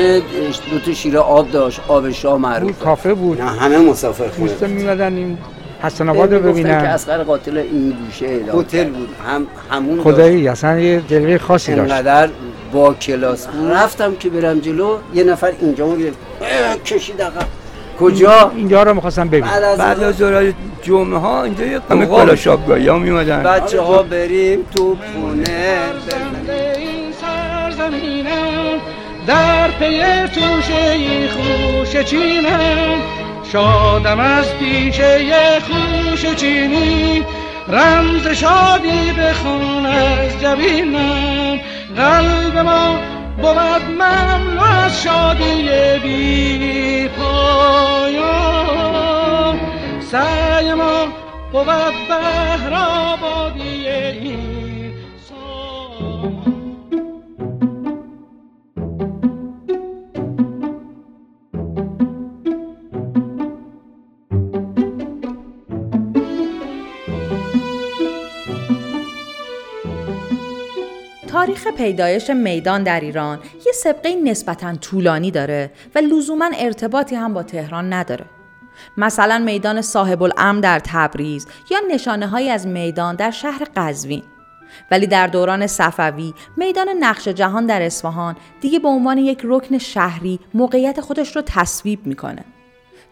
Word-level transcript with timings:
خونه 0.00 0.20
دو 0.70 0.78
تا 0.86 0.92
شیر 0.92 1.18
آب 1.18 1.50
داشت 1.50 1.80
آب 1.88 2.10
شاه 2.10 2.38
معروف 2.38 2.78
کافه 2.78 3.14
بود. 3.14 3.40
نه 3.42 3.50
همه 3.50 3.78
مسافر 3.78 4.28
خونه 4.28 4.48
دوستا 4.48 4.66
میمدن 4.66 5.16
این 5.16 5.38
حسن 5.82 6.08
آباد 6.08 6.34
رو 6.34 6.38
گفتن 6.38 6.52
که 6.52 6.62
ببینن 6.62 6.74
اسقر 6.74 7.22
قاتل 7.22 7.56
این 7.56 7.96
گوشه 8.06 8.26
اعلام 8.26 8.60
هتل. 8.60 8.84
بود. 8.88 9.08
هم 9.26 9.46
همون 9.70 10.00
خدایی 10.00 10.48
اصلا 10.48 10.80
یه 10.80 11.02
جلوه 11.08 11.38
خاصی 11.38 11.74
داشت. 11.74 11.92
انقدر 11.92 12.28
با 12.72 12.94
کلاس 12.94 13.46
بود. 13.46 13.70
رفتم 13.70 14.14
که 14.16 14.30
برم 14.30 14.58
جلو 14.58 14.98
یه 15.14 15.24
نفر 15.24 15.52
اینجا 15.60 15.86
رو 15.86 15.96
گرفت 15.96 16.18
کشید 16.84 17.22
عقب. 17.22 17.46
کجا؟ 18.00 18.52
اینجا 18.56 18.82
رو 18.82 18.94
می‌خواستم 18.94 19.28
ببین 19.28 19.40
بعد 19.40 19.62
از 19.62 19.78
بعد 19.78 20.02
از 20.02 20.16
ظهر 20.16 20.52
جمعه 20.82 21.18
ها 21.18 21.44
اینجا 21.44 21.66
یه. 21.66 21.80
کلا 21.88 22.36
شابگاهی 22.36 22.88
ها 22.88 22.98
میمدن 22.98 23.42
بچه 23.42 23.80
ها 23.80 24.02
بریم 24.02 24.58
تو 24.76 24.96
خونه. 25.14 25.78
در 29.26 29.68
پی 29.68 30.02
توشه 30.28 31.28
خوش 31.28 31.96
چینم 31.96 33.20
شادم 33.52 34.20
از 34.20 34.54
پیشه 34.54 35.60
خوش 35.60 36.34
چینی. 36.34 37.24
رمز 37.68 38.26
شادی 38.28 39.12
بخون 39.12 39.86
از 39.86 40.40
جبینم 40.40 41.60
قلب 41.96 42.58
ما 42.58 42.98
بود 43.36 43.82
مملو 43.98 44.62
از 44.62 45.02
شادی 45.02 45.68
بی 46.02 47.08
پایان. 47.08 48.40
سعی 50.00 50.74
ما 50.74 51.06
بود 51.52 51.66
بهر 52.08 52.74
آبادی 52.74 53.79
تاریخ 71.40 71.68
پیدایش 71.68 72.30
میدان 72.30 72.82
در 72.82 73.00
ایران 73.00 73.38
یه 73.66 73.72
سبقه 73.72 74.14
نسبتا 74.24 74.74
طولانی 74.74 75.30
داره 75.30 75.70
و 75.94 75.98
لزوما 75.98 76.50
ارتباطی 76.58 77.16
هم 77.16 77.34
با 77.34 77.42
تهران 77.42 77.92
نداره. 77.92 78.24
مثلا 78.96 79.38
میدان 79.38 79.82
صاحب 79.82 80.22
الامر 80.22 80.60
در 80.60 80.78
تبریز 80.78 81.46
یا 81.70 81.78
نشانه 81.90 82.26
های 82.26 82.50
از 82.50 82.66
میدان 82.66 83.16
در 83.16 83.30
شهر 83.30 83.66
قزوین. 83.76 84.22
ولی 84.90 85.06
در 85.06 85.26
دوران 85.26 85.66
صفوی 85.66 86.34
میدان 86.56 86.88
نقش 87.00 87.28
جهان 87.28 87.66
در 87.66 87.82
اصفهان 87.82 88.36
دیگه 88.60 88.78
به 88.78 88.88
عنوان 88.88 89.18
یک 89.18 89.40
رکن 89.44 89.78
شهری 89.78 90.40
موقعیت 90.54 91.00
خودش 91.00 91.36
رو 91.36 91.42
تصویب 91.42 92.06
می‌کنه. 92.06 92.44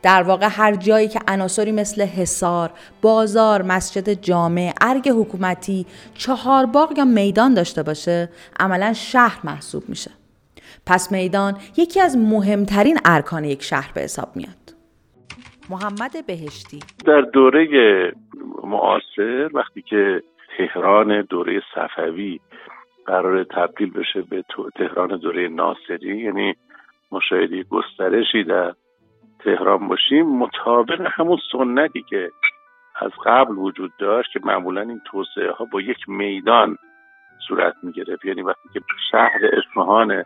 در 0.02 0.22
واقع 0.22 0.48
هر 0.50 0.74
جایی 0.74 1.08
که 1.08 1.20
عناصری 1.28 1.72
مثل 1.72 2.02
حصار، 2.02 2.70
بازار، 3.02 3.62
مسجد 3.62 4.12
جامع، 4.12 4.72
ارگ 4.80 5.08
حکومتی، 5.08 5.86
چهارباغ 6.14 6.98
یا 6.98 7.04
میدان 7.04 7.54
داشته 7.54 7.82
باشه، 7.82 8.28
عملا 8.60 8.92
شهر 8.92 9.40
محسوب 9.44 9.82
میشه. 9.88 10.10
پس 10.86 11.12
میدان 11.12 11.56
یکی 11.76 12.00
از 12.00 12.16
مهمترین 12.16 12.98
ارکان 13.04 13.44
یک 13.44 13.62
شهر 13.62 13.90
به 13.94 14.00
حساب 14.00 14.28
میاد. 14.36 14.68
محمد 15.70 16.26
بهشتی 16.26 16.78
در 17.06 17.20
دوره 17.20 17.66
معاصر 18.64 19.50
وقتی 19.54 19.82
که 19.82 20.22
تهران 20.56 21.22
دوره 21.22 21.62
صفوی 21.74 22.40
قرار 23.06 23.44
تبدیل 23.44 23.90
بشه 23.90 24.22
به 24.22 24.44
تهران 24.74 25.16
دوره 25.16 25.48
ناصری 25.48 26.22
یعنی 26.22 26.54
مشاهده 27.12 27.62
گسترشی 27.62 28.44
در 28.44 28.74
تهران 29.44 29.88
باشیم 29.88 30.26
مطابق 30.26 31.08
همون 31.12 31.38
سنتی 31.52 32.02
که 32.02 32.30
از 33.00 33.10
قبل 33.24 33.54
وجود 33.54 33.92
داشت 33.98 34.32
که 34.32 34.40
معمولا 34.44 34.80
این 34.80 35.00
توسعه 35.04 35.52
ها 35.52 35.64
با 35.64 35.80
یک 35.80 36.08
میدان 36.08 36.76
صورت 37.48 37.74
می 37.82 37.92
گرفت 37.92 38.24
یعنی 38.24 38.42
وقتی 38.42 38.68
که 38.72 38.80
شهر 39.10 39.40
اصفهان 39.52 40.24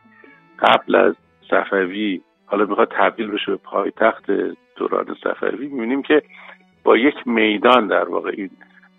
قبل 0.59 0.95
از 0.95 1.15
صفوی 1.51 2.21
حالا 2.47 2.65
می‌خواد 2.65 2.93
تبدیل 2.99 3.31
بشه 3.31 3.51
به 3.51 3.57
پایتخت 3.57 4.31
دوران 4.77 5.17
صفوی 5.25 5.69
می‌بینیم 5.69 6.03
که 6.03 6.23
با 6.85 6.97
یک 6.97 7.15
میدان 7.27 7.87
در 7.87 8.09
واقع 8.09 8.31
این 8.37 8.51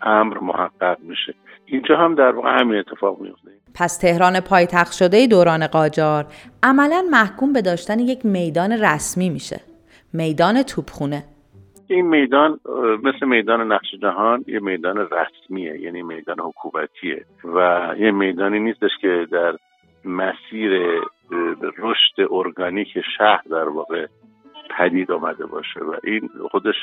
امر 0.02 0.38
محقق 0.38 0.98
میشه. 1.00 1.34
اینجا 1.66 1.96
هم 1.96 2.14
در 2.14 2.30
واقع 2.30 2.60
همین 2.60 2.78
اتفاق 2.78 3.20
میفته 3.20 3.50
پس 3.74 3.98
تهران 3.98 4.40
پایتخت 4.40 4.92
شده 4.92 5.26
دوران 5.26 5.66
قاجار. 5.66 6.26
عملا 6.62 7.04
محکوم 7.10 7.52
به 7.52 7.62
داشتن 7.62 7.98
یک 7.98 8.26
میدان 8.26 8.72
رسمی 8.72 9.30
میشه. 9.30 9.73
میدان 10.14 10.62
توپخونه. 10.62 11.24
این 11.88 12.06
میدان 12.06 12.60
مثل 13.02 13.26
میدان 13.26 13.72
نقش 13.72 13.94
جهان 14.02 14.44
یه 14.46 14.60
میدان 14.60 15.08
رسمیه 15.10 15.80
یعنی 15.80 16.02
میدان 16.02 16.36
حکومتیه. 16.40 17.24
و 17.44 17.88
یه 17.98 18.10
میدانی 18.10 18.58
نیستش 18.58 18.90
که 19.00 19.26
در 19.30 19.56
مسیر 20.04 21.00
رشد 21.78 22.28
ارگانیک 22.30 22.88
شهر 23.18 23.42
در 23.50 23.68
واقع 23.68 24.06
پدید 24.78 25.10
آمده 25.12 25.46
باشه. 25.46 25.80
و 25.80 25.94
این 26.04 26.30
خودش 26.50 26.74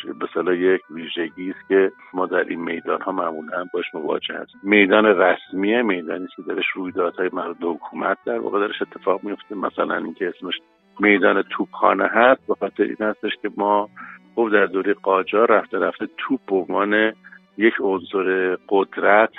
به 0.45 0.57
یک 0.57 0.81
ویژگی 0.89 1.49
است 1.49 1.67
که 1.67 1.91
ما 2.13 2.25
در 2.25 2.43
این 2.43 2.59
میدان 2.59 3.01
ها 3.01 3.11
معمولا 3.11 3.65
باش 3.73 3.85
مواجه 3.93 4.33
هستیم. 4.33 4.61
میدان 4.63 5.05
رسمیه 5.05 5.81
میدانی 5.81 6.27
که 6.35 6.41
درش 6.41 6.65
رویدادهای 6.75 7.29
به 7.29 7.67
حکومت 7.67 8.17
در 8.25 8.39
واقع 8.39 8.67
درش 8.67 8.81
اتفاق 8.81 9.23
میفته 9.23 9.55
مثلا 9.55 9.95
اینکه 9.95 10.27
اسمش 10.27 10.55
میدان 11.01 11.41
توپخانه 11.41 12.05
هست. 12.05 12.47
به 12.47 12.55
خاطر 12.55 12.83
این 12.83 12.97
هستش 12.99 13.31
که 13.41 13.49
ما 13.57 13.89
خب 14.35 14.49
در 14.53 14.65
دوره 14.65 14.93
قاجار 14.93 15.51
رفته 15.51 15.79
رفته 15.79 16.07
توپ 16.17 16.39
به 16.47 16.55
عنوان 16.55 17.13
یک 17.57 17.73
عنصر 17.79 18.57
قدرت 18.69 19.29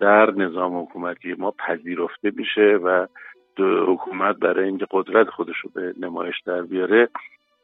در 0.00 0.30
نظام 0.30 0.82
حکومتی 0.82 1.34
ما 1.38 1.50
پذیرفته 1.50 2.32
میشه 2.36 2.78
و 2.84 3.06
حکومت 3.86 4.36
برای 4.36 4.64
اینکه 4.64 4.86
قدرت 4.90 5.28
خودش 5.28 5.56
رو 5.62 5.70
به 5.74 5.94
نمایش 6.00 6.40
در 6.46 6.62
بیاره 6.62 7.08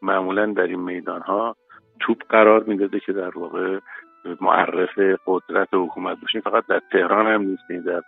معمولا 0.03 0.47
در 0.47 0.63
این 0.63 0.81
میدان 0.81 1.21
ها 1.21 1.57
توپ 2.01 2.23
قرار 2.28 2.65
می‌داده 2.65 3.01
که 3.01 3.13
در 3.13 3.39
واقع 3.39 3.78
معرف 4.41 4.99
قدرت 5.27 5.69
حکومت 5.73 6.21
باشیم 6.21 6.41
فقط 6.41 6.67
در 6.67 6.83
تهران 6.93 7.27
هم 7.27 7.43
نیستیم 7.43 7.81
در 7.81 8.03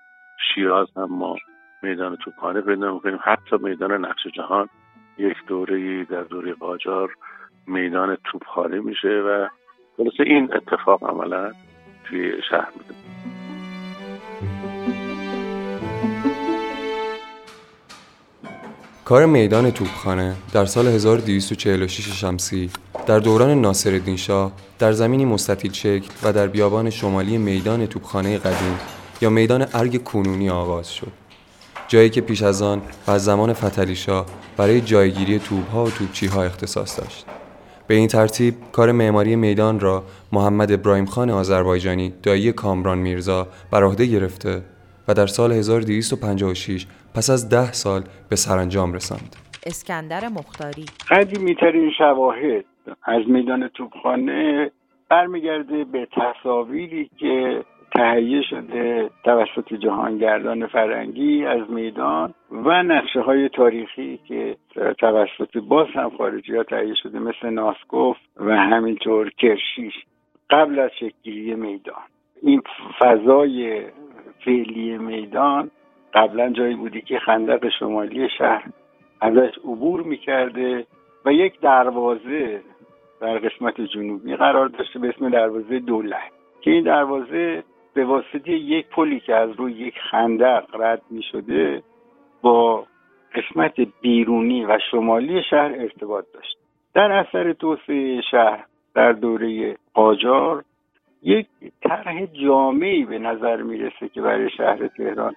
شیراز 0.55 0.87
هم 0.97 1.09
ما 1.10 1.37
میدان 1.82 2.16
توپخانه 2.16 2.60
پیدا 2.60 2.94
می‌کنیم. 2.94 3.19
حتی 3.22 3.56
میدان 3.60 4.05
نقش 4.05 4.26
جهان 4.26 4.69
یک 5.18 5.36
دوره 5.46 6.04
در 6.04 6.22
دوره 6.22 6.52
قاجار 6.52 7.10
میدان 7.66 8.16
توپخانه 8.24 8.80
میشه 8.80 9.08
و 9.08 9.48
خلاصه 9.96 10.22
این 10.26 10.50
اتفاق 10.54 11.04
عملا 11.04 11.52
توی 12.04 12.32
شهر 12.50 12.68
میده. 12.76 12.94
کار 19.04 19.26
میدان 19.26 19.70
توپخانه 19.70 20.34
در 20.54 20.64
سال 20.64 20.86
1246 20.86 22.20
شمسی 22.20 22.70
در 23.06 23.18
دوران 23.18 23.60
ناصرالدین 23.60 24.16
شاه 24.16 24.52
در 24.78 24.92
زمینی 24.92 25.24
مستطیل 25.24 25.72
شکل 25.72 26.08
و 26.22 26.32
در 26.32 26.46
بیابان 26.46 26.90
شمالی 26.90 27.38
میدان 27.38 27.86
توپخانه 27.86 28.38
قدیم 28.38 28.78
یا 29.22 29.30
میدان 29.30 29.66
ارگ 29.74 30.04
کنونی 30.04 30.50
آغاز 30.50 30.94
شد. 30.94 31.27
جایی 31.88 32.10
که 32.10 32.21
پیش 32.21 32.43
از 32.43 32.62
آن 32.62 32.82
و 33.06 33.10
از 33.10 33.25
زمان 33.25 33.53
فتلی 33.53 33.94
شاه 33.94 34.26
برای 34.56 34.81
جایگیری 34.81 35.38
توپها 35.38 35.84
و 35.84 35.91
توپچیها 35.91 36.44
اختصاص 36.44 37.00
داشت 37.00 37.26
به 37.88 37.94
این 37.94 38.08
ترتیب 38.08 38.55
کار 38.73 38.93
معماری 38.93 39.37
میدان 39.37 39.81
را 39.81 40.02
محمد 40.32 40.73
ابراهیم 40.73 41.06
خان 41.06 41.31
آذربایجانی 41.31 42.12
دایی 42.23 42.52
کامران 42.52 42.99
میرزا 42.99 43.49
بر 43.73 43.85
عهده 43.85 44.06
گرفته 44.06 44.62
و 45.08 45.14
در 45.14 45.26
سال 45.26 45.52
1256 45.52 46.87
پس 47.14 47.31
از 47.31 47.49
ده 47.49 47.73
سال 47.73 48.02
به 48.29 48.37
سرانجام 48.37 48.93
رساند. 48.93 49.37
اسکندر 49.67 50.29
مختاری 50.29 50.84
قدیمیترین 51.11 51.91
شواهد 51.99 52.64
از 53.02 53.23
میدان 53.29 53.69
توپخانه 53.69 54.70
برمیگرده 55.08 55.84
به 55.84 56.08
تصاویری 56.12 57.11
که 57.19 57.64
تهیه 57.94 58.43
شده 58.43 59.11
توسط 59.25 59.75
جهانگردان 59.75 60.67
فرنگی 60.67 61.44
از 61.44 61.70
میدان 61.70 62.35
و 62.50 62.82
نقشه 62.82 63.20
های 63.20 63.49
تاریخی 63.49 64.20
که 64.29 64.56
توسط 64.99 65.58
باز 65.69 65.87
هم 65.94 66.11
خارجی 66.11 66.56
ها 66.56 66.62
تهیه 66.62 66.94
شده 66.94 67.19
مثل 67.19 67.50
ناسکوف 67.50 68.17
و 68.37 68.56
همینطور 68.56 69.31
کرشیش 69.31 69.94
قبل 70.50 70.79
از 70.79 70.90
شکلگیری 71.00 71.55
میدان. 71.55 72.02
این 72.43 72.62
فضای 72.99 73.82
فعلی 74.44 74.99
میدان 74.99 75.70
قبلا 76.14 76.50
جایی 76.50 76.75
بودی 76.75 77.00
که 77.00 77.19
خندق 77.19 77.69
شمالی 77.79 78.29
شهر 78.38 78.64
ازش 79.20 79.58
عبور 79.64 80.02
می‌کرده 80.02 80.87
و 81.25 81.32
یک 81.32 81.61
دروازه 81.61 82.61
در 83.20 83.38
قسمت 83.38 83.81
جنوبی 83.81 84.37
قرار 84.37 84.69
داشته 84.69 84.99
به 84.99 85.08
اسم 85.08 85.29
دروازه 85.29 85.79
دولت 85.79 86.32
که 86.61 86.70
این 86.70 86.84
دروازه 86.84 87.64
به 87.98 88.04
واسطه 88.04 88.50
یک 88.50 88.86
پلی 88.88 89.20
که 89.20 89.34
از 89.34 89.50
روی 89.50 89.72
یک 89.72 89.94
خندق 90.10 90.64
رد 90.74 91.02
می 91.10 91.22
شده 91.22 91.82
با 92.42 92.86
قسمت 93.34 93.74
بیرونی 94.00 94.64
و 94.64 94.78
شمالی 94.90 95.42
شهر 95.42 95.72
ارتباط 95.78 96.24
داشت. 96.34 96.58
در 96.94 97.12
اثر 97.12 97.52
توسعه 97.52 98.20
شهر 98.30 98.64
در 98.94 99.12
دوره 99.12 99.76
قاجار 99.94 100.64
یک 101.22 101.46
طرح 101.82 102.26
جامعی 102.26 103.04
به 103.04 103.18
نظر 103.18 103.62
می‌رسه 103.62 104.08
که 104.08 104.22
برای 104.22 104.50
شهر 104.50 104.86
تهران 104.86 105.34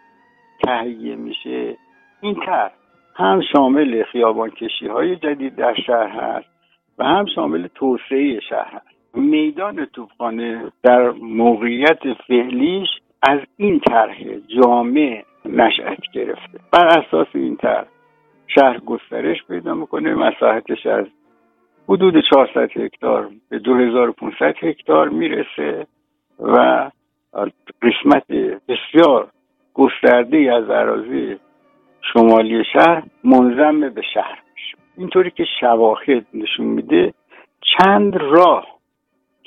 تهیه 0.64 1.16
میشه. 1.16 1.78
این 2.22 2.36
طرح 2.36 2.72
هم 3.16 3.42
شامل 3.54 4.04
خیابان 4.04 4.50
کشی 4.50 4.88
های 4.88 5.16
جدید 5.16 5.56
در 5.56 5.74
شهر 5.74 6.08
هست 6.08 6.50
و 6.98 7.04
هم 7.04 7.26
شامل 7.26 7.68
توسعه 7.76 8.40
شهر 8.40 8.74
هست. 8.74 8.91
میدان 9.14 9.86
توپخانه 9.86 10.72
در 10.84 11.12
موقعیت 11.12 12.14
فعلیش 12.28 12.90
از 13.22 13.40
این 13.58 13.80
طرح 13.80 14.18
جامع 14.48 15.24
نشأت 15.46 16.00
گرفته. 16.14 16.60
بر 16.72 16.88
اساس 16.88 17.28
این 17.34 17.56
طرح 17.56 17.88
شهر 18.48 18.78
گسترش 18.80 19.44
پیدا 19.48 19.74
می‌کنه. 19.74 20.16
مساحتش 20.16 20.86
از 20.86 21.06
حدود 21.90 22.24
400 22.34 22.78
هکتار 22.78 23.30
به 23.50 23.60
2500 23.60 24.56
هکتار 24.64 25.10
می‌رسه 25.10 25.88
و 26.40 26.90
قسمت 27.82 28.28
بسیار 28.68 29.28
گسترده 29.74 30.54
از 30.56 30.70
اراضی 30.70 31.38
شمالی 32.14 32.64
شهر 32.74 33.04
منظم 33.24 33.90
به 33.90 34.02
شهر 34.14 34.42
میشه. 34.56 34.78
اینطوری 34.98 35.32
که 35.32 35.46
شواهد 35.60 36.26
نشون 36.34 36.66
میده 36.66 37.14
چند 37.78 38.16
راه 38.16 38.81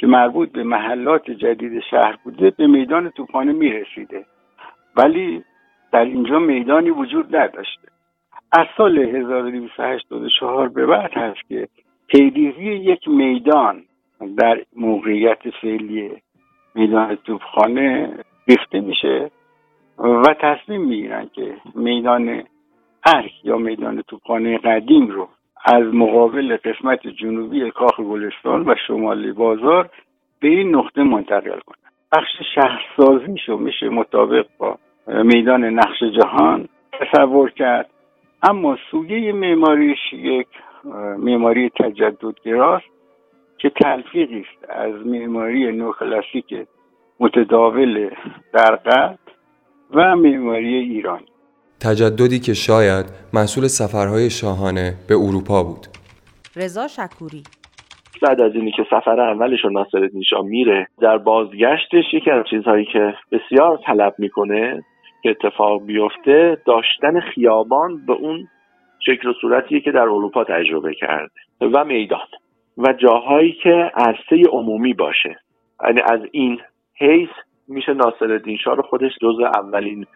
که 0.04 0.10
مربوط 0.10 0.52
به 0.52 0.62
محلات 0.62 1.30
جدید 1.30 1.80
شهر 1.90 2.18
بوده 2.24 2.50
به 2.50 2.66
میدان 2.66 3.10
توپانه 3.10 3.52
می‌رسیده. 3.52 4.24
ولی 4.96 5.44
در 5.92 6.04
اینجا 6.04 6.38
میدانی 6.38 6.90
وجود 6.90 7.36
نداشته. 7.36 7.88
از 8.52 8.66
سال 8.76 8.98
1284 8.98 10.68
به 10.68 10.86
بعد 10.86 11.12
هست 11.12 11.48
که 11.48 11.68
پیریزی 12.08 12.72
یک 12.72 13.08
میدان 13.08 13.82
در 14.38 14.62
موقعیت 14.76 15.50
فعلی 15.62 16.10
میدان 16.74 17.14
توپخانه 17.14 18.18
ریخته 18.48 18.80
میشه 18.80 19.30
و 19.98 20.34
تصمیم 20.40 20.80
می‌گیرن 20.80 21.30
که 21.34 21.56
میدان 21.74 22.42
ارک 23.06 23.32
یا 23.44 23.56
میدان 23.56 24.02
توپخانه 24.02 24.58
قدیم 24.58 25.06
رو 25.06 25.28
از 25.64 25.94
مقابل 25.94 26.56
قسمت 26.56 27.06
جنوبی 27.06 27.70
کاخ 27.70 28.00
گلستان 28.00 28.68
و 28.68 28.74
شمالی 28.86 29.32
بازار 29.32 29.90
به 30.40 30.48
این 30.48 30.76
نقطه 30.76 31.02
منتقل 31.02 31.58
کنن 31.58 31.90
بخش 32.12 32.32
شهرسازیشو 32.54 33.56
میشه 33.56 33.88
مطابق 33.88 34.46
با 34.58 34.78
میدان 35.06 35.64
نقش 35.64 36.02
جهان 36.02 36.68
تصور 36.92 37.50
کرد. 37.50 37.90
اما 38.42 38.78
سویه 38.90 39.32
معماریش 39.32 40.12
یک 40.12 40.46
معماری 41.18 41.70
تجددگراست 41.70 42.84
که 43.58 43.70
تلفیقی 43.70 44.40
است 44.40 44.70
از 44.70 45.06
معماری 45.06 45.72
نوکلاسیک 45.72 46.54
متداول 47.20 48.10
در 48.52 48.78
و 49.90 50.16
معماری 50.16 50.74
ایران 50.74 51.20
تجددی 51.84 52.38
که 52.38 52.54
شاید 52.54 53.06
محصول 53.34 53.66
سفرهای 53.66 54.30
شاهانه 54.30 54.94
به 55.08 55.14
اروپا 55.14 55.62
بود. 55.62 55.86
رضا 56.56 56.88
شکوری. 56.88 57.42
بعد 58.22 58.40
از 58.40 58.52
اینی 58.54 58.72
که 58.76 58.82
سفر 58.90 59.20
اولش 59.20 59.64
ناصرالدین 59.64 60.22
شاه 60.22 60.42
میره 60.42 60.88
در 61.00 61.18
بازگشتش 61.18 62.04
یکی 62.12 62.30
از 62.30 62.44
چیزهایی 62.50 62.84
که 62.92 63.14
بسیار 63.32 63.80
طلب 63.86 64.14
می‌کنه 64.18 64.84
که 65.22 65.30
اتفاق 65.30 65.82
بیفته 65.86 66.58
داشتن 66.66 67.20
خیابان 67.20 68.06
به 68.06 68.12
اون 68.12 68.48
شکل 69.06 69.28
و 69.28 69.32
صورتیه 69.40 69.80
که 69.80 69.90
در 69.90 70.00
اروپا 70.00 70.44
تجربه 70.44 70.94
کرده 70.94 71.32
و 71.72 71.84
میدان 71.84 72.28
و 72.78 72.92
جاهایی 72.92 73.52
که 73.62 73.90
عرصه 73.94 74.48
عمومی 74.52 74.94
باشه. 74.94 75.36
یعنی 75.84 76.00
از 76.00 76.20
این 76.32 76.60
حیث 76.98 77.30
میشه 77.68 77.92
ناصر 77.94 78.40
شاه 78.64 78.76
رو 78.76 78.82
خودش 78.82 79.12
جز 79.22 79.40
اولین 79.54 80.06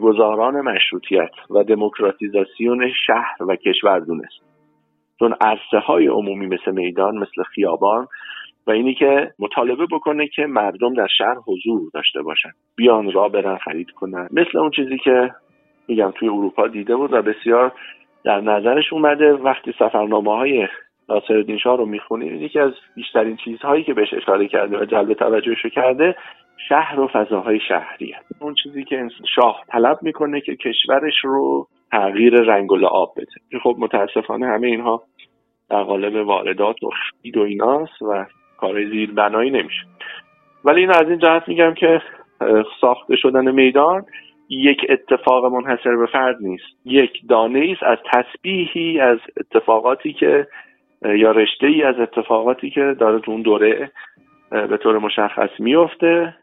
گذاران 0.00 0.60
مشروطیت 0.60 1.30
و 1.50 1.64
دموکراتیزاسیون 1.64 2.92
شهر 3.06 3.36
و 3.48 3.56
کشور 3.56 3.98
دونست. 3.98 4.48
چون 5.18 5.34
عرصه 5.40 5.78
های 5.78 6.06
عمومی 6.06 6.46
مثل 6.46 6.70
میدان 6.70 7.18
مثل 7.18 7.42
خیابان 7.42 8.06
و 8.66 8.70
اینی 8.70 8.94
که 8.94 9.32
مطالبه 9.38 9.86
بکنه 9.92 10.28
که 10.28 10.46
مردم 10.46 10.94
در 10.94 11.06
شهر 11.18 11.36
حضور 11.46 11.90
داشته 11.94 12.22
باشن. 12.22 12.50
بیان 12.76 13.12
را 13.12 13.28
برن 13.28 13.56
خرید 13.56 13.90
کنن. 13.90 14.28
مثل 14.30 14.58
اون 14.58 14.70
چیزی 14.70 14.98
که 14.98 15.30
میگم 15.88 16.10
توی 16.10 16.28
اروپا 16.28 16.68
دیده 16.68 16.96
بود 16.96 17.12
و 17.12 17.22
بسیار 17.22 17.72
در 18.24 18.40
نظرش 18.40 18.92
اومده. 18.92 19.32
وقتی 19.32 19.74
سفرنامه 19.78 20.36
های 20.36 20.68
ناصرالدین 21.08 21.58
شاه 21.58 21.76
رو 21.76 21.86
می‌خونید 21.86 22.42
یکی 22.42 22.58
از 22.58 22.72
بیشترین 22.94 23.36
چیزهایی 23.36 23.84
که 23.84 23.94
بهش 23.94 24.14
اشاره 24.14 24.48
کرده 24.48 24.78
و 24.78 24.84
جلب 24.84 25.12
توجهش 25.12 25.66
کرده 25.66 26.16
شهر 26.68 27.00
و 27.00 27.08
فضاهای 27.12 27.60
شهری 27.68 28.10
هست. 28.10 28.42
اون 28.42 28.54
چیزی 28.62 28.84
که 28.84 29.08
شاه 29.34 29.64
طلب 29.68 29.98
می‌کنه 30.02 30.40
که 30.40 30.56
کشورش 30.56 31.24
رو 31.24 31.66
تغییر 31.90 32.34
رنگ 32.34 32.72
و 32.72 32.76
لعاب 32.76 33.14
بده. 33.16 33.60
خب 33.62 33.76
متاسفانه 33.78 34.46
همه 34.46 34.66
اینها 34.66 35.02
در 35.70 35.82
قالب 35.82 36.26
واردات 36.26 36.82
و 36.82 36.90
خرید 36.90 37.36
و 37.36 37.42
ایناست 37.42 38.02
و 38.02 38.26
کار 38.58 38.84
زیر 38.84 39.12
بنایی 39.12 39.50
نمیشه. 39.50 39.82
ولی 40.64 40.80
این 40.80 40.90
از 40.90 41.08
این 41.08 41.18
جهت 41.18 41.48
میگم 41.48 41.74
که 41.74 42.02
ساخته 42.80 43.16
شدن 43.16 43.50
میدان 43.50 44.04
یک 44.50 44.86
اتفاق 44.88 45.44
منحصر 45.44 45.96
به 45.96 46.06
فرد 46.06 46.36
نیست. 46.40 46.64
یک 46.84 47.12
دانه 47.28 47.72
است 47.72 47.82
از 47.82 47.98
تسبیحی 48.12 49.00
از 49.00 49.18
اتفاقاتی 49.36 50.12
که 50.12 50.46
یا 51.02 51.30
رشته 51.30 51.66
ای 51.66 51.82
از 51.82 52.00
اتفاقاتی 52.00 52.70
که 52.70 52.96
داره 53.00 53.20
تو 53.20 53.30
اون 53.30 53.42
دوره 53.42 53.90
به 54.50 54.76
طور 54.76 54.98
مشخص 54.98 55.50
میفته 55.58 56.34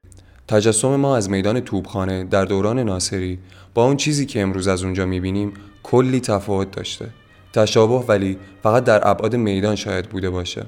تجسم 0.47 0.95
ما 0.95 1.17
از 1.17 1.29
میدان 1.29 1.59
توبخانه 1.59 2.23
در 2.23 2.45
دوران 2.45 2.79
ناصری 2.79 3.39
با 3.75 3.85
اون 3.85 3.97
چیزی 3.97 4.25
که 4.25 4.41
امروز 4.41 4.67
از 4.67 4.83
اونجا 4.83 5.05
می‌بینیم 5.05 5.53
کلی 5.83 6.19
تفاوت 6.19 6.71
داشته. 6.71 7.05
تشابه 7.53 8.05
ولی 8.07 8.37
فقط 8.63 8.83
در 8.83 9.07
ابعاد 9.07 9.35
میدان 9.35 9.75
شاید 9.75 10.09
بوده 10.09 10.29
باشه. 10.29 10.65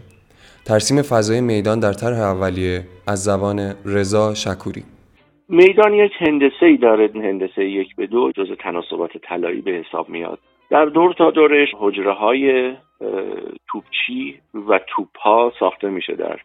ترسیم 0.65 1.01
فضای 1.01 1.41
میدان 1.41 1.79
در 1.79 1.93
طرح 1.93 2.19
اولیه 2.19 2.83
از 3.07 3.23
زبان 3.23 3.75
رضا 3.85 4.33
شکوری. 4.33 4.83
میدان 5.49 5.93
یک 5.93 6.11
هندسه 6.19 6.65
ای 6.65 6.77
داره 6.77 7.09
هندسه 7.15 7.65
یک 7.65 7.95
به 7.95 8.07
دو 8.07 8.31
جز 8.31 8.47
تناسبات 8.59 9.11
طلایی 9.29 9.61
به 9.61 9.71
حساب 9.71 10.09
میاد. 10.09 10.39
در 10.69 10.85
دور 10.85 11.13
تا 11.13 11.31
دورش 11.31 11.67
حجره 11.79 12.13
های 12.13 12.73
توپچی 13.67 14.39
و 14.69 14.79
توپ 14.87 15.17
ها 15.17 15.51
ساخته 15.59 15.89
میشه 15.89 16.15
در 16.15 16.39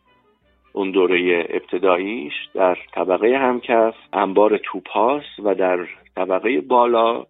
اون 0.72 0.90
دوره 0.90 1.46
ابتداییش 1.50 2.32
در 2.54 2.78
طبقه 2.94 3.38
همکف 3.38 3.94
انبار 4.12 4.60
توپ 4.64 4.88
هاست 4.88 5.40
و 5.44 5.54
در 5.54 5.86
طبقه 6.16 6.60
بالا 6.60 7.26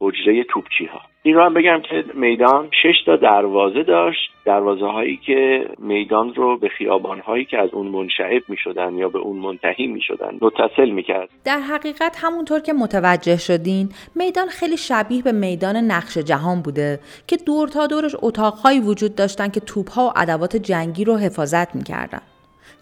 حجره 0.00 0.44
توپچی 0.44 0.84
ها 0.84 1.00
این 1.22 1.34
رو 1.34 1.44
هم 1.44 1.54
بگم 1.54 1.82
که 1.90 2.04
میدان 2.14 2.70
شش 2.82 3.04
تا 3.06 3.16
دروازه 3.16 3.82
داشت. 3.82 4.30
دروازه 4.44 4.86
هایی 4.86 5.16
که 5.26 5.68
میدان 5.78 6.34
رو 6.34 6.58
به 6.58 6.68
خیابان 6.68 7.20
هایی 7.20 7.44
که 7.44 7.58
از 7.58 7.70
اون 7.72 7.86
منشعب 7.86 8.42
می 8.48 8.56
شدن 8.56 8.94
یا 8.94 9.08
به 9.08 9.18
اون 9.18 9.36
منتهی 9.36 9.86
می 9.86 10.00
شدن 10.00 10.38
متصل 10.40 10.90
می 10.90 11.02
کرد 11.02 11.28
در 11.44 11.58
حقیقت 11.58 12.18
همونطور 12.22 12.60
که 12.60 12.72
متوجه 12.72 13.36
شدین 13.36 13.88
میدان 14.14 14.48
خیلی 14.48 14.76
شبیه 14.76 15.22
به 15.22 15.32
میدان 15.32 15.76
نقش 15.76 16.18
جهان 16.18 16.62
بوده 16.62 16.98
که 17.26 17.36
دور 17.46 17.68
تا 17.68 17.86
دورش 17.86 18.16
اتاقهایی 18.22 18.80
وجود 18.80 19.14
داشتن 19.14 19.48
که 19.48 19.60
توپ 19.60 19.90
ها 19.90 20.06
و 20.06 20.12
ادوات 20.16 20.56
جنگی 20.56 21.04
رو 21.04 21.16
حفاظت 21.16 21.76
می 21.76 21.84
کردن. 21.84 22.20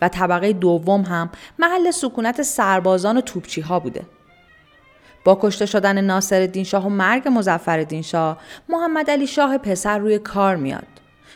و 0.04 0.08
طبقه 0.08 0.52
دوم 0.52 1.02
هم 1.02 1.30
محل 1.58 1.90
سکونت 1.90 2.42
سربازان 2.42 3.16
و 3.16 3.20
توپچی 3.20 3.60
ها 3.60 3.80
بوده. 3.80 4.02
با 5.24 5.38
کشته 5.42 5.66
شدن 5.66 6.00
ناصر 6.00 6.62
شاه 6.62 6.86
و 6.86 6.88
مرگ 6.88 7.28
مزفر 7.28 8.02
شاه 8.02 8.38
محمد 8.68 9.10
علی 9.10 9.26
شاه 9.26 9.58
پسر 9.58 9.98
روی 9.98 10.18
کار 10.18 10.56
میاد. 10.56 10.86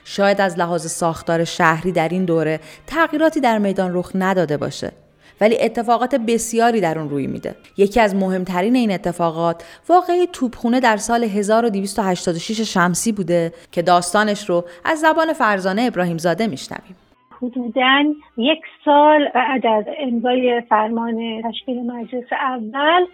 شاید 0.04 0.40
از 0.40 0.58
لحاظ 0.58 0.86
ساختار 0.86 1.44
شهری 1.44 1.92
در 1.92 2.08
این 2.08 2.24
دوره 2.24 2.60
تغییراتی 2.86 3.40
در 3.40 3.58
میدان 3.58 3.90
رخ 3.94 4.10
نداده 4.14 4.56
باشه 4.56 4.92
ولی 5.40 5.60
اتفاقات 5.60 6.14
بسیاری 6.14 6.80
در 6.80 6.98
اون 6.98 7.10
روی 7.10 7.26
میده. 7.26 7.54
یکی 7.76 8.00
از 8.00 8.14
مهمترین 8.14 8.76
این 8.76 8.92
اتفاقات 8.92 9.64
واقعی 9.88 10.26
توپخونه 10.32 10.80
در 10.80 10.96
سال 10.96 11.24
1286 11.24 12.60
شمسی 12.60 13.12
بوده 13.12 13.52
که 13.72 13.82
داستانش 13.82 14.48
رو 14.48 14.64
از 14.84 15.00
زبان 15.00 15.32
فرزانه 15.32 15.82
ابراهیم 15.82 16.18
زاده 16.18 16.46
میشنویم. 16.46 16.96
حدودا 17.42 18.04
یک 18.36 18.60
سال 18.84 19.28
بعد 19.34 19.66
از 19.66 19.84
امضای 19.98 20.60
فرمان 20.60 21.42
تشکیل 21.42 21.86
مجلس 21.86 22.32
اول. 22.32 23.06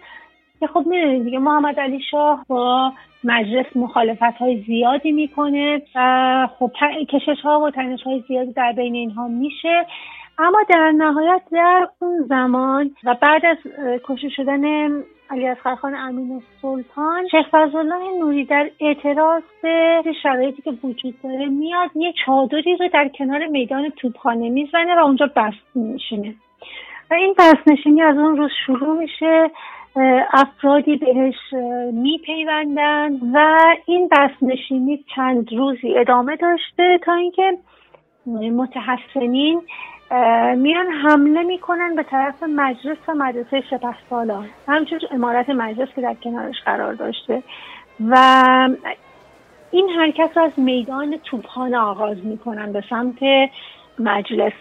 که 0.59 0.67
خب 0.67 0.83
می‌دونید 0.87 1.23
دیگه 1.23 1.39
محمد 1.39 1.79
علی 1.79 2.01
شاه 2.11 2.45
با 2.47 2.93
مجلس 3.23 3.65
مخالفت 3.75 4.37
های 4.39 4.63
زیادی 4.67 5.11
می‌کنه 5.11 5.81
و 5.95 6.49
خب 6.59 6.71
کشش 7.09 7.41
ها 7.43 7.59
و 7.59 7.71
تنش 7.71 8.03
های 8.03 8.23
زیادی 8.27 8.53
در 8.53 8.71
بین 8.71 8.95
اینها 8.95 9.27
میشه. 9.27 9.85
اما 10.39 10.63
در 10.69 10.91
نهایت 10.91 11.41
در 11.51 11.87
اون 11.99 12.25
زمان 12.29 12.91
و 13.03 13.15
بعد 13.21 13.45
از 13.45 13.57
کشته 14.03 14.29
شدن 14.29 14.63
علی 15.29 15.47
از 15.47 15.57
خان 15.81 15.95
امین 15.95 16.41
سلطان 16.61 17.27
شیخ 17.27 17.45
فضلالله 17.51 18.19
نوری 18.19 18.45
در 18.45 18.69
اعتراض 18.79 19.43
به 19.61 20.13
شرایطی 20.23 20.61
که 20.61 20.71
وجود 20.83 21.21
داره 21.23 21.45
میاد 21.45 21.89
یه 21.95 22.13
چادری 22.25 22.77
رو 22.77 22.87
در 22.93 23.07
کنار 23.17 23.45
میدان 23.45 23.89
توپخانه 23.89 24.49
می‌زنه 24.49 24.95
و 24.95 24.99
اونجا 24.99 25.29
بست 25.35 25.75
میشینه 25.75 26.35
و 27.11 27.13
این 27.13 27.35
بست 27.37 27.67
نشینی 27.67 28.01
از 28.01 28.17
اون 28.17 28.37
روز 28.37 28.51
شروع 28.65 28.97
میشه 28.97 29.51
افرادی 30.33 30.95
بهش 30.95 31.53
میپیوندن 31.93 33.13
و 33.33 33.59
این 33.85 34.09
بست 34.11 34.43
نشینی 34.43 35.05
چند 35.15 35.53
روزی 35.53 35.97
ادامه 35.97 36.35
داشته 36.35 36.99
تا 37.03 37.13
اینکه 37.13 37.57
متحسنین 38.51 39.61
میان 40.57 40.91
حمله 41.03 41.43
می‌کنن 41.43 41.95
به 41.95 42.03
طرف 42.03 42.43
مجلس 42.43 42.97
و 43.07 43.13
مدرسه 43.13 43.63
سپه 43.69 43.95
سالان 44.09 44.49
همچون 44.67 44.99
امارت 45.11 45.49
مجلس 45.49 45.89
که 45.95 46.01
در 46.01 46.13
کنارش 46.23 46.55
قرار 46.65 46.93
داشته. 46.93 47.43
و 48.09 48.15
این 49.71 49.89
حرکت 49.89 50.29
رو 50.35 50.43
از 50.43 50.51
میدان 50.57 51.17
توپخانه 51.17 51.77
آغاز 51.77 52.17
می‌کنن 52.25 52.71
به 52.71 52.83
سمت 52.89 53.19
مجلس. 53.99 54.53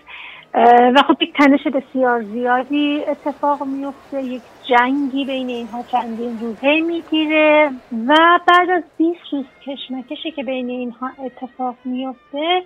و 0.94 1.02
خب 1.08 1.22
یک 1.22 1.32
تنش 1.36 1.66
بسیار 1.66 2.22
زیادی 2.22 3.04
اتفاق 3.08 3.62
میفته 3.66 4.22
یک 4.22 4.42
جنگی 4.68 5.24
بین 5.24 5.48
اینها 5.48 5.82
چندین 5.82 6.38
روزه 6.40 6.80
می‌گیره. 6.80 7.70
و 8.08 8.40
بعد 8.46 8.70
از 8.70 8.82
20 8.98 9.18
روز 9.32 9.44
کشمکشی 9.66 10.30
که 10.30 10.42
بین 10.42 10.68
اینها 10.68 11.10
اتفاق 11.24 11.74
میفته 11.84 12.62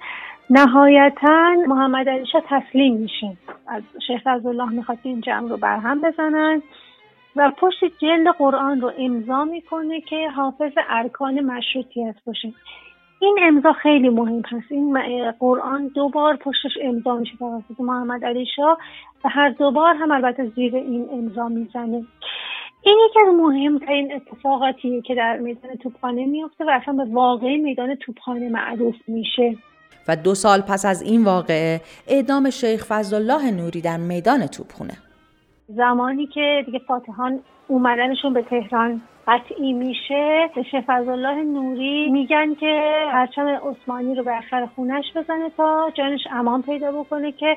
نهایتا 0.50 1.54
محمد 1.66 2.08
علی 2.08 2.26
شاه 2.26 2.42
تسلیم 2.48 2.96
میشین 2.96 3.36
از 3.66 3.82
شیخ 4.06 4.26
الله 4.26 4.70
می‌خواد 4.70 4.98
این 5.02 5.20
جمع 5.20 5.48
رو 5.48 5.56
برهم 5.56 6.00
بزنن 6.00 6.62
و 7.36 7.52
پشت 7.56 7.84
جلد 7.84 8.28
قرآن 8.38 8.80
رو 8.80 8.92
امضا 8.98 9.44
می‌کنه 9.44 10.00
که 10.00 10.28
حافظ 10.28 10.72
ارکان 10.88 11.40
مشروطیت 11.40 12.14
باشه 12.26 12.52
این 13.20 13.38
امضا 13.42 13.72
خیلی 13.72 14.08
مهم 14.08 14.42
هست. 14.50 14.72
این 14.72 15.30
قرآن 15.30 15.88
دو 15.94 16.08
بار 16.08 16.36
پشتش 16.36 16.78
امضا 16.82 17.16
میشه 17.16 17.36
توسط 17.36 17.80
محمد 17.80 18.24
علی 18.24 18.46
شاه 18.56 18.78
و 19.24 19.28
هر 19.28 19.48
دو 19.48 19.70
بار 19.70 19.94
هم 19.94 20.10
البته 20.10 20.46
زیر 20.46 20.76
این 20.76 21.08
امضا 21.12 21.48
می‌زنه. 21.48 22.04
این 22.82 22.98
یکی 23.08 23.18
از 23.26 23.34
مهمترین 23.34 24.12
اتفاقاتیه 24.12 25.02
که 25.02 25.14
در 25.14 25.36
میدان 25.36 25.76
توپخانه 25.76 26.26
میفته 26.26 26.64
و 26.64 26.70
اصلا 26.70 26.94
به 26.94 27.04
واقعی 27.04 27.56
میدان 27.56 27.94
توپخانه 27.94 28.48
معروف 28.48 28.96
میشه. 29.08 29.56
و 30.08 30.16
دو 30.16 30.34
سال 30.34 30.60
پس 30.60 30.86
از 30.86 31.02
این 31.02 31.24
واقعه 31.24 31.80
اعدام 32.08 32.50
شیخ 32.50 32.84
فضلالله 32.88 33.50
نوری 33.50 33.80
در 33.80 33.96
میدان 33.96 34.46
توپخونه. 34.46 34.94
زمانی 35.68 36.26
که 36.26 36.62
دیگه 36.66 36.78
فاتحان 36.78 37.40
اومدنشون 37.68 38.34
به 38.34 38.42
تهران 38.42 39.02
قطعی 39.26 39.72
میشه 39.72 40.50
شیخ 40.70 40.84
فضلالله 40.86 41.42
نوری 41.42 42.10
میگن 42.10 42.54
که 42.54 42.82
پرچم 43.12 43.46
عثمانی 43.48 44.14
رو 44.14 44.24
به 44.24 44.40
سر 44.50 44.66
خونش 44.76 45.04
بزنه 45.16 45.50
تا 45.56 45.92
جانش 45.94 46.20
امان 46.30 46.62
پیدا 46.62 46.92
بکنه 46.92 47.32
که 47.32 47.56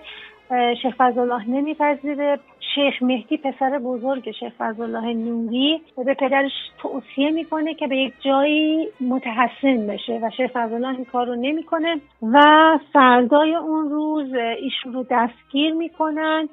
شیخ 0.82 0.96
فضلالله 0.98 1.50
نمیپذیره. 1.50 2.40
شیخ 2.76 3.04
مهدی 3.04 3.38
پسر 3.38 3.80
بزرگ 3.80 4.32
شیخ 4.32 4.54
فضلالله 4.58 5.14
نوری 5.14 5.82
به 6.06 6.14
پدرش 6.14 6.52
توصیه 6.78 7.32
می‌کنه 7.32 7.74
که 7.74 7.88
به 7.88 7.98
یک 7.98 8.14
جایی 8.20 8.88
متحسن 9.02 9.88
بشه 9.88 10.20
و 10.24 10.30
شیخ 10.38 10.52
فضلالله 10.54 10.96
این 10.96 11.06
کار 11.06 11.28
رو 11.28 11.36
نمی‌کنه 11.36 12.02
و 12.22 12.40
فردای 12.94 13.56
اون 13.56 13.90
روز 13.90 14.34
ایشون 14.34 14.94
رو 14.94 15.06
دستگیر 15.10 15.74
می‌کنن 15.74 16.50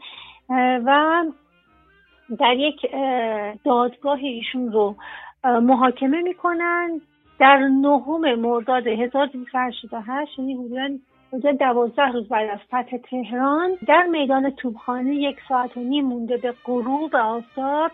و 0.84 1.24
در 2.38 2.54
یک 2.54 2.86
دادگاه 3.64 4.18
ایشون 4.18 4.72
رو 4.72 4.94
محاکمه 5.44 6.22
می‌کنن. 6.22 7.00
در 7.40 7.58
نهم 7.58 8.34
مرداد 8.34 8.86
1288 8.86 10.38
یعنی 10.38 10.54
حدودا 10.54 10.88
حدود 11.32 11.58
دوازده 11.58 12.12
روز 12.12 12.28
بعد 12.28 12.50
از 12.50 12.58
فتح 12.66 12.96
تهران 13.10 13.70
در 13.88 14.06
میدان 14.06 14.50
توبخانه 14.50 15.14
یک 15.14 15.36
ساعت 15.48 15.76
و 15.76 15.80
نیم 15.80 16.04
مونده 16.04 16.36
به 16.36 16.54
غروب 16.64 17.16
آفتاب 17.16 17.90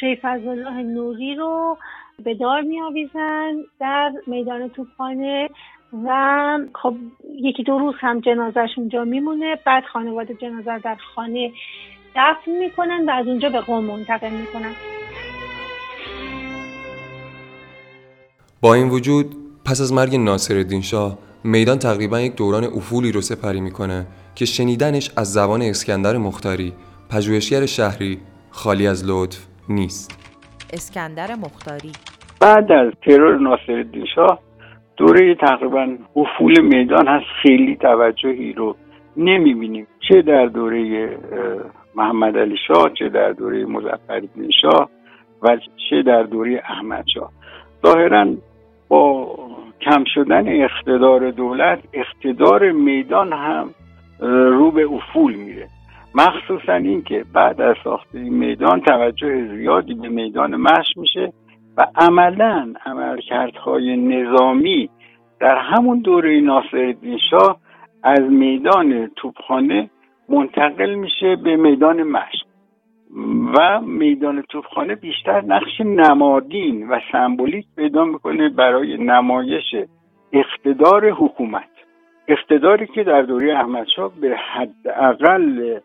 شیخ 0.00 0.24
الله 0.24 0.82
نوری 0.82 1.34
رو 1.34 1.76
به 2.24 2.34
دار 2.34 2.60
می 2.60 2.80
آویزن 2.80 3.52
در 3.80 4.12
میدان 4.26 4.68
توبخانه 4.68 5.48
و 6.04 6.58
خب 6.74 6.94
یکی 7.34 7.62
دو 7.62 7.78
روز 7.78 7.94
هم 7.98 8.20
جنازش 8.20 8.68
اونجا 8.76 9.04
میمونه. 9.04 9.58
بعد 9.66 9.84
خانواده 9.84 10.34
جنازه 10.34 10.78
در 10.78 10.96
خانه 11.14 11.52
دفن 12.16 12.50
می‌کنن 12.50 13.04
و 13.08 13.10
از 13.10 13.26
اونجا 13.26 13.48
به 13.48 13.60
قوم 13.60 13.84
منتقل 13.84 14.30
می‌کنن. 14.30 14.72
با 18.62 18.74
این 18.74 18.88
وجود 18.88 19.26
پس 19.66 19.80
از 19.80 19.92
مرگ 19.92 20.16
ناصر 20.16 20.80
شاه 20.80 21.29
میدان 21.44 21.78
تقریبا 21.78 22.20
یک 22.20 22.36
دوران 22.36 22.64
افولی 22.64 23.12
رو 23.12 23.20
سپری 23.20 23.60
می‌کنه 23.60 24.06
که 24.34 24.44
شنیدنش 24.44 25.10
از 25.16 25.32
زبان 25.32 25.62
اسکندر 25.62 26.16
مختاری 26.16 26.72
پژوهشگر 27.10 27.66
شهری 27.66 28.18
خالی 28.50 28.86
از 28.86 29.04
لطف 29.06 29.46
نیست. 29.68 30.18
اسکندر 30.72 31.34
مختاری. 31.34 31.92
بعد 32.40 32.72
از 32.72 32.92
ترور 33.04 33.38
ناصرالدین 33.38 34.06
شاه 34.14 34.38
دوره 34.96 35.34
تقریبا 35.34 35.96
افول 36.16 36.60
میدان 36.60 37.08
هست. 37.08 37.26
خیلی 37.42 37.76
توجهی 37.76 38.52
رو 38.52 38.76
نمی‌بینیم. 39.16 39.86
چه 40.08 40.22
در 40.22 40.46
دوره 40.46 41.10
محمد 41.94 42.38
علی 42.38 42.56
شاه 42.68 42.90
چه 42.98 43.08
در 43.08 43.32
دوره 43.32 43.64
مظفرالدین 43.64 44.50
شاه 44.62 44.90
و 45.42 45.56
چه 45.90 46.02
در 46.02 46.22
دوره 46.22 46.62
احمد 46.64 47.04
شاه. 47.14 47.32
ظاهرا 47.86 48.26
با 48.88 49.36
کم 49.80 50.04
شدن 50.14 50.62
اقتدار 50.62 51.30
دولت 51.30 51.78
اقتدار 51.92 52.72
میدان 52.72 53.32
هم 53.32 53.70
رو 54.20 54.70
به 54.70 54.86
افول 54.86 55.34
میره. 55.34 55.68
مخصوصا 56.14 56.72
اینکه 56.72 57.24
بعد 57.34 57.60
از 57.60 57.76
ساخته 57.84 58.18
میدان 58.18 58.80
توجه 58.80 59.56
زیادی 59.56 59.94
به 59.94 60.08
میدان 60.08 60.56
مشق 60.56 60.98
میشه 60.98 61.32
و 61.76 61.86
عملا 61.96 62.74
عملکردهای 62.86 63.96
نظامی 63.96 64.90
در 65.40 65.58
همون 65.58 65.98
دوره 65.98 66.40
ناصرالدین 66.40 67.18
شاه 67.30 67.60
از 68.02 68.20
میدان 68.20 69.10
توپخانه 69.16 69.90
منتقل 70.28 70.94
میشه 70.94 71.36
به 71.36 71.56
میدان 71.56 72.02
مشق. 72.02 72.39
و 73.54 73.80
میدان 73.80 74.42
توپخانه 74.42 74.94
بیشتر 74.94 75.40
نقش 75.44 75.80
نمادین 75.80 76.88
و 76.88 77.00
سمبولیک 77.12 77.66
پیدا 77.76 78.04
می‌کنه 78.04 78.48
برای 78.48 78.96
نمایش 78.96 79.74
اقتدار 80.32 81.10
حکومت. 81.10 81.68
اقتداری 82.28 82.86
که 82.86 83.04
در 83.04 83.22
دوره 83.22 83.58
احمدشاه 83.58 84.12
به 84.20 84.36
حداقل 84.36 85.78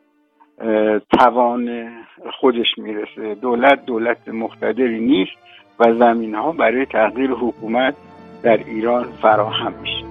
توان 1.20 1.90
خودش 2.40 2.78
می‌رسه. 2.78 3.36
دولت 3.36 3.86
دولت 3.86 4.28
مقتدری 4.28 5.00
نیست 5.00 5.38
و 5.80 5.94
زمین 5.94 6.36
ها 6.36 6.52
برای 6.52 6.86
تغییر 6.86 7.32
حکومت 7.32 7.96
در 8.44 8.58
ایران 8.58 9.04
فراهم 9.04 9.74
میشه. 9.82 10.05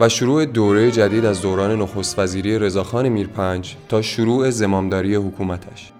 و 0.00 0.08
شروع 0.08 0.46
دوره 0.46 0.90
جدید 0.90 1.24
از 1.24 1.42
دوران 1.42 1.70
نخست 1.70 2.18
وزیری 2.18 2.58
رضاخان 2.58 3.08
میرپنج 3.08 3.76
تا 3.88 4.02
شروع 4.02 4.50
زمامداری 4.50 5.14
حکومتش. 5.14 5.92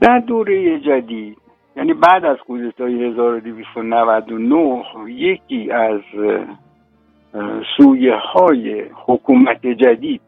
در 0.00 0.18
دوره 0.18 0.80
جدید 0.80 1.38
یعنی 1.76 1.94
بعد 1.94 2.24
از 2.24 2.36
کودتای 2.46 3.04
1299 3.04 4.84
یکی 5.08 5.70
از 5.70 6.00
سویه 7.76 8.14
های 8.14 8.84
حکومت 9.06 9.66
جدید 9.66 10.20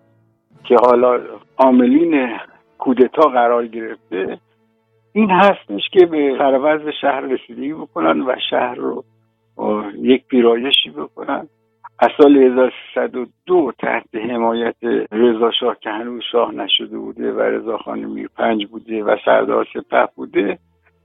که 0.64 0.76
حالا 0.84 1.20
عاملین 1.58 2.28
کودتا 2.78 3.28
قرار 3.28 3.66
گرفته 3.66 4.38
این 5.12 5.30
هستش 5.30 5.82
که 5.92 6.06
به 6.06 6.34
سروز 6.38 6.94
شهر 7.00 7.20
رسیدگی 7.20 7.72
بکنن 7.72 8.20
و 8.20 8.34
شهر 8.50 8.74
رو 8.74 9.04
یک 10.02 10.26
پیرایشی 10.26 10.90
بکنن. 10.90 11.48
از 12.00 12.10
سال 12.22 12.36
1302 12.36 13.72
تحت 13.78 14.14
حمایت 14.14 14.76
رضا 15.12 15.50
شاه 15.50 15.76
که 15.80 15.90
هنوز 15.90 16.22
شاه 16.32 16.54
نشده 16.54 16.98
بوده 16.98 17.32
و 17.32 17.40
رضا 17.40 17.78
خان 17.78 17.98
میر 17.98 18.28
پنج 18.36 18.66
بوده 18.66 19.04
و 19.04 19.16
سردار 19.24 19.66
سپه 19.74 20.08
بوده 20.16 20.58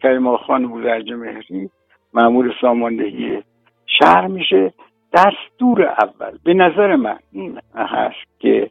کریم 0.03 0.37
خان 0.37 0.67
بوزرج 0.67 1.11
مهری 1.13 1.69
معمول 2.13 2.53
ساماندهی 2.61 3.43
شهر 3.85 4.27
میشه. 4.27 4.73
دستور 5.13 5.81
اول 5.81 6.37
به 6.43 6.53
نظر 6.53 6.95
من 6.95 7.19
این 7.31 7.59
هست 7.75 8.39
که 8.39 8.69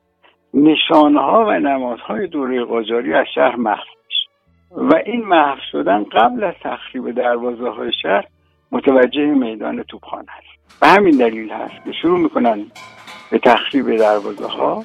نشانها 0.54 1.44
و 1.48 1.50
نمادهای 1.50 2.26
دوره 2.26 2.64
قاجاری 2.64 3.14
از 3.14 3.26
شهر 3.34 3.56
محو 3.56 3.84
و 4.76 4.94
این 5.06 5.24
محو 5.24 5.58
شدن 5.72 6.04
قبل 6.04 6.44
از 6.44 6.54
تخریب 6.62 7.10
دروازه 7.10 7.70
های 7.70 7.92
شهر 8.02 8.24
متوجه 8.72 9.26
میدان 9.26 9.82
توپخانه 9.82 10.32
است. 10.38 10.51
به 10.80 10.88
همین 10.88 11.16
دلیل 11.16 11.50
هست 11.50 11.84
که 11.84 11.92
شروع 12.02 12.18
می‌کنن 12.18 12.66
به 13.30 13.38
تخریب 13.38 13.96
دروازه 13.96 14.46
ها 14.46 14.84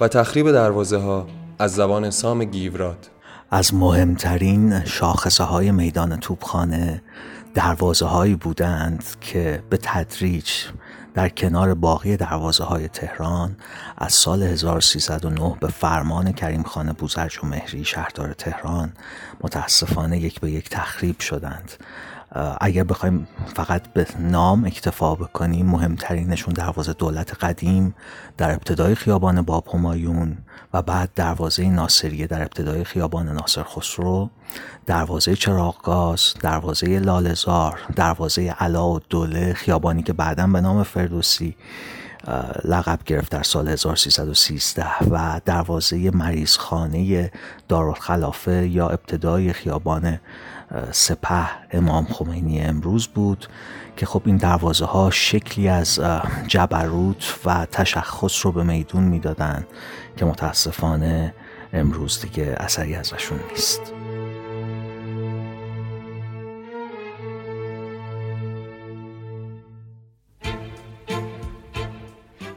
و 0.00 0.08
تخریب 0.08 0.52
دروازه 0.52 0.96
ها 0.96 1.26
از 1.58 1.74
زبان 1.74 2.10
سام 2.10 2.44
گیورات. 2.44 3.10
از 3.54 3.74
مهمترین 3.74 4.84
شاخصه 4.84 5.44
های 5.44 5.70
میدان 5.70 6.16
توپخانه 6.16 7.02
دروازه 7.54 8.06
هایی 8.06 8.34
بودند 8.34 9.04
که 9.20 9.62
به 9.70 9.76
تدریج 9.82 10.50
در 11.14 11.28
کنار 11.28 11.74
باقی 11.74 12.16
دروازه 12.16 12.64
های 12.64 12.88
تهران 12.88 13.56
از 13.98 14.12
سال 14.12 14.42
1309 14.42 15.56
به 15.60 15.68
فرمان 15.68 16.32
کریم 16.32 16.62
خانه 16.62 16.92
بوزرج 16.92 17.38
و 17.42 17.46
مهری 17.46 17.84
شهردار 17.84 18.32
تهران 18.32 18.92
متاسفانه 19.40 20.18
یک 20.18 20.40
به 20.40 20.50
یک 20.50 20.70
تخریب 20.70 21.20
شدند. 21.20 21.72
اگر 22.60 22.84
بخوایم 22.84 23.28
فقط 23.54 23.88
به 23.92 24.06
نام 24.18 24.64
اکتفا 24.64 25.14
بکنیم 25.14 25.66
مهمترینشون 25.66 26.54
دروازه 26.54 26.92
دولت 26.92 27.44
قدیم 27.44 27.94
در 28.36 28.52
ابتدای 28.52 28.94
خیابان 28.94 29.42
باب 29.42 29.68
همایون 29.74 30.38
و 30.74 30.82
بعد 30.82 31.10
دروازه 31.14 31.70
ناصریه 31.70 32.26
در 32.26 32.42
ابتدای 32.42 32.84
خیابان 32.84 33.28
ناصر 33.28 33.62
خسرو 33.62 34.30
دروازه 34.86 35.36
چراغگاز 35.36 36.34
دروازه 36.40 36.98
لالزار 36.98 37.78
دروازه 37.96 38.50
علا 38.50 38.88
و 38.88 38.98
دوله 38.98 39.54
خیابانی 39.54 40.02
که 40.02 40.12
بعدا 40.12 40.46
به 40.46 40.60
نام 40.60 40.82
فردوسی 40.82 41.56
لقب 42.64 42.98
گرفت 43.04 43.32
در 43.32 43.42
سال 43.42 43.68
1313 43.68 44.86
و 45.10 45.40
دروازه 45.44 46.10
مریضخانه 46.10 47.30
دارالخلافه 47.68 48.68
یا 48.68 48.88
ابتدای 48.88 49.52
خیابان 49.52 50.18
سپه 50.90 51.48
امام 51.70 52.04
خمینی 52.04 52.60
امروز 52.60 53.06
بود 53.06 53.46
که 53.96 54.06
خب 54.06 54.22
این 54.24 54.36
دروازه 54.36 54.84
ها 54.84 55.10
شکلی 55.10 55.68
از 55.68 56.00
جبروت 56.46 57.38
و 57.44 57.66
تشخص 57.66 58.46
رو 58.46 58.52
به 58.52 58.62
میدون 58.62 59.02
می‌دادن 59.02 59.66
که 60.16 60.24
متاسفانه 60.24 61.34
امروز 61.72 62.20
دیگه 62.20 62.54
اثری 62.56 62.94
ازشون 62.94 63.40
نیست 63.50 63.92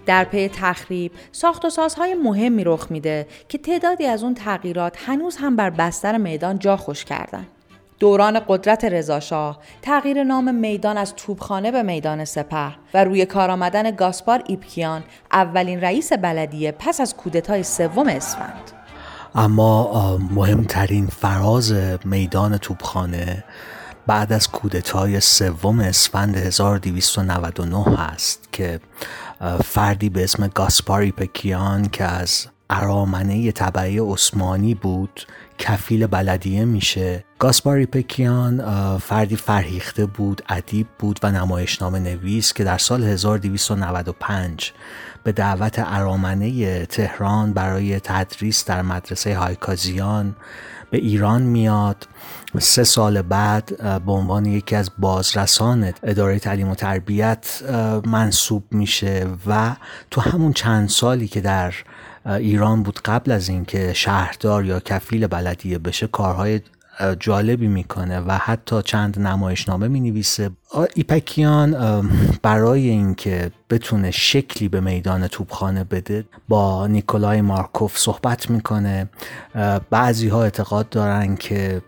در 0.06 0.24
پی 0.24 0.50
تخریب 0.50 1.12
ساخت 1.32 1.66
و 1.66 1.70
سازهای 1.70 2.14
مهمی 2.14 2.64
رخ 2.64 2.88
میده 2.90 3.28
که 3.50 3.58
تعدادی 3.58 4.06
از 4.06 4.24
اون 4.24 4.34
تغییرات 4.34 4.98
هنوز 5.06 5.38
هم 5.38 5.56
بر 5.56 5.70
بستر 5.70 6.18
میدان 6.18 6.60
جا 6.60 6.78
خوش 6.78 7.06
کردن. 7.06 7.48
دوران 8.06 8.42
قدرت 8.48 8.86
رضاشاه 8.86 9.60
تغییر 9.82 10.24
نام 10.24 10.56
میدان 10.56 10.98
از 10.98 11.14
توبخانه 11.16 11.72
به 11.72 11.84
میدان 11.84 12.26
سپه 12.26 12.76
و 12.94 13.04
روی 13.04 13.26
کار 13.26 13.52
آمدن 13.52 13.92
گاسپار 13.92 14.44
ایپکیان 14.48 15.04
اولین 15.32 15.82
رئیس 15.82 16.14
بلدیه 16.14 16.72
پس 16.72 17.02
از 17.02 17.16
کودتای 17.16 17.64
سوم 17.64 18.08
اسفند. 18.08 18.72
اما 19.36 20.18
مهمترین 20.18 21.08
فراز 21.08 21.74
میدان 22.06 22.58
توبخانه 22.58 23.44
بعد 24.08 24.34
از 24.34 24.50
کودتای 24.52 25.20
سوم 25.20 25.80
اسفند 25.80 26.38
1299 26.38 27.98
هست 27.98 28.50
که 28.52 28.80
فردی 29.64 30.10
به 30.10 30.24
اسم 30.24 30.48
گاسپاری 30.48 31.12
پکیان 31.12 31.90
که 31.90 32.04
از 32.04 32.48
ارامنه 32.70 33.52
طبعه 33.52 34.02
عثمانی 34.02 34.76
بود 34.76 35.22
کفیل 35.58 36.08
بلدیه 36.08 36.66
میشه. 36.66 37.24
گاسپاری 37.40 37.86
پکیان 37.86 38.58
فردی 38.98 39.36
فرهیخته 39.36 40.06
بود 40.06 40.42
ادیب 40.50 40.88
بود 41.00 41.20
و 41.24 41.32
نمایشنامه 41.32 42.00
نویس 42.00 42.54
که 42.54 42.64
در 42.64 42.78
سال 42.78 43.04
1295 43.04 44.72
به 45.24 45.32
دعوت 45.32 45.76
ارامنه 45.78 46.86
تهران 46.86 47.54
برای 47.54 48.00
تدریس 48.00 48.66
در 48.66 48.82
مدرسه 48.82 49.38
هایکازیان 49.38 50.36
به 50.92 50.98
ایران 50.98 51.42
میاد. 51.42 52.08
سه 52.60 52.84
سال 52.84 53.22
بعد 53.22 53.78
به 54.06 54.12
عنوان 54.12 54.46
یکی 54.46 54.76
از 54.76 54.92
بازرسان 54.98 55.94
اداره 56.04 56.40
تعلیم 56.40 56.70
و 56.70 56.76
تربیت 56.76 57.64
منصوب 58.06 58.64
میشه 58.72 59.28
و 59.48 59.76
تو 60.12 60.22
همون 60.22 60.54
چند 60.54 60.90
سالی 60.90 61.28
که 61.28 61.42
در 61.42 61.74
ایران 62.26 62.84
بود 62.84 63.00
قبل 63.06 63.32
از 63.32 63.50
اینکه 63.50 63.94
شهردار 63.94 64.66
یا 64.66 64.80
کفیل 64.80 65.28
بلدیه 65.28 65.78
بشه 65.78 66.08
کارهای 66.08 66.62
جالبی 67.20 67.68
می‌کنه 67.68 68.20
و 68.20 68.32
حتی 68.32 68.82
چند 68.82 69.20
نمایشنامه 69.20 69.88
می 69.88 70.00
نویسه 70.00 70.50
ایپکیان 70.96 71.76
برای 72.42 72.90
اینکه 72.90 73.52
بتونه 73.76 74.12
شکلی 74.12 74.70
به 74.70 74.80
میدان 74.80 75.28
توپخانه 75.28 75.84
بده. 75.84 76.26
با 76.48 76.88
نیکولای 76.88 77.42
مارکوف 77.42 77.98
صحبت 77.98 78.50
می‌کنه. 78.50 79.10
بعضی 79.90 80.28
ها 80.28 80.44
اعتقاد 80.44 80.90
دارن 80.90 81.36
که 81.36 81.82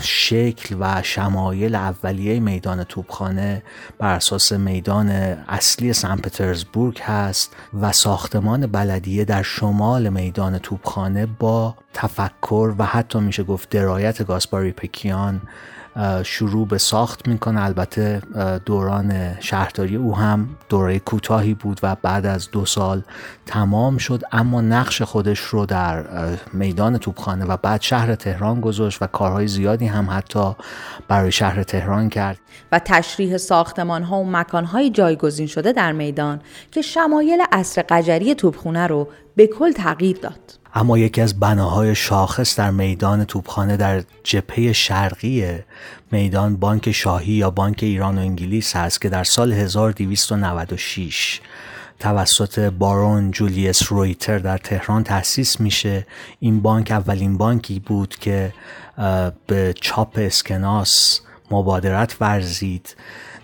شکل 0.00 0.76
و 0.80 1.02
شمایل 1.02 1.74
اولیه 1.74 2.40
میدان 2.40 2.84
توپخانه 2.84 3.62
بر 3.98 4.14
اساس 4.14 4.52
میدان 4.52 5.08
اصلی 5.48 5.92
سن 5.92 6.16
پترزبورگ 6.16 7.00
هست 7.00 7.56
و 7.80 7.92
ساختمان 7.92 8.66
بلدیه 8.66 9.24
در 9.24 9.42
شمال 9.42 10.08
میدان 10.08 10.58
توپخانه 10.58 11.26
با 11.26 11.74
تفکر 11.94 12.74
و 12.78 12.84
حتی 12.84 13.18
میشه 13.20 13.42
گفت 13.42 13.68
درایت 13.68 14.26
گاسپاری 14.26 14.72
پکیان 14.72 15.40
شروع 16.22 16.66
به 16.66 16.78
ساخت 16.78 17.28
می‌کنه. 17.28 17.64
البته 17.64 18.22
دوران 18.64 19.40
شهرداری 19.40 19.96
او 19.96 20.16
هم 20.16 20.48
دوره 20.68 20.98
کوتاهی 20.98 21.54
بود 21.54 21.80
و 21.82 21.96
بعد 22.02 22.26
از 22.26 22.50
دو 22.50 22.66
سال 22.66 23.02
تمام 23.46 23.98
شد. 23.98 24.22
اما 24.32 24.60
نقش 24.60 25.02
خودش 25.02 25.40
رو 25.40 25.66
در 25.66 26.04
میدان 26.52 26.98
توپخانه 26.98 27.44
و 27.44 27.56
بعد 27.56 27.80
شهر 27.80 28.14
تهران 28.14 28.60
گذاشت 28.60 29.02
و 29.02 29.06
کارهای 29.06 29.48
زیادی 29.48 29.86
هم 29.86 30.10
حتی 30.10 30.52
برای 31.08 31.32
شهر 31.32 31.62
تهران 31.62 32.08
کرد. 32.08 32.38
و 32.72 32.78
تشریح 32.78 33.36
ساختمان 33.36 34.02
ها 34.02 34.20
و 34.20 34.30
مکان 34.30 34.64
های 34.64 34.90
جایگزین 34.90 35.46
شده 35.46 35.72
در 35.72 35.92
میدان 35.92 36.40
که 36.70 36.82
شمایل 36.82 37.42
اصر 37.52 37.84
قجری 37.88 38.34
توپخونه 38.34 38.86
رو 38.86 39.08
به 39.36 39.46
کل 39.46 39.72
تغییر 39.72 40.16
داد. 40.16 40.58
اما 40.74 40.98
یکی 40.98 41.20
از 41.20 41.40
بناهای 41.40 41.94
شاخص 41.94 42.58
در 42.58 42.70
میدان 42.70 43.24
توپخانه 43.24 43.76
در 43.76 44.02
جبهه 44.24 44.72
شرقی 44.72 45.58
میدان 46.10 46.56
بانک 46.56 46.92
شاهی 46.92 47.32
یا 47.32 47.50
بانک 47.50 47.78
ایران 47.82 48.18
و 48.18 48.20
انگلیس 48.20 48.76
هست 48.76 49.00
که 49.00 49.08
در 49.08 49.24
سال 49.24 49.52
1296 49.52 51.40
توسط 51.98 52.58
بارون 52.58 53.30
جولیس 53.30 53.92
رویتر 53.92 54.38
در 54.38 54.58
تهران 54.58 55.04
تأسیس 55.04 55.60
میشه. 55.60 56.06
این 56.40 56.60
بانک 56.60 56.90
اولین 56.90 57.38
بانکی 57.38 57.80
بود 57.80 58.16
که 58.20 58.52
به 59.46 59.74
چاپ 59.80 60.14
اسکناس 60.16 61.20
مبادرت 61.50 62.16
ورزید. 62.20 62.96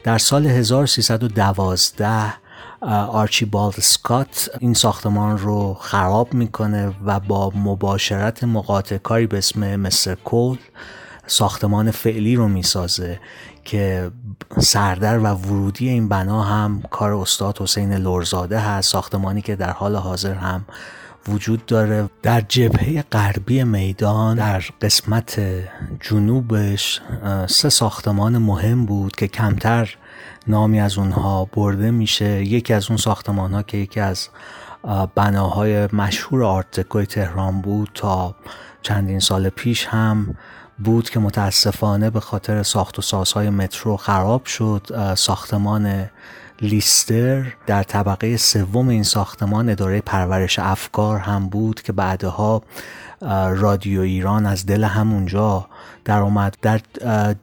در 0.05 0.19
سال 0.19 0.47
1312 0.47 2.42
آرچیبالد 2.89 3.75
سکات 3.75 4.51
این 4.59 4.75
ساختمان 4.75 5.39
رو 5.39 5.75
خراب 5.81 6.35
می‌کنه 6.35 6.95
و 7.05 7.21
با 7.21 7.53
مباشرت 7.55 8.45
مقاطع 8.45 8.99
کاری 8.99 9.27
به 9.27 9.39
اسم 9.39 9.77
مستر 9.77 10.15
کول 10.15 10.59
ساختمان 11.27 11.91
فعلی 11.91 12.37
رو 12.37 12.49
می‌سازه 12.49 13.21
که 13.65 14.11
سردر 14.59 15.19
و 15.19 15.27
ورودی 15.27 15.89
این 15.89 16.09
بنا 16.09 16.43
هم 16.43 16.83
کار 16.91 17.13
استاد 17.13 17.59
حسین 17.59 17.93
لورزاده 17.93 18.59
هست 18.59 18.91
ساختمانی 18.91 19.43
که 19.43 19.57
در 19.57 19.71
حال 19.71 19.97
حاضر 19.97 20.35
هم 20.35 20.65
وجود 21.29 21.67
داره. 21.67 22.11
در 22.23 22.41
جبهه 22.41 23.05
غربی 23.13 23.65
میدان 23.65 24.37
در 24.37 24.65
قسمت 24.83 25.41
جنوبش 26.01 27.01
سه 27.47 27.69
ساختمان 27.69 28.39
مهم 28.39 28.87
بود 28.87 29.17
که 29.17 29.29
کمتر 29.29 29.97
نامی 30.47 30.81
از 30.81 30.99
اونها 30.99 31.45
برده 31.45 31.91
میشه. 31.91 32.45
یکی 32.45 32.75
از 32.75 32.89
اون 32.89 32.97
ساختمان 32.97 33.55
ها 33.55 33.63
که 33.63 33.77
یکی 33.77 34.01
از 34.01 34.29
بناهای 35.15 35.89
مشهور 35.93 36.45
آرتکوی 36.45 37.07
تهران 37.07 37.61
بود 37.61 37.91
تا 37.95 38.35
چندین 38.83 39.21
سال 39.21 39.49
پیش 39.49 39.87
هم 39.87 40.35
بود 40.79 41.11
که 41.11 41.21
متاسفانه 41.21 42.11
به 42.11 42.21
خاطر 42.21 42.63
ساخت 42.63 42.99
و 42.99 43.03
سازهای 43.03 43.51
مترو 43.51 43.97
خراب 43.97 44.47
شد. 44.47 45.15
ساختمان 45.17 46.11
لیستر 46.61 47.55
در 47.67 47.83
طبقه 47.83 48.37
سوم 48.37 48.89
این 48.89 49.03
ساختمان 49.03 49.69
اداره 49.69 50.01
پرورش 50.01 50.59
افکار 50.59 51.19
هم 51.19 51.49
بود 51.49 51.83
که 51.83 51.93
بعدها 51.93 52.63
رادیو 53.51 54.01
ایران 54.01 54.47
از 54.47 54.67
دل 54.67 54.85
همونجا 54.85 55.67
در 56.05 56.19
اومد 56.19 56.57
در 56.63 56.81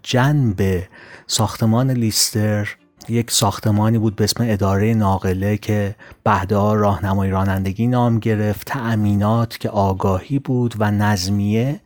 جنب 0.04 0.84
ساختمان 1.28 1.92
لیستر 1.92 2.76
یک 3.12 3.32
ساختمانی 3.32 3.98
بود 3.98 4.16
به 4.16 4.24
اسم 4.24 4.44
اداره 4.48 4.94
ناقله 4.94 5.58
که 5.58 5.96
بعدها 6.24 6.74
راهنمای 6.74 7.30
رانندگی 7.30 7.88
نام 7.88 8.20
گرفت 8.20 8.68
تأمینات 8.68 9.58
که 9.58 9.70
آگاهی 9.70 10.40
بود 10.40 10.76
و 10.80 10.92
نظمیه 10.92 11.80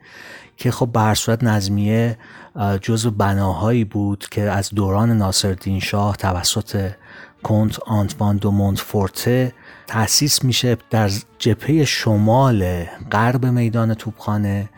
که 0.58 0.72
خب 0.72 0.88
به 0.88 1.14
صورت 1.14 1.44
نظمیه 1.44 2.18
جزو 2.82 3.12
بناهایی 3.12 3.84
بود 3.84 4.28
که 4.32 4.42
از 4.42 4.70
دوران 4.70 5.12
ناصرالدین 5.12 5.80
شاه 5.80 6.16
توسط 6.16 6.92
کنت 7.44 7.80
آنتوان 7.80 8.38
دو 8.38 8.52
مونتفورته 8.52 9.54
تأسیس 9.88 10.44
میشه 10.44 10.78
در 10.90 11.12
جبهه 11.40 11.86
شمال 11.86 12.84
غرب 13.12 13.46
میدان 13.46 13.94
توپخانه. 13.94 14.70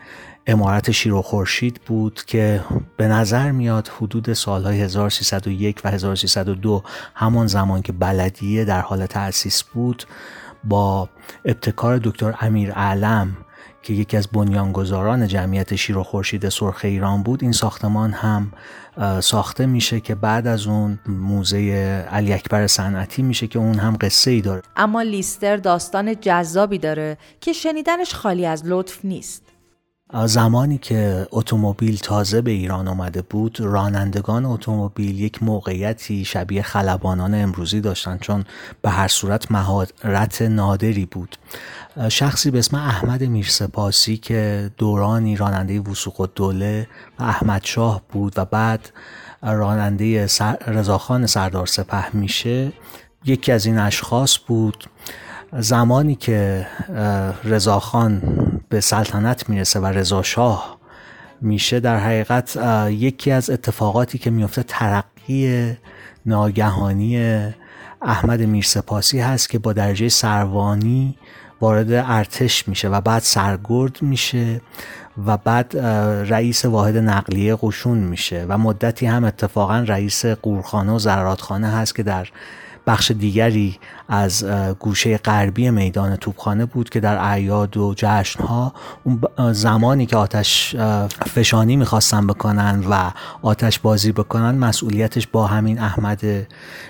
امارت 0.46 0.90
شیر 0.90 1.14
و 1.14 1.22
خورشید 1.22 1.80
بود 1.86 2.24
که 2.26 2.60
به 2.96 3.08
نظر 3.08 3.50
میاد 3.50 3.88
حدود 3.88 4.32
سالهای 4.32 4.80
1301 4.80 5.80
و 5.84 5.90
1302 5.90 6.82
همان 7.14 7.46
زمان 7.46 7.82
که 7.82 7.92
بلدیه 7.92 8.64
در 8.64 8.80
حال 8.80 9.06
تأسیس 9.06 9.62
بود 9.62 10.04
با 10.64 11.08
ابتکار 11.44 11.98
دکتر 11.98 12.34
امیر 12.40 12.72
علم 12.72 13.36
که 13.82 13.92
یکی 13.92 14.16
از 14.16 14.28
بنیانگذاران 14.28 15.28
جمعیت 15.28 15.76
شیر 15.76 15.98
و 15.98 16.02
خورشید 16.02 16.48
سرخ 16.48 16.80
ایران 16.84 17.22
بود 17.22 17.42
این 17.42 17.52
ساختمان 17.52 18.12
هم 18.12 18.52
ساخته 19.20 19.66
میشه 19.66 20.00
که 20.00 20.14
بعد 20.14 20.46
از 20.46 20.66
اون 20.66 20.98
موزه 21.06 21.58
علی 22.10 22.32
اکبر 22.32 22.66
صنعتی 22.66 23.22
میشه 23.22 23.46
که 23.46 23.58
اون 23.58 23.78
هم 23.78 23.96
قصه 24.00 24.30
ای 24.30 24.40
داره. 24.40 24.62
اما 24.76 25.02
لیستر 25.02 25.56
داستان 25.56 26.20
جذابی 26.20 26.78
داره 26.78 27.18
که 27.40 27.52
شنیدنش 27.52 28.14
خالی 28.14 28.46
از 28.46 28.62
لطف 28.66 29.04
نیست. 29.04 29.45
زمانی 30.14 30.78
که 30.78 31.26
اتومبیل 31.30 31.98
تازه 31.98 32.40
به 32.40 32.50
ایران 32.50 32.88
آمده 32.88 33.22
بود 33.22 33.60
رانندگان 33.60 34.44
اتومبیل 34.44 35.20
یک 35.20 35.42
موقعیتی 35.42 36.24
شبیه 36.24 36.62
خلبانان 36.62 37.34
امروزی 37.34 37.80
داشتند 37.80 38.20
چون 38.20 38.44
به 38.82 38.90
هر 38.90 39.08
صورت 39.08 39.52
مهارت 39.52 40.42
نادری 40.42 41.06
بود. 41.06 41.36
شخصی 42.08 42.50
به 42.50 42.58
اسم 42.58 42.76
احمد 42.76 43.22
میرسپاسی 43.22 44.16
که 44.16 44.70
دورانی 44.78 45.36
راننده 45.36 45.80
وسوق 45.80 46.30
دوله 46.34 46.88
و 47.18 47.22
احمد 47.22 47.64
شاه 47.64 48.02
بود 48.12 48.32
و 48.36 48.44
بعد 48.44 48.90
راننده 49.42 50.26
رضاخان 50.66 51.26
سردار 51.26 51.66
سپه 51.66 52.16
میشه 52.16 52.72
یکی 53.24 53.52
از 53.52 53.66
این 53.66 53.78
اشخاص 53.78 54.38
بود. 54.46 54.84
زمانی 55.52 56.14
که 56.14 56.66
رضاخان 57.44 58.22
به 58.68 58.80
سلطنت 58.80 59.48
می‌رسه 59.48 59.80
و 59.80 59.86
رضا 59.86 60.22
شاه 60.22 60.78
میشه 61.40 61.80
در 61.80 61.98
حقیقت 61.98 62.58
یکی 62.90 63.30
از 63.30 63.50
اتفاقاتی 63.50 64.18
که 64.18 64.30
میفته 64.30 64.62
ترقی 64.62 65.76
ناگهانی 66.26 67.36
احمد 68.02 68.42
میرسپاسی 68.42 69.20
هست 69.20 69.50
که 69.50 69.58
با 69.58 69.72
درجه 69.72 70.08
سروانی 70.08 71.18
وارد 71.60 71.92
ارتش 71.92 72.68
میشه 72.68 72.88
و 72.88 73.00
بعد 73.00 73.22
سرگرد 73.22 74.02
میشه 74.02 74.60
و 75.26 75.36
بعد 75.36 75.76
رئیس 76.28 76.64
واحد 76.64 76.96
نقلیه 76.96 77.56
قشون 77.62 77.98
میشه 77.98 78.46
و 78.48 78.58
مدتی 78.58 79.06
هم 79.06 79.24
اتفاقا 79.24 79.78
رئیس 79.78 80.26
قورخانه 80.26 80.92
و 80.92 80.98
زراراتخانه 80.98 81.68
هست 81.68 81.94
که 81.94 82.02
در 82.02 82.28
بخش 82.86 83.10
دیگری 83.10 83.78
از 84.08 84.44
گوشه 84.78 85.18
غربی 85.18 85.70
میدان 85.70 86.16
توپخانه 86.16 86.66
بود 86.66 86.88
که 86.90 87.00
در 87.00 87.18
اعیاد 87.18 87.76
و 87.76 87.94
جشنها 87.96 88.72
اون 89.04 89.52
زمانی 89.52 90.06
که 90.06 90.16
آتش 90.16 90.76
فشانی 91.26 91.76
می‌خواستن 91.76 92.26
بکنن 92.26 92.84
و 92.90 93.10
آتش 93.42 93.78
بازی 93.78 94.12
بکنن 94.12 94.58
مسئولیتش 94.58 95.26
با 95.26 95.46
همین 95.46 95.78
احمد 95.78 96.22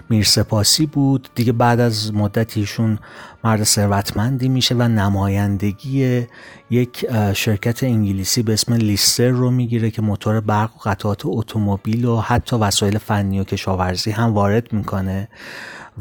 میرسپاسی 0.08 0.86
بود. 0.86 1.28
دیگه 1.34 1.52
بعد 1.52 1.80
از 1.80 2.14
مدتیشون 2.14 2.98
مرد 3.44 3.64
ثروتمندی 3.64 4.48
میشه 4.48 4.74
و 4.74 4.82
نمایندگی 4.82 6.26
یک 6.70 7.06
شرکت 7.34 7.82
انگلیسی 7.82 8.42
به 8.42 8.52
اسم 8.52 8.74
لیستر 8.74 9.28
رو 9.28 9.50
می‌گیره 9.50 9.90
که 9.90 10.02
موتور 10.02 10.40
برق 10.40 10.70
و 10.76 10.90
قطعات 10.90 11.22
اتومبیل 11.24 12.04
و 12.04 12.20
حتی 12.20 12.56
وسایل 12.56 12.98
فنی 12.98 13.40
و 13.40 13.44
کشاورزی 13.44 14.10
هم 14.10 14.34
وارد 14.34 14.72
می‌کنه. 14.72 15.28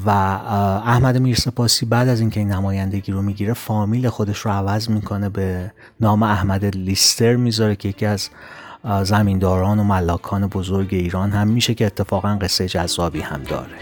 و 0.06 0.10
احمد 0.10 1.18
میرسپاسی 1.18 1.86
بعد 1.86 2.08
از 2.08 2.20
اینکه 2.20 2.40
این 2.40 2.52
نمایندگی 2.52 3.12
رو 3.12 3.22
می‌گیره 3.22 3.54
فامیل 3.54 4.10
خودش 4.10 4.38
رو 4.38 4.52
عوض 4.52 4.90
می‌کنه 4.90 5.30
به 5.30 5.72
نام 6.00 6.24
احمد 6.24 6.66
لیستر 6.66 7.36
می‌ذاره 7.36 7.76
که 7.76 7.90
یکی 7.90 8.06
از 8.06 8.30
زمینداران 9.04 9.80
و 9.80 9.84
ملاکان 9.84 10.48
بزرگ 10.48 10.88
ایران. 10.92 11.32
هم 11.32 11.48
میشه 11.48 11.74
که 11.74 11.86
اتفاقا 11.86 12.38
قصه 12.42 12.68
جذابی 12.68 13.22
هم 13.22 13.44
داره. 13.44 13.76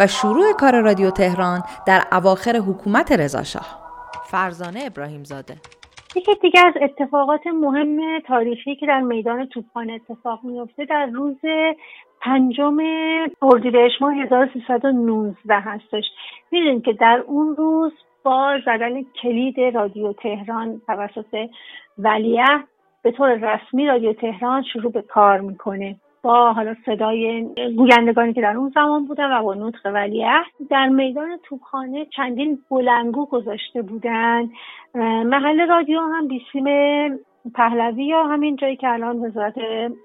و 0.00 0.06
شروع 0.06 0.52
کار 0.52 0.80
رادیو 0.80 1.10
تهران 1.10 1.60
در 1.86 2.02
اواخر 2.12 2.56
حکومت 2.56 3.12
رضاشاه 3.12 3.66
فرزانه 4.30 4.80
ابراهیم 4.86 5.24
زاده 5.24 5.54
یکی 6.16 6.34
دیگه 6.42 6.60
از 6.66 6.74
اتفاقات 6.82 7.46
مهم 7.46 8.20
تاریخی 8.20 8.76
که 8.76 8.86
در 8.86 9.00
میدان 9.00 9.46
توپخانه 9.46 9.92
اتفاق 9.92 10.40
میفته 10.42 10.84
در 10.84 11.06
روز 11.06 11.36
پنجم 12.20 12.76
اردیبهشت 13.42 14.02
ماه 14.02 14.14
1319 14.14 15.54
هستش 15.54 16.04
می‌دونید 16.50 16.84
که 16.84 16.92
در 16.92 17.24
اون 17.26 17.56
روز 17.56 17.92
با 18.22 18.58
زدن 18.66 19.02
کلید 19.22 19.60
رادیو 19.60 20.12
تهران 20.12 20.80
توسط 20.86 21.48
ولیعهد 21.98 22.64
به 23.02 23.10
طور 23.10 23.34
رسمی 23.34 23.86
رادیو 23.86 24.12
تهران 24.12 24.62
شروع 24.72 24.92
به 24.92 25.02
کار 25.02 25.40
می‌کنه. 25.40 25.96
با 26.24 26.52
حالا 26.52 26.74
صدای 26.86 27.48
گویندگانی 27.76 28.32
که 28.32 28.40
در 28.40 28.56
اون 28.56 28.72
زمان 28.74 29.04
بودن 29.04 29.32
و 29.32 29.42
با 29.42 29.54
نطق 29.54 29.86
ولیعهد 29.86 30.46
در 30.70 30.88
میدان 30.88 31.38
توپخانه 31.42 32.06
چندین 32.16 32.58
بلنگو 32.70 33.26
گذاشته 33.26 33.82
بودن. 33.82 34.48
محل 35.24 35.68
رادیو 35.68 36.00
هم 36.00 36.28
بیسیم 36.28 36.64
پهلوی 37.54 38.04
یا 38.04 38.24
همین 38.24 38.56
جایی 38.56 38.76
که 38.76 38.88
الان 38.88 39.16
وزارت 39.16 39.54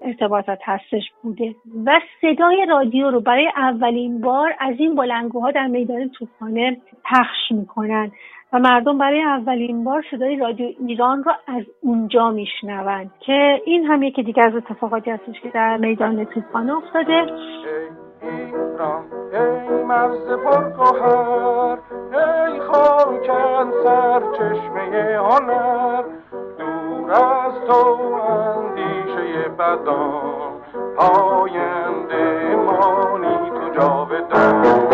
ارتباطات 0.02 0.58
هستش 0.64 1.02
بوده. 1.22 1.54
و 1.86 2.00
صدای 2.20 2.66
رادیو 2.68 3.10
رو 3.10 3.20
برای 3.20 3.48
اولین 3.56 4.20
بار 4.20 4.54
از 4.58 4.74
این 4.78 4.94
بلنگوها 4.94 5.50
در 5.50 5.66
میدان 5.66 6.08
توپخانه 6.08 6.76
پخش 7.04 7.52
می‌کنن. 7.52 8.10
و 8.52 8.58
مردم 8.58 8.98
برای 8.98 9.22
اولین 9.22 9.84
بار 9.84 10.04
صدای 10.10 10.36
رادیو 10.36 10.66
ایران 10.86 11.24
رو 11.24 11.32
از 11.46 11.62
اونجا 11.80 12.30
میشنوند 12.30 13.10
که 13.20 13.62
این 13.64 13.84
هم 13.84 14.02
یکی 14.02 14.22
دیگه 14.22 14.42
از 14.46 14.54
اتفاقاتی 14.54 15.10
هستش 15.10 15.40
که 15.42 15.50
در 15.50 15.76
میدان 15.76 16.24
توپخانه 16.24 16.76
افتاده. 16.76 17.26
ای 19.32 19.84
مرز 19.84 20.26
پرگوهر 20.44 21.78
ای 22.12 22.60
خاکن 22.60 23.70
سر 23.84 24.22
چشمه 24.38 25.18
هنر 25.18 26.02
دور 26.58 27.12
از 27.12 27.54
تو 27.66 28.12
اندیشه 28.12 29.48
بدان 29.58 30.52
پاینده 30.96 32.56
مانی 32.56 33.50
تو 33.50 33.80
جاودان. 33.80 34.89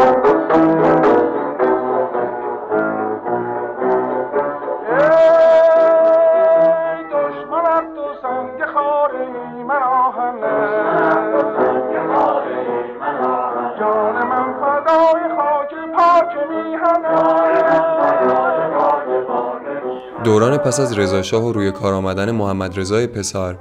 دوران 20.37 20.59
پس 20.59 20.81
از 20.81 20.99
رضاشاه 20.99 21.45
و 21.45 21.53
روی 21.53 21.73
کار 21.73 21.95
آمدن 21.95 22.31
محمد 22.31 22.79
رضای 22.79 23.07
پسر 23.07 23.55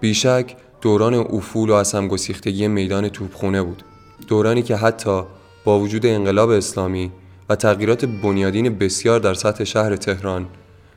بیشک 0.00 0.56
دوران 0.82 1.14
افول 1.14 1.70
و 1.70 1.72
از 1.72 1.94
همگسیختگی 1.94 2.68
میدان 2.68 3.08
توپخونه 3.08 3.62
بود. 3.62 3.82
دورانی 4.28 4.62
که 4.62 4.76
حتی 4.76 5.22
با 5.64 5.78
وجود 5.78 6.06
انقلاب 6.06 6.50
اسلامی 6.50 7.10
و 7.48 7.56
تغییرات 7.56 8.04
بنیادین 8.04 8.78
بسیار 8.78 9.20
در 9.20 9.34
سطح 9.34 9.64
شهر 9.64 9.96
تهران 9.96 10.46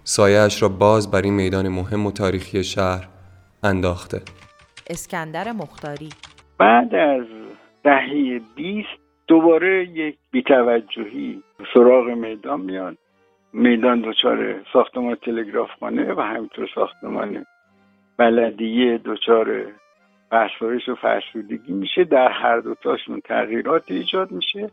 سایهاش 0.04 0.62
را 0.62 0.70
باز 0.70 1.12
بر 1.12 1.22
این 1.22 1.34
میدان 1.34 1.68
مهم 1.68 2.06
و 2.06 2.12
تاریخی 2.12 2.64
شهر 2.64 3.08
انداخته. 3.64 4.22
اسکندر 4.90 5.52
مختاری. 5.52 6.10
بعد 6.60 6.96
از 6.96 7.26
دهه 7.84 8.42
20 8.56 8.88
دوباره 9.28 9.88
یک 9.90 10.16
بیتوجهی 10.32 11.44
سراغ 11.74 12.06
میدان 12.06 12.62
میاد. 12.62 12.98
میدان 13.54 14.02
دچار 14.02 14.64
ساختمان 14.74 15.16
تلگرافخانه 15.16 16.14
و 16.14 16.22
همینطور 16.22 16.70
ساختمان 16.76 17.46
بلدیه 18.18 19.00
دچار 19.06 19.66
فرسایش 20.30 20.90
و 20.90 20.96
فرسودگی 20.96 21.74
میشه. 21.74 22.04
در 22.04 22.32
هر 22.32 22.60
دوتاشون 22.60 23.20
تغییرات 23.20 23.84
ایجاد 23.88 24.32
میشه. 24.32 24.70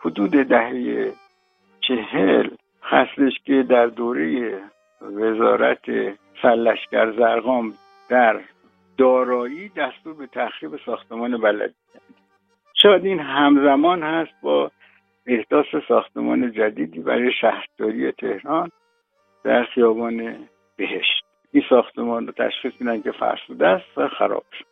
حدود 0.00 0.30
دهه 0.30 1.12
چهل 1.80 2.48
هستش 2.82 3.32
که 3.44 3.62
در 3.62 3.86
دوره 3.86 4.52
وزارت 5.02 5.84
سرلشکر 6.42 7.12
زرقام 7.12 7.72
در 8.08 8.40
دارایی 8.98 9.68
دستور 9.68 10.14
به 10.14 10.26
تخریب 10.26 10.76
ساختمان 10.86 11.40
بلدی 11.40 11.74
شاید 12.82 13.04
این 13.04 13.20
همزمان 13.20 14.02
هست 14.02 14.32
با 14.42 14.70
احداث 15.30 15.66
ساختمان 15.88 16.52
جدیدی 16.52 17.00
برای 17.00 17.32
شهرداری 17.40 18.12
تهران 18.12 18.70
در 19.44 19.64
خیابان 19.64 20.36
بهشت. 20.76 21.24
این 21.52 21.62
ساختمان 21.68 22.26
رو 22.26 22.32
تشخیص 22.32 22.72
میدن 22.80 23.02
که 23.02 23.12
فرسوده 23.12 23.66
است 23.66 23.98
و 23.98 24.08
خراب 24.08 24.44
شد. 24.58 24.64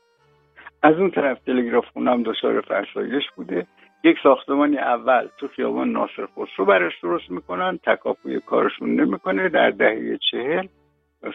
از 0.83 0.97
اون 0.97 1.11
طرف 1.11 1.39
تلگراف 1.41 1.87
خونه 1.93 2.11
هم 2.11 2.23
دچار 2.23 2.61
فرسایش 2.61 3.25
بوده. 3.37 3.67
یک 4.05 4.17
ساختمانی 4.23 4.79
اول 4.79 5.29
تو 5.39 5.49
خیابان 5.49 5.93
ناصر 5.93 6.27
خسرو 6.27 6.65
براش 6.65 7.01
درست 7.03 7.31
می‌کنن. 7.31 7.79
تکاپوی 7.83 8.41
کارشون 8.41 9.01
نمی‌کنه. 9.01 9.49
در 9.49 9.71
دهه 9.71 10.19
چهل 10.31 10.67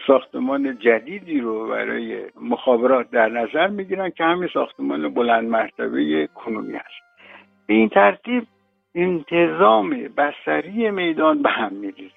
ساختمان 0.06 0.78
جدیدی 0.78 1.40
رو 1.40 1.68
برای 1.68 2.22
مخابرات 2.40 3.10
در 3.10 3.28
نظر 3.28 3.66
می‌گیرن 3.66 4.10
که 4.10 4.24
همین 4.24 4.48
ساختمان 4.54 5.14
بلند 5.14 5.48
مرتبه 5.48 6.28
کنونی 6.34 6.72
هست. 6.72 7.04
به 7.66 7.74
این 7.74 7.88
ترتیب 7.88 8.46
انتظام 8.94 9.90
بسری 9.90 10.90
میدان 10.90 11.42
به 11.42 11.50
هم 11.50 11.72
میریزه. 11.72 12.14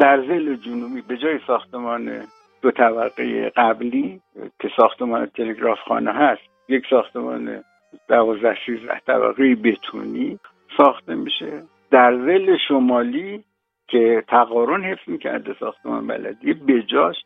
در 0.00 0.20
زل 0.20 0.54
جنوبی 0.54 1.00
به 1.08 1.16
جای 1.16 1.38
ساختمان 1.46 2.22
دو 2.62 2.70
طبقه 2.70 3.50
قبلی 3.56 4.20
که 4.60 4.70
ساختمان 4.76 5.26
تلگراف 5.26 5.78
خانه 5.78 6.12
هست 6.12 6.42
یک 6.68 6.86
ساختمان 6.90 7.64
دوازده 8.08 8.56
سیزده 8.66 9.00
طبقه 9.06 9.54
بتونی 9.54 10.38
ساخته 10.76 11.14
میشه. 11.14 11.62
در 11.90 12.16
زل 12.16 12.56
شمالی 12.68 13.44
که 13.88 14.24
تقارن 14.28 14.84
حفظ 14.84 15.08
می‌کرده 15.08 15.56
ساختمان 15.60 16.06
بلدی 16.06 16.52
بجاش 16.52 17.16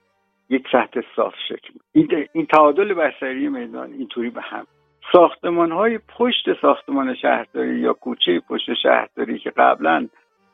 یک 0.51 0.67
سطح 0.73 1.01
صاف 1.17 1.35
شکل 1.49 1.75
این, 1.93 2.27
این 2.33 2.47
تعادل 2.47 2.95
بسری 2.95 3.49
میدان 3.49 3.93
اینطوری 3.93 4.31
به 4.31 4.41
هم 4.41 4.67
ساختمان 5.13 5.73
های 5.73 5.99
پشت 6.19 6.61
ساختمان 6.63 7.15
شهرداری 7.15 7.79
یا 7.79 7.93
کوچه 7.93 8.41
پشت 8.49 8.75
شهرداری 8.83 9.39
که 9.39 9.51
قبلا 9.51 10.09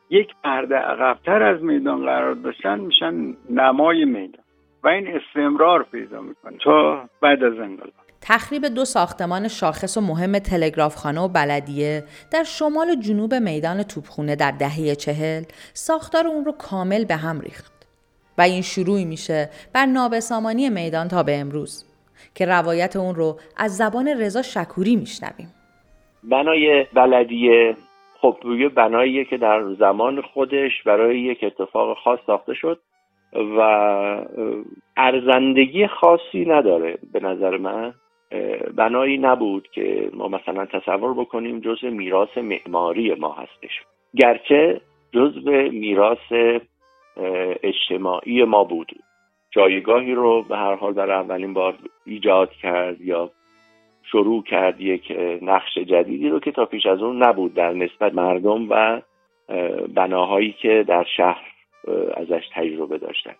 یک 0.09 0.27
پرده 0.43 0.75
عقبتر 0.75 1.43
از 1.43 1.63
میدان 1.63 2.05
قرار 2.05 2.33
داشتن 2.33 2.79
میشن 2.79 3.13
نمای 3.49 4.05
میدان 4.05 4.43
و 4.83 4.87
این 4.87 5.07
استمرار 5.07 5.83
پیدا 5.83 6.21
می‌کنه 6.21 6.57
تا 6.63 7.09
بعد 7.21 7.43
از 7.43 7.53
انقلاب. 7.53 7.93
تخریب 8.21 8.65
دو 8.65 8.85
ساختمان 8.85 9.47
شاخص 9.47 9.97
و 9.97 10.01
مهم 10.01 10.39
تلگرافخانه 10.39 11.21
و 11.21 11.27
بلدیه 11.27 12.03
در 12.31 12.43
شمال 12.43 12.89
و 12.89 12.95
جنوب 12.95 13.33
میدان 13.33 13.83
توپخونه 13.83 14.35
در 14.35 14.51
دهه 14.51 14.95
چهل 14.95 15.43
ساختار 15.73 16.27
اون 16.27 16.45
رو 16.45 16.51
کامل 16.51 17.05
به 17.05 17.15
هم 17.15 17.39
ریخت. 17.39 17.71
و 18.37 18.41
این 18.41 18.61
شروعی 18.61 19.05
میشه 19.05 19.49
بر 19.73 19.85
نابسامانی 19.85 20.69
میدان 20.69 21.07
تا 21.07 21.23
به 21.23 21.39
امروز. 21.39 21.88
که 22.35 22.45
روایت 22.45 22.95
اون 22.95 23.15
رو 23.15 23.35
از 23.57 23.77
زبان 23.77 24.07
رضا 24.07 24.41
شکوری 24.41 24.95
میشنویم. 24.95 25.53
بنای 26.23 26.85
بلدیه 26.93 27.75
خب 28.21 28.37
یه 28.59 28.69
بناییه 28.69 29.25
که 29.25 29.37
در 29.37 29.73
زمان 29.73 30.21
خودش 30.21 30.83
برای 30.85 31.19
یک 31.19 31.43
اتفاق 31.43 31.97
خاص 31.97 32.19
ساخته 32.27 32.53
شد 32.53 32.79
و 33.33 33.61
ارزندگی 34.97 35.87
خاصی 35.87 36.45
نداره 36.45 36.97
به 37.13 37.19
نظر 37.19 37.57
من. 37.57 37.93
بنایی 38.75 39.17
نبود 39.17 39.67
که 39.71 40.09
ما 40.13 40.27
مثلا 40.27 40.65
تصور 40.65 41.13
بکنیم 41.13 41.59
جزء 41.59 41.89
میراث 41.89 42.37
معماری 42.37 43.15
ما 43.15 43.31
هستش. 43.33 43.81
گرچه 44.15 44.81
جزء 45.13 45.69
میراث 45.71 46.57
اجتماعی 47.63 48.43
ما 48.43 48.63
بود. 48.63 48.91
جایگاهی 49.51 50.13
رو 50.13 50.43
به 50.43 50.57
هر 50.57 50.75
حال 50.75 50.93
در 50.93 51.11
اولین 51.11 51.53
بار 51.53 51.75
ایجاد 52.05 52.51
کرد 52.51 53.01
یا 53.01 53.31
شروع 54.03 54.43
کرد 54.43 54.81
یک 54.81 55.17
نقش 55.41 55.77
جدیدی 55.77 56.29
رو 56.29 56.39
که 56.39 56.51
تا 56.51 56.65
پیش 56.65 56.85
از 56.85 57.01
اون 57.01 57.23
نبود 57.23 57.53
در 57.53 57.73
نسبت 57.73 58.13
مردم 58.13 58.69
و 58.69 59.01
بناهایی 59.95 60.55
که 60.61 60.83
در 60.87 61.05
شهر 61.17 61.45
ازش 62.13 62.43
تجربه 62.55 62.97
داشتن. 62.97 63.35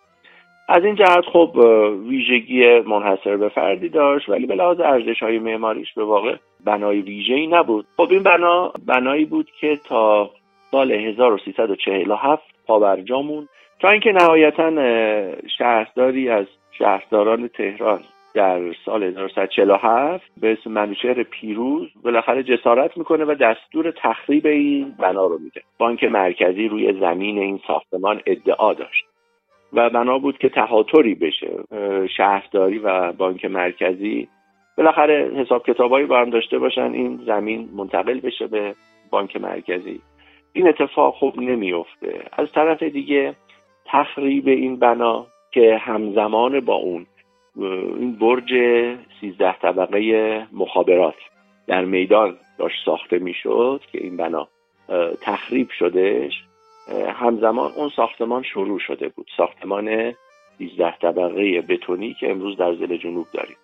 از 0.68 0.84
این 0.84 0.94
جهت 0.94 1.24
خب 1.32 1.56
ویژگی 2.08 2.80
منحصر 2.80 3.36
به 3.36 3.48
فردی 3.48 3.88
داشت 3.88 4.28
ولی 4.28 4.46
به 4.46 4.54
لحاظ 4.54 4.80
ارزش 4.80 5.22
های 5.22 5.38
معماریش 5.38 5.94
به 5.94 6.04
واقع 6.04 6.36
بنای 6.64 7.00
ویژه 7.00 7.34
ای 7.34 7.46
نبود. 7.46 7.86
خب 7.96 8.08
این 8.10 8.22
بنا 8.22 8.72
بنایی 8.86 9.24
بود 9.24 9.50
که 9.60 9.76
تا 9.88 10.30
سال 10.70 10.92
1347 10.92 12.42
پابرجامون 12.66 13.48
تا 13.80 13.90
اینکه 13.90 14.12
نهایتا 14.12 14.70
شهرداری 15.58 16.28
از 16.28 16.46
شهرداران 16.78 17.48
تهران 17.48 18.00
در 18.34 18.60
سال 18.84 19.02
1947 19.02 20.24
به 20.40 20.52
اسم 20.52 20.70
منوچهر 20.70 21.22
پیروز 21.22 21.88
بالاخره 22.04 22.42
جسارت 22.42 22.96
می‌کنه 22.96 23.24
و 23.24 23.34
دستور 23.34 23.90
تخریب 23.90 24.46
این 24.46 24.94
بنا 24.98 25.26
رو 25.26 25.38
میده. 25.38 25.62
بانک 25.78 26.04
مرکزی 26.04 26.68
روی 26.68 27.00
زمین 27.00 27.38
این 27.38 27.60
ساختمان 27.66 28.20
ادعا 28.26 28.74
داشت 28.74 29.04
و 29.72 29.90
بنا 29.90 30.18
بود 30.18 30.38
که 30.38 30.48
تهاتری 30.48 31.14
بشه. 31.14 31.50
شهرداری 32.16 32.78
و 32.78 33.12
بانک 33.12 33.44
مرکزی 33.44 34.28
بالاخره 34.78 35.30
حساب 35.36 35.66
کتابایی 35.66 36.06
با 36.06 36.20
هم 36.20 36.30
داشته 36.30 36.58
باشن 36.58 36.92
این 36.92 37.20
زمین 37.26 37.68
منتقل 37.76 38.20
بشه 38.20 38.46
به 38.46 38.74
بانک 39.10 39.36
مرکزی. 39.36 40.00
این 40.52 40.68
اتفاق 40.68 41.14
خوب 41.14 41.40
نمیفته 41.40 42.22
از 42.32 42.52
طرف 42.52 42.82
دیگه 42.82 43.34
تخریب 43.92 44.48
این 44.48 44.76
بنا 44.76 45.26
که 45.50 45.76
همزمان 45.80 46.60
با 46.60 46.74
اون 46.74 47.06
این 47.56 48.16
برج 48.16 48.52
سیزده 49.20 49.52
طبقه 49.52 50.46
مخابرات 50.52 51.14
در 51.66 51.84
میدان 51.84 52.36
داشت 52.58 52.84
ساخته 52.84 53.18
می‌شد 53.18 53.80
که 53.92 54.04
این 54.04 54.16
بنا 54.16 54.48
تخریب 55.22 55.70
شدهش. 55.78 56.32
همزمان 57.14 57.72
اون 57.76 57.90
ساختمان 57.96 58.42
شروع 58.42 58.78
شده 58.78 59.08
بود. 59.08 59.26
ساختمان 59.36 60.14
13 60.58 60.96
طبقه 60.96 61.60
بتونی 61.60 62.16
که 62.20 62.30
امروز 62.30 62.56
در 62.56 62.74
زل 62.74 62.96
جنوب 62.96 63.26
داریم. 63.32 63.56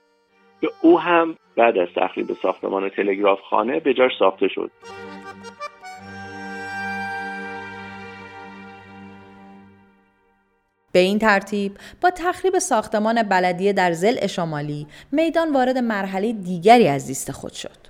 که 0.61 0.69
او 0.83 1.01
هم 1.01 1.37
بعد 1.57 1.79
از 1.79 1.89
تخریب 1.97 2.27
ساختمان 2.33 2.89
تلگراف 2.89 3.41
خانه 3.41 3.81
به 3.81 3.95
جاش 3.95 4.13
ساخته 4.19 4.49
شد. 4.49 4.71
به 10.97 11.03
این 11.03 11.19
ترتیب 11.19 11.73
با 12.03 12.11
تخریب 12.11 12.59
ساختمان 12.59 13.23
بلدیه 13.23 13.73
در 13.73 13.93
زل 13.93 14.27
شمالی 14.27 14.87
میدان 15.13 15.53
وارد 15.53 15.79
مرحله 15.79 16.33
دیگری 16.33 16.89
از 16.89 17.03
زیست 17.03 17.33
خود 17.33 17.53
شد. 17.53 17.81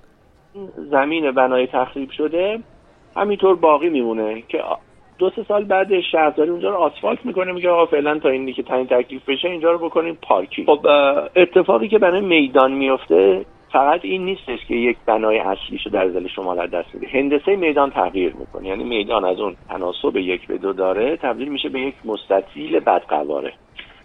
زمین 0.91 1.31
بنای 1.31 1.67
تخریب 1.67 2.11
شده 2.11 2.59
همینطور 3.15 3.55
باقی 3.55 3.89
میمونه 3.89 4.43
که 4.47 4.61
دو 5.17 5.29
سه 5.35 5.45
سال 5.47 5.63
بعد 5.63 5.87
شهرداری 6.11 6.49
اونجا 6.49 6.69
رو 6.69 6.75
آسفالت 6.75 7.25
می‌کنه 7.25 7.51
میگه 7.51 7.69
آقا 7.69 7.85
فعلا 7.85 8.19
تا 8.19 8.29
اینی 8.29 8.53
که 8.53 8.63
تعیین 8.63 8.87
تکلیف 8.87 9.29
بشه 9.29 9.47
اینجا 9.47 9.71
رو 9.71 9.77
بکنیم 9.77 10.17
پارکی 10.21 10.65
خب 10.65 10.87
اتفاقی 11.35 11.87
که 11.87 11.99
برای 11.99 12.21
میدان 12.21 12.71
میفته 12.71 13.45
فقط 13.77 14.05
این 14.05 14.25
نیستش 14.25 14.59
که 14.67 14.75
یک 14.75 14.97
بنای 15.05 15.39
اصلی 15.39 15.77
شو 15.77 15.89
در 15.89 16.09
زل 16.09 16.27
شمال 16.27 16.59
از 16.59 16.71
دست 16.71 16.95
میده 16.95 17.07
هندسه 17.07 17.55
میدان 17.55 17.89
تغییر 17.89 18.33
می‌کنه. 18.33 18.67
یعنی 18.67 18.83
میدان 18.83 19.25
از 19.25 19.39
اون 19.39 19.55
تناسب 19.69 20.17
یک 20.17 20.47
به 20.47 20.57
دو 20.57 20.73
داره 20.73 21.17
تبدیل 21.17 21.47
میشه 21.47 21.69
به 21.69 21.79
یک 21.79 21.95
مستطیل 22.05 22.79
بدقواره. 22.79 23.53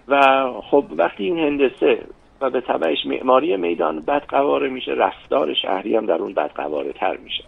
و 0.09 0.45
خب 0.71 0.85
وقتی 0.97 1.25
این 1.25 1.39
هندسه 1.39 1.99
و 2.41 2.51
به 2.51 2.61
تبعش 2.61 3.07
معماری 3.07 3.57
میدان 3.57 4.01
بدقواره 4.01 4.69
میشه 4.69 4.93
رفتار 4.93 5.55
شهری 5.55 5.97
هم 5.97 6.07
در 6.07 6.19
اون 6.23 6.35
بدقواره 6.35 6.93
تر 6.93 7.17
میشه. 7.17 7.45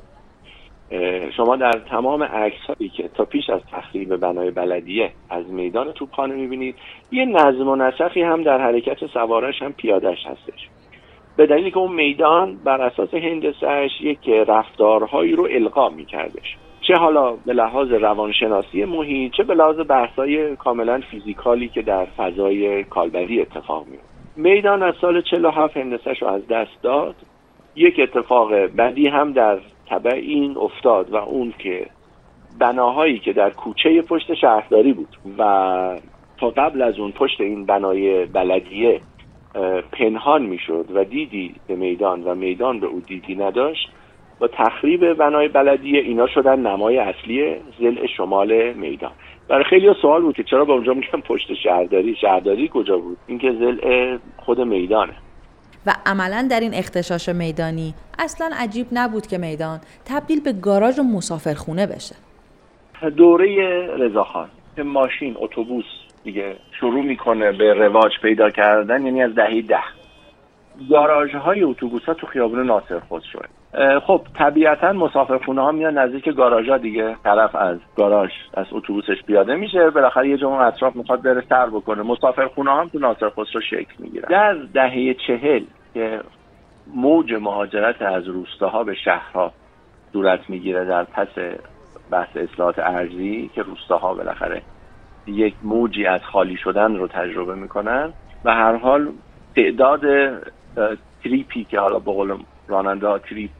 شما 1.36 1.56
در 1.56 1.72
تمام 1.72 2.22
عکس 2.22 2.60
هایی 2.68 2.88
که 2.88 3.08
تا 3.08 3.24
پیش 3.24 3.50
از 3.50 3.60
تخریب 3.72 4.16
بنای 4.16 4.50
بلدیه 4.50 5.10
از 5.30 5.50
میدان 5.50 5.92
توپخانه 5.92 6.34
می‌بینید 6.34 6.74
یه 7.12 7.24
نظم 7.24 7.68
و 7.68 7.76
نسخی 7.76 8.22
هم 8.22 8.42
در 8.42 8.60
حرکت 8.60 9.06
سوارش 9.06 9.62
هم 9.62 9.72
پیادش 9.72 10.26
هستش. 10.26 10.68
به 11.36 11.46
دلیلی 11.46 11.70
که 11.70 11.78
اون 11.78 11.92
میدان 11.92 12.56
بر 12.64 12.80
اساس 12.80 13.14
هندسهش 13.14 13.90
یک 14.00 14.28
رفتارهایی 14.28 15.32
رو 15.32 15.48
القا 15.50 15.88
میکردش. 15.88 16.56
چه 16.80 16.94
حالا 16.94 17.32
به 17.32 17.52
لحاظ 17.52 17.92
روانشناسی 17.92 18.84
محیط 18.84 19.32
چه 19.32 19.42
به 19.42 19.54
لحاظ 19.54 19.76
بحثای 19.88 20.56
کاملا 20.56 21.00
فیزیکالی 21.10 21.68
که 21.68 21.82
در 21.82 22.04
فضای 22.04 22.84
کالبدی 22.84 23.40
اتفاق 23.40 23.86
میفته 23.86 24.06
میدان 24.36 24.82
از 24.82 24.94
سال 25.00 25.20
47 25.20 25.76
هندسهش 25.76 26.22
رو 26.22 26.28
از 26.28 26.48
دست 26.48 26.82
داد. 26.82 27.14
یک 27.76 28.00
اتفاق 28.02 28.54
بدی 28.54 29.08
هم 29.08 29.32
در 29.32 29.58
طبع 29.88 30.14
این 30.14 30.56
افتاد 30.56 31.12
و 31.12 31.16
اون 31.16 31.54
که 31.58 31.86
بناهایی 32.58 33.18
که 33.18 33.32
در 33.32 33.50
کوچه 33.50 34.02
پشت 34.02 34.34
شهرداری 34.34 34.92
بود 34.92 35.16
و 35.38 35.98
تا 36.38 36.50
قبل 36.50 36.82
از 36.82 36.98
اون 36.98 37.12
پشت 37.12 37.40
این 37.40 37.66
بنای 37.66 38.24
بلدیه 38.26 39.00
پنهان 39.92 40.42
می‌شد 40.42 40.86
و 40.94 41.04
دیدی 41.04 41.54
به 41.66 41.76
میدان 41.76 42.22
و 42.24 42.34
میدان 42.34 42.80
به 42.80 42.86
او 42.86 43.00
دیدی 43.00 43.34
نداشت 43.34 43.88
با 44.38 44.48
تخریب 44.48 45.12
بنای 45.12 45.48
بلدیه 45.48 46.00
اینا 46.00 46.26
شدن 46.26 46.66
نمای 46.66 46.98
اصلی 46.98 47.56
زل 47.78 48.06
شمال 48.16 48.72
میدان. 48.72 49.12
برای 49.48 49.64
خیلی 49.64 49.88
سوال 50.02 50.22
بود 50.22 50.36
که 50.36 50.42
چرا 50.42 50.64
به 50.64 50.72
اونجا 50.72 50.94
میگن 50.94 51.20
پشت 51.20 51.54
شهرداری؟ 51.54 52.16
شهرداری 52.20 52.70
کجا 52.74 52.98
بود؟ 52.98 53.18
این 53.26 53.38
که 53.38 53.52
زل 53.52 54.18
خود 54.36 54.60
میدانه. 54.60 55.12
و 55.86 55.94
عملا 56.06 56.48
در 56.50 56.60
این 56.60 56.74
اختشاش 56.74 57.28
میدانی 57.28 57.94
اصلا 58.18 58.50
عجیب 58.58 58.86
نبود 58.92 59.26
که 59.26 59.38
میدان 59.38 59.80
تبدیل 60.04 60.40
به 60.40 60.52
گاراژ 60.52 60.98
و 60.98 61.02
مسافرخونه 61.02 61.86
بشه. 61.86 62.16
دوره 63.16 63.86
رضاخان 63.98 64.48
ماشین 64.84 65.36
اتوبوس 65.38 65.84
دیگه 66.24 66.56
شروع 66.80 67.04
می‌کنه 67.04 67.52
به 67.52 67.74
رواج 67.74 68.12
پیدا 68.22 68.50
کردن 68.50 69.06
یعنی 69.06 69.22
از 69.22 69.34
دهه 69.34 69.62
ده. 69.62 69.78
گاراژ 70.90 71.34
های 71.34 71.62
اتوبوس 71.62 72.04
ها 72.04 72.14
تو 72.14 72.26
خیابون 72.26 72.66
ناصر 72.66 73.00
خسرو 73.00 74.00
خب 74.00 74.20
طبیعتا 74.38 74.92
مسافرخونه 74.92 75.60
ها 75.60 75.72
میان 75.72 75.98
نزدیک 75.98 76.28
گاراژ 76.28 76.68
ها 76.68 76.78
دیگه. 76.78 77.16
طرف 77.24 77.54
از 77.54 77.78
گاراژ 77.96 78.30
از 78.54 78.66
اتوبوسش 78.72 79.22
پیاده 79.26 79.54
میشه 79.54 79.90
بالاخره 79.90 80.28
یه 80.28 80.36
جمعه 80.36 80.60
اطراف 80.60 80.96
می‌خواد 80.96 81.22
بره 81.22 81.42
سر 81.48 81.66
بکنه. 81.66 82.02
مسافرخونه 82.02 82.70
هم 82.70 82.88
تو 82.88 82.98
ناصر 82.98 83.30
خسرو 83.30 83.60
شکل 83.60 83.94
می‌گیره 83.98 84.28
در 84.28 84.54
دهه 84.54 85.14
چهل 85.26 85.64
که 85.94 86.20
موج 86.94 87.32
مهاجرت 87.32 88.02
از 88.02 88.28
روستاها 88.28 88.84
به 88.84 88.94
شهرها 88.94 89.52
صورت 90.12 90.50
می‌گیره 90.50 90.84
در 90.84 91.04
پس 91.04 91.28
بحث 92.10 92.36
اصلاحات 92.36 92.78
ارزی 92.78 93.50
که 93.54 93.62
روستاها 93.62 94.14
بالاخره 94.14 94.62
یک 95.26 95.54
موجی 95.62 96.06
از 96.06 96.20
خالی 96.32 96.56
شدن 96.56 96.96
رو 96.96 97.06
تجربه 97.06 97.54
می‌کنن 97.54 98.12
و 98.44 98.54
هر 98.54 98.76
حال 98.76 99.08
تعداد 99.56 100.00
تریپی 101.22 101.64
که 101.64 101.80
حالا 101.80 101.98
به 101.98 102.12
قول 102.12 102.38
راننده 102.68 103.18
تریپ 103.18 103.50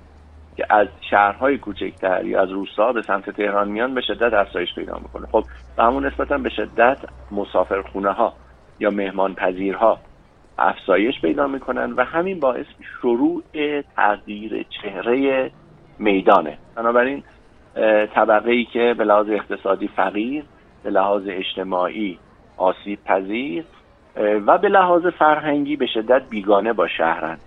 که 0.56 0.66
از 0.70 0.88
شهرهای 1.10 1.58
کوچکتر 1.58 2.24
یا 2.24 2.42
از 2.42 2.50
روستا 2.50 2.92
به 2.92 3.02
سمت 3.02 3.30
تهران 3.30 3.68
میان 3.68 3.94
به 3.94 4.00
شدت 4.00 4.34
افزایش 4.34 4.74
پیدا 4.74 4.98
می‌کنه. 4.98 5.26
خب 5.32 5.44
به 5.76 5.82
همون 5.82 6.06
نسبتا 6.06 6.38
به 6.38 6.50
شدت 6.50 6.98
مسافرخونه 7.30 8.10
ها 8.10 8.32
یا 8.80 8.90
مهمان 8.90 9.34
پذیرها 9.34 9.98
افزایش 10.58 11.20
پیدا 11.20 11.46
می‌کنن 11.46 11.92
و 11.92 12.04
همین 12.04 12.40
باعث 12.40 12.66
شروع 13.00 13.42
تغییر 13.96 14.66
چهره 14.82 15.50
میدانه. 15.98 16.58
بنابراین 16.76 17.22
طبقه 18.14 18.50
ای 18.50 18.64
که 18.64 18.94
به 18.98 19.04
لحاظ 19.04 19.28
اقتصادی 19.30 19.88
فقیر 19.88 20.44
به 20.84 20.90
لحاظ 20.90 21.22
اجتماعی 21.26 22.18
آسیب 22.56 22.98
پذیر 23.04 23.64
و 24.16 24.58
به 24.58 24.68
لحاظ 24.68 25.06
فرهنگی 25.06 25.76
به 25.76 25.86
شدت 25.86 26.22
بیگانه 26.30 26.72
با 26.72 26.88
شهرن. 26.88 27.38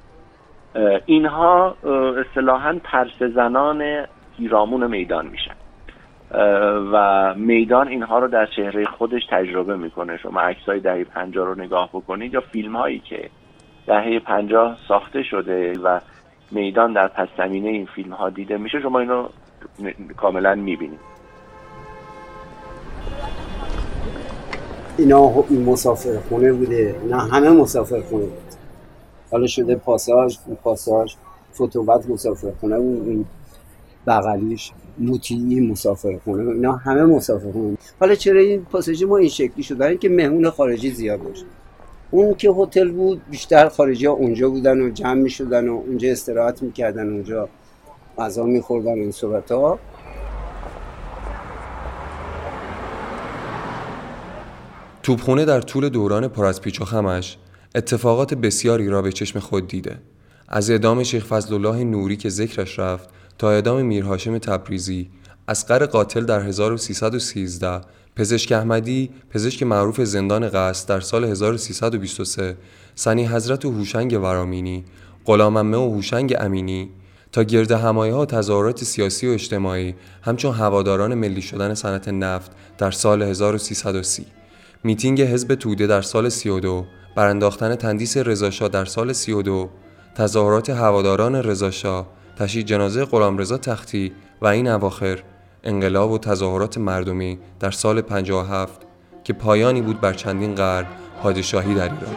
اینها 1.06 1.76
اصطلاحا 2.18 2.80
پرس 2.84 3.24
زنان 3.36 4.06
پیرامون 4.38 4.88
میدان 4.88 5.28
میشن. 5.28 5.56
و 6.92 7.34
میدان 7.36 7.88
اینها 7.88 8.20
رو 8.20 8.28
در 8.28 8.46
چهره 8.46 8.86
خودش 8.86 9.22
تجربه 9.30 9.78
می‌کنه. 9.78 10.18
شما 10.18 10.42
عکسای 10.42 10.80
دهه 10.80 11.04
پنجاه 11.04 11.48
رو 11.48 11.56
نگاه 11.56 11.90
بکنید 11.94 12.34
یا 12.34 12.42
فیلم 12.42 12.76
هایی 12.76 13.00
که 13.00 13.30
دهه 13.88 14.20
پنجاه 14.20 14.78
ساخته 14.88 15.24
شده 15.24 15.74
و 15.84 16.00
میدان 16.52 16.94
در 16.94 17.08
پس 17.08 17.28
زمینه 17.38 17.70
این 17.70 17.86
فیلم 17.86 18.14
ها 18.14 18.30
دیده 18.30 18.58
میشه 18.58 18.82
شما 18.82 19.00
اینو 19.00 19.28
کاملا 20.18 20.56
می‌بینید. 20.56 21.17
اینا 24.98 25.46
این 25.50 25.64
مسافر 25.64 26.20
خونه 26.30 26.54
بوده. 26.54 26.96
اینا 27.04 27.20
همه 27.20 27.50
مسافر 27.50 28.02
خونه 28.02 28.26
بود. 28.26 28.38
حالا 29.32 29.48
شده 29.48 29.76
پاساژ 29.76 30.38
پاساژ 30.64 31.14
فتوبت 31.54 32.10
مسافر 32.10 32.52
خونه 32.62 32.80
بود 32.80 33.08
این 33.08 33.26
بغلیش 34.08 34.72
موتیی 34.98 35.60
مسافر 35.60 36.18
خونه 36.24 36.52
اینا 36.52 36.72
همه 36.72 37.04
مسافر 37.04 37.52
خونه 37.52 37.78
حالا 38.00 38.16
چرا 38.16 38.40
این 38.40 38.66
پاساژ 38.66 39.04
ما 39.04 39.18
این 39.18 39.30
شکلی 39.30 39.64
شد؟ 39.64 39.78
برای 39.78 39.92
اینکه 39.92 40.10
مهمون 40.10 40.50
خارجی 40.50 40.92
زیاد 40.92 41.20
باشه. 41.20 41.46
اون 42.12 42.34
که 42.34 42.50
هتل 42.50 42.92
بود 42.92 43.22
بیشتر 43.30 43.70
خارجی 43.70 44.06
ها 44.06 44.14
اونجا 44.14 44.50
بودن 44.50 44.82
و 44.82 44.90
جمع 44.90 45.14
می 45.14 45.30
شدن 45.30 45.70
و 45.70 45.74
اونجا 45.88 46.12
استراحت 46.12 46.64
می‌کردن 46.64 47.10
اونجا 47.10 47.50
غذا 48.18 48.44
میخوردن 48.44 48.94
این 48.94 49.12
صحبت 49.12 49.52
ها 49.52 49.80
توبخونه 55.08 55.46
در 55.46 55.62
طول 55.62 55.90
دوران 55.90 56.28
پر 56.28 56.46
از 56.46 56.62
پیچ 56.62 56.82
و 56.82 56.86
خمش 56.86 57.38
اتفاقات 57.76 58.34
بسیاری 58.34 58.90
را 58.90 59.02
به 59.02 59.12
چشم 59.12 59.40
خود 59.40 59.68
دیده. 59.68 59.98
از 60.48 60.70
اعدام 60.70 61.04
شیخ 61.04 61.26
فضل 61.26 61.54
الله 61.54 61.84
نوری 61.84 62.18
که 62.18 62.30
ذکرش 62.30 62.80
رفت 62.80 63.10
تا 63.38 63.52
اعدام 63.52 63.86
میرهاشم 63.86 64.38
تبریزی 64.38 65.10
اسقر 65.48 65.86
قاتل 65.86 66.26
در 66.26 66.40
1313 66.42 67.82
پزشک 68.16 68.52
احمدی 68.52 69.10
پزشک 69.30 69.64
معروف 69.64 70.02
زندان 70.02 70.50
قصد 70.50 70.90
در 70.90 71.00
سال 71.00 71.24
1323 71.24 72.58
سنی 72.96 73.26
حضرت 73.26 73.66
و 73.66 73.72
هوشنگ 73.72 74.20
ورامینی 74.24 74.86
غلاممه 75.26 75.78
و 75.78 75.94
هوشنگ 75.94 76.36
امینی 76.40 76.90
تا 77.32 77.44
گرد 77.44 77.72
همایی 77.72 78.12
ها 78.12 78.26
تظاهرات 78.26 78.84
سیاسی 78.84 79.28
و 79.28 79.32
اجتماعی 79.32 79.96
همچون 80.22 80.54
هواداران 80.54 81.14
ملی 81.14 81.42
شدن 81.42 81.74
صنعت 81.74 82.08
نفت 82.08 82.52
در 82.78 82.92
سال 82.92 83.22
1330 83.22 84.37
میتینگ 84.88 85.22
حزب 85.22 85.56
توده 85.56 85.88
در 85.88 86.02
سال 86.02 86.30
32 86.30 86.86
برانداختن 87.16 87.76
تندیس 87.76 88.18
رضاشاه 88.18 88.70
در 88.70 88.86
سال 88.86 89.14
32 89.14 89.70
تظاهرات 90.16 90.70
هواداران 90.70 91.36
رضاشاه 91.36 92.08
تشییع 92.40 92.66
جنازه 92.66 93.06
غلامرضا 93.06 93.58
تختی 93.58 94.14
و 94.42 94.48
این 94.48 94.68
اواخر 94.68 95.24
انقلاب 95.64 96.12
و 96.12 96.18
تظاهرات 96.18 96.78
مردمی 96.78 97.40
در 97.60 97.72
سال 97.72 98.02
57 98.02 98.82
که 99.24 99.34
پایانی 99.34 99.82
بود 99.82 100.02
بر 100.02 100.14
چندین 100.14 100.56
قرن 100.56 100.86
پادشاهی 101.24 101.74
در 101.74 101.84
ایران. 101.84 102.16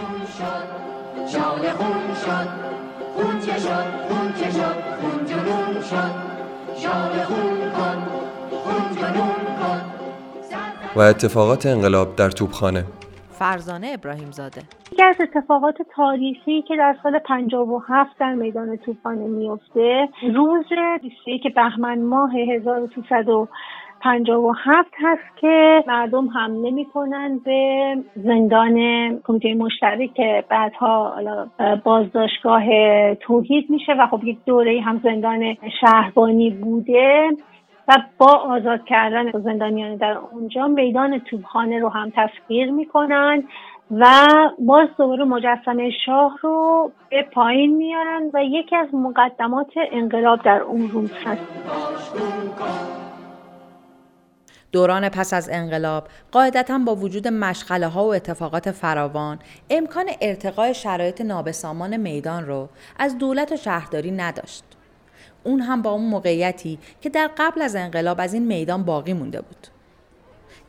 و 10.96 11.00
اتفاقات 11.00 11.66
انقلاب 11.66 12.16
در 12.16 12.30
توبخانه 12.30 12.84
فرزانه 13.30 13.90
ابراهیم 13.94 14.30
زاده 14.30 14.62
یکی 14.92 15.02
از 15.02 15.16
اتفاقات 15.20 15.74
تاریخی 15.96 16.62
که 16.62 16.76
در 16.76 16.96
سال 17.02 17.18
57 17.18 18.18
در 18.18 18.34
میدان 18.34 18.76
توپخانه 18.76 19.26
میفته 19.26 20.08
روز 20.34 20.64
21 21.02 21.54
بهمن 21.54 22.02
ماه 22.02 22.36
1357 22.36 24.88
هست 24.98 25.38
که 25.40 25.84
مردم 25.86 26.28
حمله 26.28 26.70
می‌کنن 26.70 27.40
به 27.44 27.94
زندان 28.16 28.76
کمیته 29.24 29.54
مشترک 29.54 30.14
که 30.14 30.44
بعدها 30.48 31.14
بازداشتگاه 31.84 32.64
توحید 33.14 33.70
میشه 33.70 33.92
و 33.92 34.06
خب 34.06 34.24
یک 34.24 34.38
دوره 34.46 34.80
هم 34.80 35.00
زندان 35.04 35.56
شهربانی 35.80 36.50
بوده. 36.50 37.30
با 38.18 38.36
آزاد 38.36 38.84
کردن 38.84 39.40
زندانیان 39.40 39.96
در 39.96 40.18
اونجا 40.32 40.66
میدان 40.66 41.18
توبخانه 41.18 41.78
رو 41.78 41.88
هم 41.88 42.12
تسخیر 42.16 42.70
می‌کنن 42.70 43.44
و 43.90 44.26
باز 44.58 44.88
دوباره 44.98 45.24
مجسمه 45.24 45.90
شاه 46.06 46.38
رو 46.42 46.92
به 47.10 47.22
پایین 47.22 47.76
میارن 47.76 48.30
و 48.34 48.44
یکی 48.44 48.76
از 48.76 48.88
مقدمات 48.92 49.72
انقلاب 49.92 50.42
در 50.42 50.60
اون 50.60 50.88
روز 50.88 51.10
هست 51.24 51.46
دوران 54.72 55.08
پس 55.08 55.34
از 55.34 55.50
انقلاب 55.52 56.04
قاعدتا 56.32 56.78
با 56.86 56.94
وجود 56.94 57.28
مشغله 57.28 57.86
ها 57.86 58.04
و 58.04 58.14
اتفاقات 58.14 58.70
فراوان 58.70 59.38
امکان 59.70 60.04
ارتقای 60.20 60.74
شرایط 60.74 61.20
نابسامان 61.20 61.96
میدان 61.96 62.46
رو 62.46 62.68
از 62.98 63.18
دولت 63.18 63.52
و 63.52 63.56
شهرداری 63.56 64.10
نداشت. 64.10 64.64
اون 65.44 65.60
هم 65.60 65.82
با 65.82 65.90
اون 65.90 66.04
موقعیتی 66.04 66.78
که 67.00 67.08
در 67.08 67.30
قبل 67.38 67.62
از 67.62 67.76
انقلاب 67.76 68.20
از 68.20 68.34
این 68.34 68.46
میدان 68.46 68.82
باقی 68.82 69.12
مونده 69.12 69.40
بود. 69.40 69.66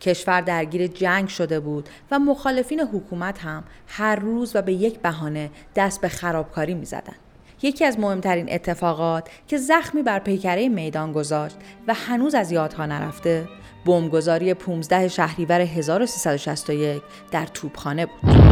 کشور 0.02 0.42
درگیر 0.42 0.88
جنگ 0.88 1.30
شده 1.30 1.60
بود 1.60 1.90
و 2.12 2.20
مخالفین 2.20 2.80
حکومت 2.80 3.40
هم 3.40 3.64
هر 3.88 4.16
روز 4.16 4.56
و 4.56 4.62
به 4.62 4.74
یک 4.74 5.00
بهانه 5.00 5.50
دست 5.76 6.02
به 6.02 6.10
خرابکاری 6.10 6.74
می 6.74 6.86
زدن. 6.86 7.16
یکی 7.62 7.86
از 7.86 8.00
مهمترین 8.00 8.54
اتفاقات 8.54 9.30
که 9.48 9.58
زخمی 9.58 10.02
بر 10.02 10.20
پیکره 10.20 10.70
میدان 10.70 11.12
گذاشت 11.12 11.58
و 11.88 11.94
هنوز 11.94 12.36
از 12.36 12.52
یادها 12.52 12.86
نرفته 12.86 13.48
بمبگذاری 13.86 14.54
15 14.54 15.08
شهریور 15.08 15.62
1361 15.62 17.02
در 17.32 17.46
توپخانه 17.46 18.06
بود. 18.06 18.51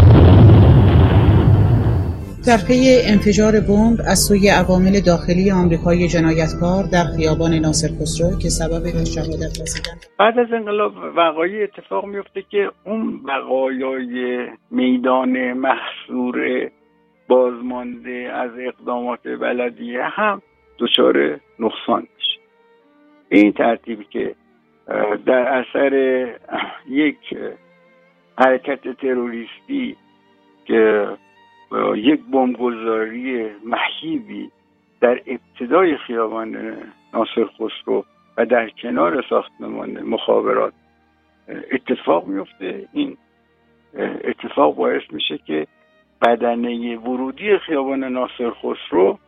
در 2.48 2.58
پی 2.68 2.82
انفجار 3.14 3.54
بمب 3.70 4.00
از 4.12 4.20
سوی 4.28 4.50
عوامل 4.50 4.96
داخلی 5.06 5.52
آمریکای 5.52 6.08
جنایتکار 6.08 6.84
در 6.94 7.06
خیابان 7.18 7.54
ناصر 7.54 7.88
خسرو 7.88 8.40
که 8.42 8.50
سبب 8.50 8.84
شهادت 9.16 9.62
رسیدن. 9.62 9.98
بعد 10.20 10.40
از 10.40 10.48
انقلاب 10.54 10.94
وقایع 11.16 11.64
اتفاق 11.64 12.06
میفته 12.06 12.42
که 12.42 12.72
اون 12.86 13.24
بقایای 13.24 14.48
میدان 14.72 15.54
محصور 15.54 16.70
بازمانده 17.28 18.32
از 18.34 18.52
اقدامات 18.68 19.24
بلدیه 19.42 20.04
هم 20.04 20.42
دچار 20.80 21.40
نقصان 21.60 22.08
میشه. 22.18 22.40
این 23.30 23.52
ترتیبی 23.52 24.06
که 24.10 24.36
در 25.26 25.64
اثر 25.64 25.94
یک 26.90 27.38
حرکت 28.38 28.98
تروریستی 29.02 29.96
که 30.66 31.08
یک 31.96 32.22
بمبگذاری 32.32 33.50
مهیبی 33.66 34.52
در 35.02 35.22
ابتدای 35.28 35.98
خیابان 35.98 36.78
ناصر 37.14 37.46
خسرو 37.46 38.06
و 38.38 38.46
در 38.46 38.70
کنار 38.70 39.24
ساختمان 39.30 40.02
مخابرات 40.02 40.74
اتفاق 41.72 42.28
میفته 42.28 42.88
این 42.94 43.18
اتفاق 44.24 44.76
باعث 44.76 45.02
میشه 45.12 45.38
که 45.38 45.68
بدنه 46.22 46.98
ورودی 46.98 47.58
خیابان 47.58 48.04
ناصر 48.04 48.52
خسرو 48.52 49.20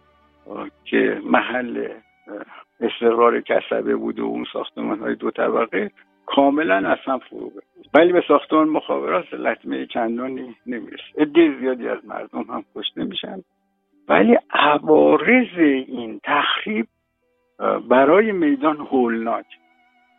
که 0.85 1.21
محل 1.25 1.87
استقرار 2.79 3.41
کسبه 3.41 3.95
بوده 3.95 4.21
و 4.21 4.25
اون 4.25 4.45
ساختمان 4.53 4.99
های 4.99 5.15
دو 5.15 5.31
طبقه 5.31 5.91
کاملا 6.25 6.89
اصلا 6.89 7.17
فرو 7.17 7.51
ولی 7.93 8.13
به 8.13 8.23
ساختمان 8.27 8.69
مخابرات 8.69 9.33
لطمه 9.33 9.85
چندانی 9.85 10.55
نمی‌رسه. 10.65 11.03
عده 11.17 11.59
زیادی 11.59 11.87
از 11.87 12.05
مردم 12.05 12.41
هم 12.41 12.63
کشته 12.75 13.03
میشن. 13.03 13.41
ولی 14.09 14.37
عوارض 14.53 15.57
این 15.87 16.19
تخریب 16.23 16.87
برای 17.89 18.31
میدان 18.31 18.77
هولناک 18.77 19.45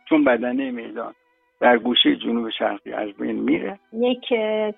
چون 0.09 0.23
بدنه 0.23 0.71
میدان 0.71 1.13
در 1.59 1.77
گوشه 1.77 2.15
جنوب 2.15 2.49
شرقی 2.49 2.93
از 2.93 3.09
بین 3.13 3.39
میره. 3.39 3.79
یک 3.93 4.33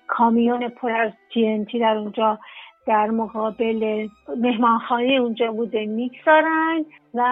کامیون 0.06 0.68
پر 0.68 0.90
از 0.90 1.12
TNT 1.12 1.80
در 1.80 1.96
اونجا 1.96 2.38
در 2.86 3.06
مقابل 3.06 4.08
مهمانخانه 4.36 5.12
اونجا 5.12 5.52
بوده 5.52 5.86
می‌گذارن 5.86 6.84
و 7.14 7.22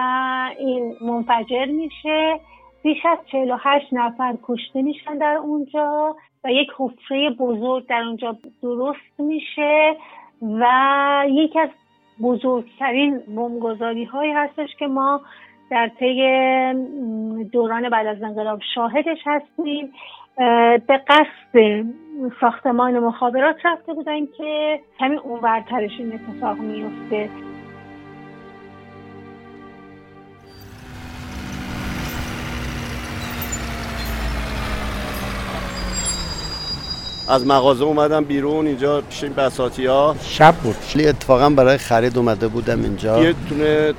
این 0.59 0.95
منفجر 1.01 1.65
میشه. 1.65 2.39
بیش 2.85 3.05
از 3.05 3.17
48 3.31 3.87
نفر 3.91 4.35
کشته 4.43 4.81
میشن 4.81 5.17
در 5.17 5.35
اونجا 5.35 6.15
و 6.43 6.51
یک 6.51 6.69
حفره 6.77 7.29
بزرگ 7.29 7.87
در 7.87 8.01
اونجا 8.01 8.37
درست 8.61 9.19
میشه 9.19 9.95
و 10.41 10.65
یکی 11.29 11.59
از 11.59 11.69
بزرگترین 12.21 13.19
بمبگذاری 13.19 14.03
هایی 14.03 14.31
هستش 14.31 14.69
که 14.79 14.87
ما 14.87 15.21
در 15.71 15.91
طی 15.99 16.21
دوران 17.51 17.89
بعد 17.89 18.07
از 18.07 18.23
انقلاب 18.23 18.59
شاهدش 18.75 19.19
هستیم. 19.25 19.93
به 20.87 21.01
قصد 21.07 21.85
ساختمان 22.41 22.99
مخابرات 22.99 23.65
رفته 23.65 23.93
بودن 23.93 24.25
که 24.25 24.79
همین 24.99 25.19
اونورترش 25.19 25.91
این 25.99 26.13
اتفاق 26.13 26.57
میفته 26.57 27.29
از 37.27 37.47
مغازه 37.47 37.83
اومدم 37.83 38.23
بیرون 38.23 38.67
اینجا 38.67 39.01
پیش 39.01 39.23
این 39.23 39.33
بساتی 39.33 39.85
ها 39.85 40.15
شب 40.21 40.55
بود. 40.55 40.75
اتفاقا 41.07 41.49
برای 41.49 41.77
خرید 41.77 42.17
اومده 42.17 42.47
بودم 42.47 42.83
اینجا. 42.83 43.23
یه 43.23 43.33
تونه 43.49 43.93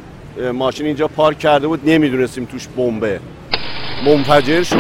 ماشین 0.53 0.87
اینجا 0.87 1.09
پارک 1.09 1.39
کرده 1.39 1.67
بود 1.67 1.81
نمی‌دونستیم 1.85 2.45
توش 2.45 2.69
بمبه. 2.77 3.21
منفجر 4.07 4.63
شد. 4.63 4.77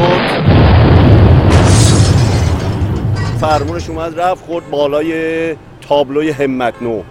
فرمونش 3.40 3.90
اومد 3.90 4.20
رفت 4.20 4.46
خورد 4.46 4.70
بالای 4.70 5.56
تابلوی 5.88 6.30
همت 6.30 6.74
نو. 6.80 7.02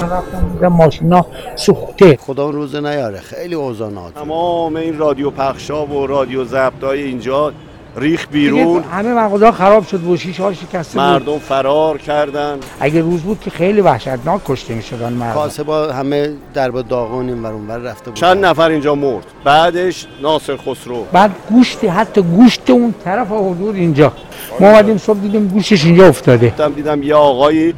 رفتم 0.00 0.68
ماشینا 0.68 1.26
سوخته. 1.56 2.16
خدا 2.16 2.50
روز 2.50 2.76
نیاره. 2.76 3.20
خیلی 3.20 3.54
اوزانات. 3.54 4.14
تمام 4.14 4.76
این 4.76 4.98
رادیو 4.98 5.30
پخشا 5.30 5.86
و 5.86 6.06
رادیو 6.06 6.44
ضبطای 6.44 7.02
اینجا 7.02 7.52
ریخ 7.98 8.26
بیرون. 8.30 8.82
همه 8.82 9.14
مغازه 9.14 9.52
خراب 9.52 9.86
شد 9.86 10.06
و 10.06 10.16
شیشه 10.16 10.42
ها 10.42 10.52
شکسته 10.52 10.98
مردم 10.98 11.38
فرار 11.38 11.98
کردن. 11.98 12.58
اگه 12.80 13.00
روز 13.00 13.20
بود 13.20 13.40
که 13.40 13.50
خیلی 13.50 13.80
وحشتناک 13.80 14.40
کشته 14.46 14.74
می‌شدن 14.74 15.12
مردم. 15.12 15.34
کاسبا 15.34 15.92
همه 15.92 16.32
در 16.54 16.70
با 16.70 16.82
داغون 16.82 17.28
این 17.28 17.42
ور 17.42 17.76
رفته 17.76 18.04
بود 18.04 18.14
چند 18.14 18.44
نفر 18.44 18.70
اینجا 18.70 18.94
مرد. 18.94 19.24
بعدش 19.44 20.06
ناصر 20.22 20.56
خسرو. 20.56 21.04
بعد 21.12 21.30
گوشت 21.50 21.84
حتی 21.84 22.22
گوشت 22.22 22.70
اون 22.70 22.94
طرف 23.04 23.26
حدود 23.26 23.74
اینجا. 23.76 24.12
ما 24.60 24.70
اومدیم 24.70 24.98
صبح 24.98 25.18
دیدیم 25.18 25.48
گوشتش 25.48 25.84
اینجا 25.84 26.08
افتاده. 26.08 26.48
دیدم 26.48 26.72
دیدم 26.72 27.02
یه 27.02 27.14
آقایی 27.14 27.74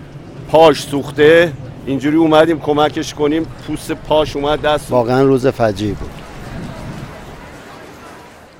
پاش 0.50 0.82
سوخته. 0.82 1.52
اینجوری 1.86 2.16
اومدیم 2.16 2.60
کمکش 2.60 3.14
کنیم. 3.14 3.46
پوست 3.66 3.92
پاش 3.92 4.36
اومد 4.36 4.62
دست 4.62 4.90
واقعا 4.90 5.22
روز 5.22 5.46
فجیعی 5.46 5.92
بود. 5.92 6.09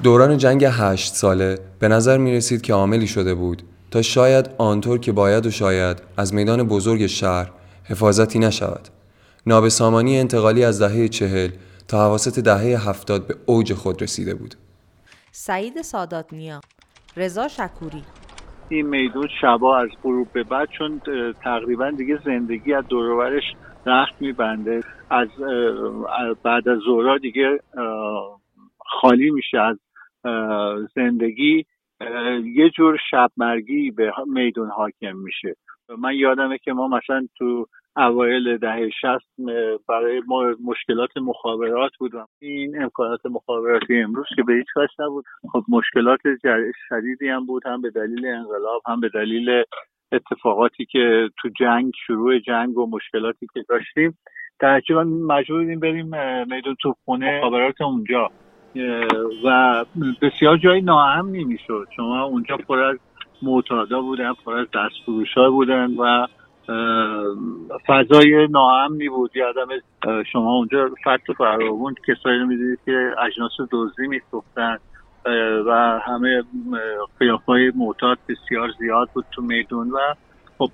دوران 0.03 0.37
جنگ 0.37 0.65
هشت 0.65 1.15
ساله 1.15 1.59
به 1.81 1.89
نظر 1.89 2.19
می 2.19 2.37
رسید 2.37 2.63
که 2.63 2.73
عاملی 2.73 3.07
شده 3.07 3.35
بود 3.35 3.63
تا 3.91 4.03
شاید 4.03 4.51
آنطور 4.59 4.99
که 4.99 5.13
باید 5.13 5.47
و 5.47 5.51
شاید 5.51 6.03
از 6.17 6.35
میدان 6.35 6.63
بزرگ 6.63 7.07
شهر 7.07 7.51
حفاظتی 7.85 8.39
نشود. 8.39 8.89
نابسامانی 9.47 10.19
انتقالی 10.19 10.65
از 10.65 10.83
دهه 10.83 11.09
چهل 11.09 11.49
تا 11.89 11.99
حواست 11.99 12.39
دهه 12.39 12.89
هفتاد 12.89 13.27
به 13.27 13.35
اوج 13.47 13.75
خود 13.75 14.03
رسیده 14.03 14.35
بود. 14.35 14.55
سعید 15.33 15.83
سادات 15.83 16.33
نیا 16.33 16.61
رضا 17.17 17.49
شکوری 17.49 18.03
این 18.69 18.87
میدون 18.87 19.29
شبا 19.41 19.79
از 19.79 19.89
غروب 20.03 20.29
به 20.33 20.43
بعد 20.45 20.69
چون 20.79 21.01
تقریبا 21.45 21.91
دیگه 21.91 22.19
زندگی 22.25 22.75
از 22.75 22.85
دورورش 22.89 23.45
رخت 23.87 24.15
میبنده 24.21 24.81
از 25.11 25.29
بعد 26.43 26.69
از 26.69 26.79
زورا 26.79 27.19
دیگه 27.19 27.61
خالی 29.01 29.31
میشه 29.31 29.59
از 29.59 29.77
زندگی 30.95 31.65
یه 32.55 32.71
جور 32.71 32.99
شب 33.11 33.31
مرگی 33.37 33.91
به 33.91 34.13
میدون 34.27 34.69
حاکم 34.69 35.17
میشه. 35.17 35.55
من 35.99 36.15
یادمه 36.15 36.59
که 36.59 36.73
ما 36.73 36.89
مثلا 36.89 37.27
تو 37.39 37.67
اوایل 37.97 38.57
دهه 38.57 38.91
شست 38.91 39.31
برای 39.89 40.23
مشکلات 40.65 41.17
مخابرات 41.17 41.93
بودم 41.99 42.27
این 42.43 42.83
امکانات 42.83 43.27
مخابراتی 43.27 43.99
امروز 44.01 44.27
که 44.37 44.43
به 44.43 44.53
هیچ 44.53 44.67
وجه 44.77 44.95
نبود. 44.99 45.25
خب 45.53 45.63
مشکلات 45.69 46.21
شدیدی 46.89 47.29
هم 47.29 47.47
بود 47.47 47.67
هم 47.67 47.83
به 47.83 47.91
دلیل 47.91 48.27
انقلاب 48.27 48.83
هم 48.87 49.01
به 49.01 49.09
دلیل 49.09 49.63
اتفاقاتی 50.13 50.85
که 50.85 51.31
تو 51.39 51.49
جنگ 51.49 51.93
شروع 52.07 52.39
جنگ 52.39 52.79
و 52.79 52.91
مشکلاتی 52.91 53.47
که 53.55 53.65
داشتیم. 53.69 54.19
در 54.61 54.81
مجبور 55.05 55.61
بودیم 55.61 55.81
بریم 55.81 56.11
میدون 56.47 56.77
توپخونه 56.83 57.39
مخابرات 57.39 57.81
اونجا. 57.81 58.31
و 59.45 59.85
بسیار 60.23 60.57
جای 60.57 60.81
ناامنی 60.81 61.45
می‌شد 61.45 61.89
شما 61.97 62.23
اونجا 62.23 62.57
پر 62.57 62.79
از 62.79 62.97
معتادا 63.43 64.01
بودن 64.01 64.33
پر 64.45 64.57
از 64.57 64.67
دستفروش 64.75 65.35
ها 65.37 65.51
بودن 65.51 65.95
و 65.95 66.27
فضای 67.87 68.49
ناامنی 68.51 69.09
بود 69.09 69.31
یادم 69.37 69.69
شما 70.33 70.53
اونجا 70.53 70.91
فتح 71.01 71.33
فراوون 71.39 71.95
کسایی 72.09 72.39
رو 72.39 72.47
می‌دید 72.47 72.79
که 72.85 73.15
اجناس 73.27 73.53
دزدی 73.71 74.07
میسوختن 74.07 74.77
و 75.67 76.01
همه 76.05 76.43
قیاف 77.19 77.45
های 77.45 77.73
معتاد 77.75 78.19
بسیار 78.29 78.71
زیاد 78.79 79.09
بود 79.15 79.25
تو 79.33 79.43
میدون 79.43 79.91
و 79.91 79.99
خب 80.59 80.71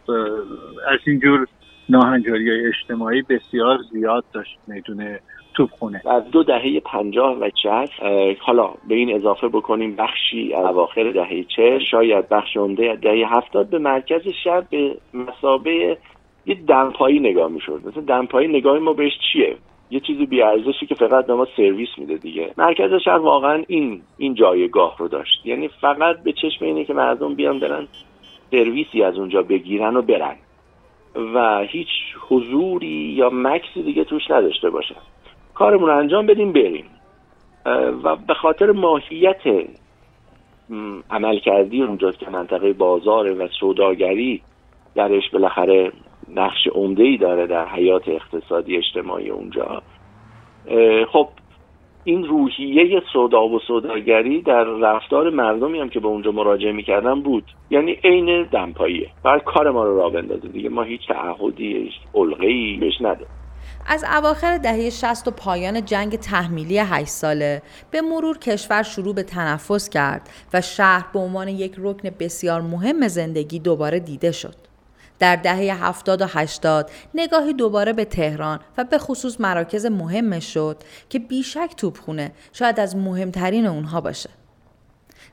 از 0.89 0.99
اینجور 1.07 1.47
ناهنجاری 1.89 2.67
اجتماعی 2.67 3.23
بسیار 3.23 3.79
زیاد 3.93 4.25
داشت 4.33 4.59
می‌دونه 5.59 5.69
توپخونه 5.69 6.03
از 6.07 6.31
دو 6.31 6.43
دهه 6.43 6.81
پنجاه 6.81 7.39
و 7.39 7.51
چهل 7.63 7.87
حالا 8.41 8.71
به 8.89 8.95
این 8.95 9.15
اضافه 9.15 9.49
بکنیم 9.49 9.97
بخشی 9.97 10.55
اواخر 10.55 11.11
دهه 11.11 11.45
چه 11.57 11.79
شاید 11.91 12.29
بخش 12.29 12.57
عمده 12.57 12.97
دهه 12.97 13.37
هفتاد 13.37 13.71
به 13.71 13.79
مرکز 13.79 14.29
شهر 14.45 14.61
به 14.61 14.97
مسابه 15.15 15.99
یه 16.47 16.55
دمپایی 16.55 17.21
نگاه 17.21 17.49
می‌شد. 17.51 17.81
مثلا 17.87 18.03
دمپایی 18.03 18.49
نگاه 18.49 18.79
ما 18.79 18.93
بهش 18.93 19.13
چیه؟ 19.33 19.57
یه 19.91 20.01
چیزی 20.01 20.27
بیارزشی 20.27 20.87
که 20.87 20.95
فقط 20.95 21.27
به 21.27 21.35
ما 21.35 21.47
سرویس 21.57 21.89
میده 21.99 22.17
دیگه. 22.17 22.51
مرکز 22.59 22.93
شهر 23.05 23.19
واقعا 23.19 23.65
این 23.69 24.03
این 24.19 24.35
جایگاه 24.35 24.97
رو 24.99 25.09
داشت. 25.09 25.47
یعنی 25.47 25.69
فقط 25.69 26.23
به 26.23 26.33
چشم 26.33 26.65
اینه 26.65 26.85
که 26.85 26.95
مردم 26.95 27.35
بیان 27.35 27.59
برن 27.59 27.89
سرویسی 28.51 29.03
از 29.03 29.19
اونجا 29.19 29.43
بگیرن 29.43 29.97
و 29.97 30.03
برن. 30.03 30.37
و 31.35 31.61
هیچ 31.61 31.89
حضوری 32.29 33.15
یا 33.17 33.31
مکسی 33.33 33.83
دیگه 33.83 34.05
توش 34.05 34.31
نداشته 34.31 34.71
باشن. 34.71 35.01
کارمون 35.57 35.89
رو 35.89 35.97
انجام 35.97 36.27
بدیم 36.27 36.53
بریم. 36.53 36.85
و 38.05 38.17
به 38.17 38.35
خاطر 38.35 38.73
ماهیت 38.73 39.41
عمل 41.11 41.39
کردی 41.39 41.83
اونجا 41.83 42.13
که 42.13 42.31
منطقه 42.31 42.73
بازار 42.73 43.43
و 43.43 43.49
سوداگری 43.61 44.43
درش 44.95 45.31
بالاخره 45.31 45.93
نقش 46.35 46.67
عمده 46.75 47.03
ای 47.03 47.17
داره 47.17 47.47
در 47.47 47.69
حیات 47.69 48.09
اقتصادی 48.09 48.77
اجتماعی 48.77 49.31
اونجا. 49.31 49.83
خب 51.13 51.29
این 52.05 52.25
روحیه 52.25 53.03
سودا 53.13 53.49
و 53.49 53.59
سوداگری 53.59 54.43
در 54.43 54.65
رفتار 54.65 55.31
مردمی 55.31 55.81
هم 55.81 55.89
که 55.89 56.01
به 56.01 56.09
اونجا 56.09 56.33
مراجعه 56.33 56.73
می‌کردن 56.73 57.21
بود. 57.21 57.45
یعنی 57.71 57.93
عین 58.05 58.43
دمپاییه. 58.43 59.11
بعد 59.25 59.45
کار 59.45 59.71
ما 59.71 59.85
رو 59.85 59.99
را 59.99 60.09
بندازه 60.09 60.49
دیگه. 60.49 60.69
ما 60.69 60.83
هیچ 60.83 61.09
تعهدی 61.09 61.91
ای 62.41 62.77
بهش 62.77 63.01
نداریم. 63.01 63.36
از 63.89 64.05
اواخر 64.05 64.59
دهه 64.59 64.91
60 64.91 65.29
و 65.29 65.31
پایان 65.31 65.85
جنگ 65.85 66.19
تحمیلی 66.19 66.79
8 66.79 67.09
ساله 67.09 67.63
به 67.91 68.01
مرور 68.01 68.39
کشور 68.39 68.83
شروع 68.83 69.15
به 69.15 69.23
تنفس 69.23 69.89
کرد 69.89 70.29
و 70.53 70.61
شهر 70.61 71.07
به 71.13 71.19
عنوان 71.19 71.49
یک 71.49 71.75
رکن 71.79 72.11
بسیار 72.19 72.61
مهم 72.61 73.09
زندگی 73.09 73.59
دوباره 73.59 74.01
دیده 74.01 74.33
شد. 74.33 74.55
در 75.19 75.37
دهه 75.37 75.85
70 75.85 76.23
و 76.23 76.27
80 76.29 76.91
نگاهی 77.15 77.53
دوباره 77.55 77.93
به 77.93 78.05
تهران 78.05 78.61
و 78.79 78.85
به 78.85 78.99
خصوص 78.99 79.41
مراکز 79.41 79.87
مهم 79.87 80.41
شد 80.41 80.77
که 81.09 81.19
بیشک 81.19 81.75
توپخونه 81.77 82.33
شاید 82.53 82.81
از 82.81 82.97
مهمترین 82.97 83.67
اونها 83.67 84.01
باشه. 84.01 84.31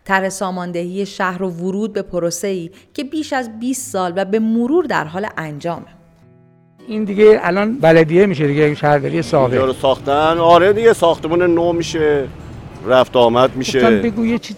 طرح 0.05 0.29
ساماندهی 0.29 1.05
شهر 1.05 1.43
و 1.43 1.49
ورود 1.49 1.93
به 1.93 2.01
پروسه 2.01 2.47
ای 2.47 2.71
که 2.93 3.03
بیش 3.03 3.33
از 3.33 3.59
20 3.59 3.91
سال 3.91 4.13
و 4.15 4.25
به 4.25 4.39
مرور 4.39 4.85
در 4.85 5.05
حال 5.05 5.27
انجامه. 5.37 6.02
این 6.87 7.03
دیگه 7.03 7.39
الان 7.41 7.77
بلدیه 7.77 8.25
میشه 8.25 8.47
دیگه 8.47 8.75
شهرداری 8.75 9.21
سابق 9.21 9.65
رو 9.65 9.73
ساختن. 9.73 10.37
آره 10.37 10.73
دیگه 10.73 10.93
ساختمون 10.93 11.43
نو 11.43 11.73
میشه. 11.73 12.23
رفت 12.87 13.15
آمد 13.15 13.55
میشه. 13.55 13.89
بگو 13.89 14.25
یه 14.25 14.39
چیز 14.39 14.55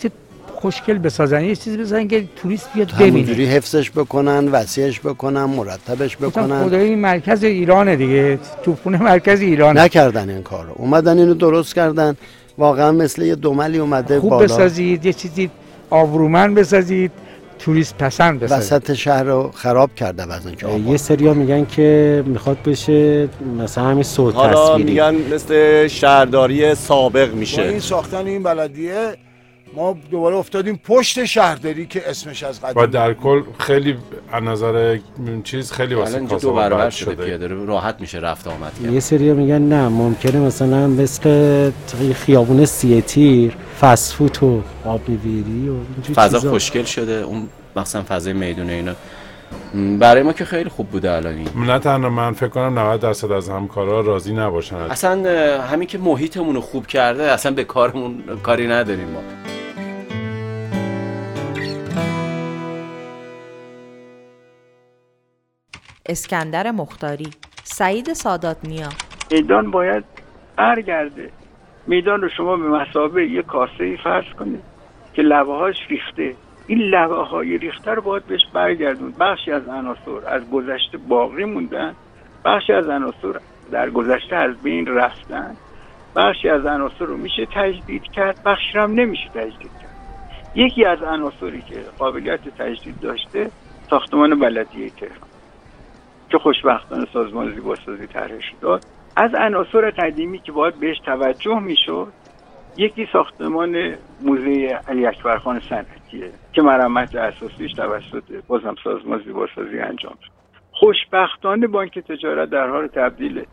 خوشگل 0.55 0.97
بسازن 0.97 1.43
یه 1.43 1.55
چیزی 1.55 1.78
بزنن 1.78 2.07
که 2.07 2.28
توریست 2.36 2.69
بیاد 2.73 2.88
ببینه. 2.88 3.07
همونجوری 3.07 3.45
حفظش 3.45 3.91
بکنن 3.91 4.47
وسیعش 4.47 4.99
بکنن 4.99 5.43
مرتبش 5.43 6.17
بکنن. 6.17 6.63
خدای 6.63 6.82
این 6.82 6.99
مرکز 6.99 7.43
ایرانه 7.43 7.95
دیگه. 7.95 8.39
توپخونه 8.63 9.03
مرکز 9.03 9.41
ایران 9.41 9.78
نکردن 9.78 10.30
این 10.30 10.43
کارو. 10.43 10.71
اومدن 10.76 11.17
اینو 11.17 11.34
درست 11.34 11.76
کردن. 11.76 12.15
واقعا 12.57 12.91
مثل 12.91 13.21
یه 13.21 13.36
دوملی 13.36 13.78
اومده 13.78 14.19
خوب 14.19 14.30
بالا. 14.30 14.43
بسازید 14.43 15.05
یه 15.05 15.13
چیزی 15.13 15.49
آبرومند 15.89 16.55
بسازید. 16.55 17.11
توریست 17.60 17.97
پسند 17.97 18.39
بسازید. 18.39 18.74
وسط 18.74 18.93
شهر 18.93 19.24
رو 19.24 19.51
خراب 19.56 19.95
کرده 19.95 20.34
از 20.34 20.47
اینکه 20.47 20.68
یه 20.91 20.97
سریا 20.97 21.34
میگن 21.34 21.66
که 21.66 22.24
می‌خواد 22.26 22.58
بشه 22.66 23.30
مثلا 23.60 23.84
همین 23.84 24.03
صوت 24.03 24.36
حالا 24.36 24.70
تصویری. 24.70 24.89
میگن 24.89 25.16
مثل 25.34 25.88
شهرداری 25.88 26.76
سابق 26.76 27.30
با 27.30 27.36
میشه 27.36 27.62
این 27.62 27.80
ساختن 27.80 28.26
این 28.26 28.43
بلدیه 28.43 29.18
ما 29.76 29.97
دوباره 30.12 30.36
افتادیم 30.36 30.80
پشت 30.84 31.26
شهرداری 31.26 31.86
که 31.86 32.10
اسمش 32.10 32.43
از 32.43 32.62
قدیم 32.62 32.84
و 32.84 32.88
در 32.88 33.14
کل 33.14 33.41
خیلی 33.58 33.97
از 34.32 34.43
نظر 34.43 34.97
چیز 35.43 35.72
خیلی 35.72 35.93
واسه 35.95 36.20
دو 36.20 36.53
برابر 36.53 36.86
بد 36.86 36.89
شده 36.89 37.26
پیاده 37.26 37.47
رو 37.47 37.66
راحت 37.66 37.95
میشه 37.99 38.20
رفت 38.20 38.47
آمد 38.47 38.72
کرد. 38.84 38.93
یه 38.93 38.99
سریا 38.99 39.34
میگن 39.34 39.62
نه 39.62 39.88
ممکنه 39.88 40.39
مثلا 40.39 40.88
مثل 40.88 41.72
خیابون 42.14 42.66
سی 42.66 43.01
تیر 43.01 43.58
فسفوت 43.82 44.43
و 44.43 44.61
آب 44.86 45.09
میویری 45.09 45.69
و 45.69 45.73
اینجور 45.73 46.15
فضا 46.15 46.38
چیزا. 46.38 46.51
خوشگل 46.51 46.84
شده. 46.84 47.11
اون 47.11 47.49
مثلا 47.76 48.03
فضای 48.03 48.34
میدون 48.34 48.69
اینا. 48.69 48.95
برای 49.99 50.23
ما 50.23 50.34
که 50.34 50.45
خیلی 50.45 50.69
خوب 50.69 50.89
بوده 50.89 51.11
الان 51.11 51.34
این. 51.34 51.49
نه 51.65 51.80
تنها 51.80 52.09
من 52.09 52.34
فکر 52.34 52.47
کنم 52.47 52.80
90 52.80 53.01
درصد 53.01 53.32
از 53.32 53.49
همکارا 53.49 54.01
راضی 54.01 54.34
نباشن. 54.34 54.76
اصلا 54.76 55.61
همین 55.61 55.88
که 55.88 55.97
محیطمون 55.97 56.55
رو 56.55 56.61
خوب 56.61 56.88
کرده 56.88 57.23
اصلا 57.23 57.51
به 57.51 57.63
کارمون 57.63 58.23
کاری 58.43 58.67
نداریم 58.67 59.07
ما. 59.07 59.21
اسکندر 66.05 66.71
مختاری 66.71 67.30
سعید 67.63 68.13
سادات 68.13 68.57
نیا 68.63 68.89
میدان 69.32 69.71
باید 69.71 70.03
برگرده. 70.57 71.32
میدان 71.88 72.22
رو 72.22 72.30
شما 72.30 72.58
به 72.58 72.70
مسابه 72.70 73.28
یه 73.28 73.42
کاسه 73.42 73.84
ای 73.84 73.98
فرض 73.98 74.34
کنید 74.40 74.64
که 75.14 75.22
لبه 75.22 75.54
هاش 75.54 75.76
ریخته. 75.90 76.36
این 76.68 76.80
لبه 76.80 77.16
های 77.16 77.58
ریخته 77.58 77.92
رو 77.92 78.02
باید 78.02 78.26
بهش 78.26 78.42
برگردون. 78.54 79.14
بخشی 79.20 79.52
از 79.52 79.68
عناصر 79.68 80.28
از 80.28 80.50
گذشته 80.50 80.98
باقی 80.98 81.46
موندن. 81.46 81.96
بخشی 82.46 82.74
از 82.74 82.90
عناصر 82.90 83.40
در 83.72 83.90
گذشته 83.90 84.36
از 84.36 84.58
بین 84.64 84.88
رفتن. 84.88 85.56
بخشی 86.16 86.50
از 86.50 86.66
عناصر 86.66 87.06
رو 87.06 87.18
میشه 87.18 87.48
تجدید 87.56 88.04
کرد 88.04 88.44
بخشی 88.46 88.74
رو 88.74 88.82
هم 88.82 88.92
نمیشه 88.92 89.30
تجدید 89.30 89.72
کرد. 89.82 89.96
یکی 90.56 90.86
از 90.86 91.04
عناصری 91.04 91.62
که 91.62 91.76
قابلیت 92.00 92.50
تجدید 92.58 93.00
داشته 93.00 93.52
ساختمان 93.90 94.40
بلدیه 94.40 94.90
تهران 94.90 95.30
که 96.30 96.38
خوشبختانه 96.38 97.06
سازمان 97.14 97.56
زیباسازی 97.56 98.08
طرحش 98.08 98.54
داد. 98.62 98.86
از 99.16 99.32
عناصر 99.36 99.91
قدیمی 99.91 100.39
که 100.39 100.51
باید 100.51 100.80
بهش 100.80 100.99
توجه 100.99 101.59
می‌شد 101.59 102.07
یکی 102.78 103.07
ساختمان 103.13 103.95
موزه 104.22 104.80
علی 104.88 105.05
اکبر 105.05 105.38
خان 105.38 105.59
صنعتیه 105.59 106.32
که 106.53 106.61
مرمت 106.61 107.16
اساسیش 107.16 107.74
توسط 107.74 108.24
بازم 108.47 108.76
سازمان 108.84 109.22
زیباسازی 109.26 109.80
انجام 109.80 110.16
شد. 110.22 110.32
خوشبختانه 110.72 111.68
بانک 111.68 111.99
تجارت 111.99 112.49
در 112.49 112.68
حال 112.68 112.88
تبدیل 112.88 113.45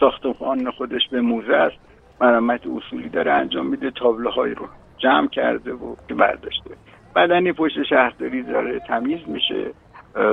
ساختمان 0.00 0.70
خودش 0.70 1.08
به 1.10 1.20
موزه 1.20 1.54
است. 1.54 1.76
مرمت 2.20 2.60
اصولی 2.66 3.08
داره 3.08 3.32
انجام 3.32 3.66
میده 3.66 3.90
تابلوهای 3.90 4.54
رو 4.54 4.68
جمع 4.98 5.28
کرده 5.28 5.72
و 5.72 5.94
برداشته. 6.08 6.70
بدنی 7.16 7.52
پشت 7.52 7.82
شهرداری 7.82 8.42
داره 8.42 8.78
تمیز 8.78 9.20
میشه. 9.26 9.70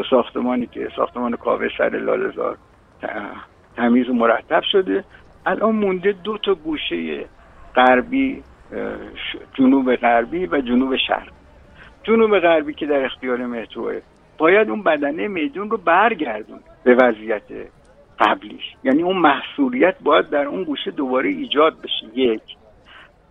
ساختمانی 0.09 0.67
که 0.67 0.89
ساختمان 0.95 1.35
کاوه 1.35 1.67
سر 1.77 1.89
لالزار 1.89 2.57
تمیز 3.77 4.09
و 4.09 4.13
مرتب 4.13 4.63
شده. 4.71 5.03
الان 5.45 5.75
مونده 5.75 6.11
دو 6.23 6.37
تا 6.37 6.53
گوشه 6.53 7.25
غربی 7.75 8.43
جنوب 9.53 9.95
غربی 9.95 10.45
و 10.45 10.61
جنوب 10.61 10.95
شرق. 10.95 11.27
جنوب 12.03 12.39
غربی 12.39 12.73
که 12.73 12.85
در 12.85 13.05
اختیار 13.05 13.45
متروه. 13.45 14.01
باید 14.37 14.69
اون 14.69 14.83
بدنه 14.83 15.27
میدون 15.27 15.69
رو 15.69 15.77
برگردون 15.77 16.59
به 16.83 16.95
وضعیت 16.95 17.43
قبلیش. 18.19 18.63
یعنی 18.83 19.03
اون 19.03 19.17
محصولیت 19.17 19.95
باید 20.03 20.29
در 20.29 20.45
اون 20.45 20.63
گوشه 20.63 20.91
دوباره 20.91 21.29
ایجاد 21.29 21.81
بشه. 21.81 22.19
یک. 22.19 22.41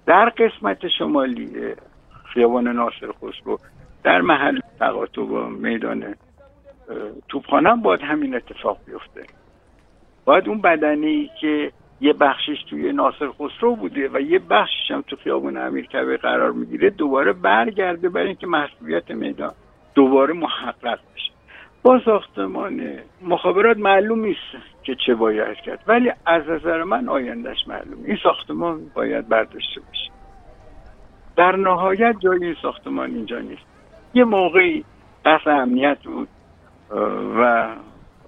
در 0.06 0.28
قسمت 0.28 0.88
شمالی 0.98 1.74
خیابان 2.24 2.68
ناصر 2.68 3.12
خسرو 3.12 3.58
در 4.04 4.20
محل 4.20 4.60
تقاطع 4.80 5.22
با 5.22 5.48
میدان 5.48 6.14
توپخانه 7.28 7.76
باید 7.76 8.00
همین 8.00 8.34
اتفاق 8.34 8.78
بیفته. 8.86 9.35
باید 10.26 10.48
اون 10.48 10.60
بدنه 10.60 11.30
که 11.40 11.72
یه 12.00 12.12
بخشش 12.12 12.64
توی 12.70 12.92
ناصر 12.92 13.28
خسرو 13.28 13.76
بوده 13.76 14.08
و 14.12 14.20
یه 14.20 14.38
بخشش 14.38 14.90
هم 14.90 15.04
تو 15.06 15.16
خیابان 15.16 15.56
امیرکبیر 15.56 16.16
قرار 16.16 16.52
می‌گیره 16.52 16.90
دوباره 16.90 17.32
برگرده 17.32 18.08
برای 18.08 18.26
اینکه 18.26 18.46
مسئولیت 18.46 19.10
میدان. 19.10 19.52
دوباره 19.94 20.34
محقق 20.34 20.98
بشه. 21.14 21.32
با 21.82 22.00
ساختمان 22.04 22.98
مخابرات 23.22 23.76
معلوم 23.76 24.20
نیست 24.20 24.40
که 24.82 24.94
چه 25.06 25.14
باید 25.14 25.56
کرد 25.56 25.84
ولی 25.86 26.12
از 26.26 26.48
نظر 26.48 26.82
من 26.82 27.08
آیندهش 27.08 27.58
معلوم. 27.68 28.04
این 28.04 28.18
ساختمان 28.22 28.80
باید 28.94 29.28
برداشته 29.28 29.80
بشه. 29.80 30.10
در 31.36 31.56
نهایت 31.56 32.14
جای 32.18 32.44
این 32.44 32.56
ساختمان 32.62 33.10
اینجا 33.10 33.38
نیست. 33.38 33.62
یه 34.14 34.24
موقعی 34.24 34.84
بحث 35.24 35.46
امنیت 35.46 35.98
بود 36.04 36.28
و 37.38 37.68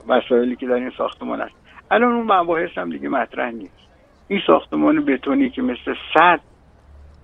مسائلی 0.09 0.57
که 0.57 0.67
در 0.67 0.75
این 0.75 0.93
ساختمان 0.99 1.41
هست. 1.41 1.58
الان 1.91 2.13
اون 2.13 2.33
مباحث 2.33 2.79
هم 2.79 2.91
دیگه 2.91 3.09
مطرح 3.09 3.51
نیست. 3.51 3.79
این 4.29 4.41
ساختمان 4.47 5.05
بتونی 5.05 5.51
که 5.51 5.63
مثل 5.63 5.95
صد 6.15 6.41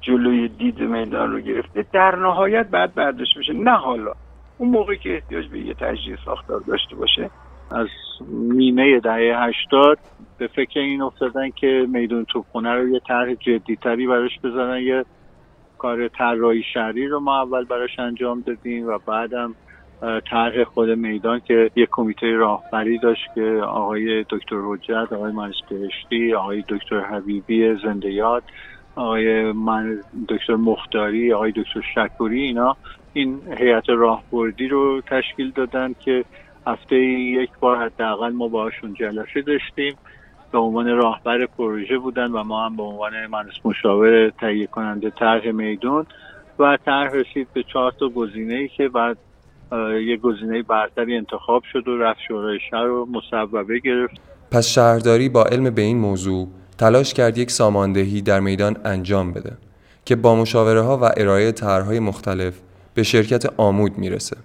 جلوی 0.00 0.48
دید 0.48 0.80
میدان 0.80 1.32
رو 1.32 1.40
گرفته 1.40 1.84
در 1.92 2.16
نهایت 2.16 2.66
بعد 2.66 2.94
برداشت 2.94 3.38
بشه. 3.38 3.52
نه 3.52 3.76
حالا. 3.76 4.12
اون 4.58 4.70
موقع 4.70 4.94
که 4.94 5.14
احتیاج 5.14 5.48
به 5.48 5.58
یه 5.58 5.74
تجدید 5.74 6.18
ساختار 6.24 6.60
داشته 6.60 6.96
باشه. 6.96 7.30
از 7.70 7.88
نیمه 8.30 9.00
دهه 9.00 9.48
هشتاد 9.48 9.98
به 10.38 10.46
فکر 10.46 10.80
این 10.80 11.02
افتادن 11.02 11.50
که 11.50 11.86
میدون 11.88 12.24
توپخونه 12.24 12.74
رو 12.74 12.88
یه 12.88 13.00
طرح 13.08 13.34
جدیتری 13.34 14.06
براش 14.06 14.40
بزنن 14.44 14.78
یه 14.78 15.04
کار 15.78 16.08
طراحی 16.08 16.62
شهری 16.74 17.06
رو 17.06 17.20
ما 17.20 17.42
اول 17.42 17.64
براش 17.64 17.98
انجام 17.98 18.40
دادیم 18.40 18.86
و 18.86 18.98
بعدم 19.06 19.54
طرح 20.30 20.64
خود 20.64 20.90
میدان 20.90 21.40
که 21.40 21.70
یه 21.76 21.88
کمیته 21.90 22.26
راهبری 22.26 22.98
داشت 22.98 23.34
که 23.34 23.60
آقای 23.66 24.24
دکتر 24.30 24.56
حجت 24.56 25.12
آقای 25.12 25.32
مهندس 25.32 25.56
بهشتی 25.70 26.34
آقای 26.34 26.64
دکتر 26.68 27.00
حبیبی 27.00 27.74
زنده 27.84 28.12
یاد 28.12 28.42
آقای 28.96 29.52
من 29.52 30.00
دکتر 30.28 30.54
مختاری 30.54 31.32
آقای 31.32 31.52
دکتر 31.56 31.80
شکوری 31.94 32.42
اینا 32.42 32.76
این 33.12 33.40
هیئت 33.58 33.88
راهبردی 33.88 34.68
رو 34.68 35.00
تشکیل 35.00 35.50
دادن 35.50 35.94
که 36.00 36.24
هفته 36.66 36.96
یک 36.96 37.50
بار 37.60 37.84
حداقل 37.84 38.32
ما 38.32 38.48
باشون 38.48 38.94
جلسه 38.94 39.42
داشتیم. 39.42 39.96
به 40.52 40.58
عنوان 40.58 40.96
راهبر 40.96 41.46
پروژه 41.46 41.98
بودن 41.98 42.30
و 42.30 42.44
ما 42.44 42.66
هم 42.66 42.76
به 42.76 42.82
عنوان 42.82 43.26
مهندس 43.26 43.54
مشاور 43.64 44.30
تهیه 44.30 44.66
کننده 44.66 45.10
طرح 45.10 45.50
میدون 45.50 46.06
و 46.58 46.78
طرح 46.84 47.12
رسید 47.12 47.48
به 47.52 47.62
چهار 47.62 47.92
تا 47.92 48.08
گزینه 48.08 48.54
ای 48.54 48.68
که 48.68 48.88
بعد 48.88 49.16
یه 50.06 50.16
گزینه 50.16 50.62
برتری 50.62 51.16
انتخاب 51.16 51.62
شد 51.72 51.88
و 51.88 51.98
رفت 51.98 52.20
شورای 52.28 52.58
شهر 52.70 52.88
و 52.88 53.06
مصوبه 53.06 53.78
گرفت 53.78 54.14
پس 54.50 54.66
شهرداری 54.66 55.28
با 55.28 55.44
علم 55.44 55.70
به 55.70 55.82
این 55.82 55.98
موضوع 55.98 56.48
تلاش 56.78 57.14
کرد 57.14 57.38
یک 57.38 57.50
ساماندهی 57.50 58.22
در 58.22 58.40
میدان 58.40 58.76
انجام 58.84 59.32
بده 59.32 59.52
که 60.04 60.16
با 60.16 60.36
مشاوره 60.36 60.80
ها 60.80 60.98
و 60.98 61.10
ارائه 61.16 61.52
طرحهای 61.52 62.00
مختلف 62.00 62.60
به 62.94 63.02
شرکت 63.02 63.46
آمود 63.56 63.98
می‌رسه. 63.98 64.36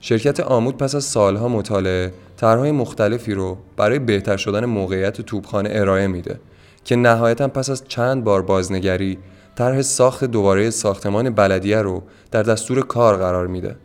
شرکت 0.00 0.40
آمود 0.40 0.76
پس 0.76 0.94
از 0.94 1.04
سالها 1.04 1.48
مطالعه 1.48 2.12
طرحهای 2.36 2.70
مختلفی 2.72 3.34
رو 3.34 3.58
برای 3.76 3.98
بهتر 3.98 4.36
شدن 4.36 4.64
موقعیت 4.64 5.20
توپخانه 5.20 5.68
ارائه 5.72 6.06
میده 6.06 6.40
که 6.84 6.96
نهایتا 6.96 7.48
پس 7.48 7.70
از 7.70 7.88
چند 7.88 8.24
بار 8.24 8.42
بازنگری 8.42 9.18
طرح 9.54 9.82
ساخت 9.82 10.24
دوباره 10.24 10.70
ساختمان 10.70 11.30
بلدیه 11.30 11.82
رو 11.82 12.02
در 12.30 12.42
دستور 12.42 12.80
کار 12.80 13.16
قرار 13.16 13.46
میده 13.46 13.76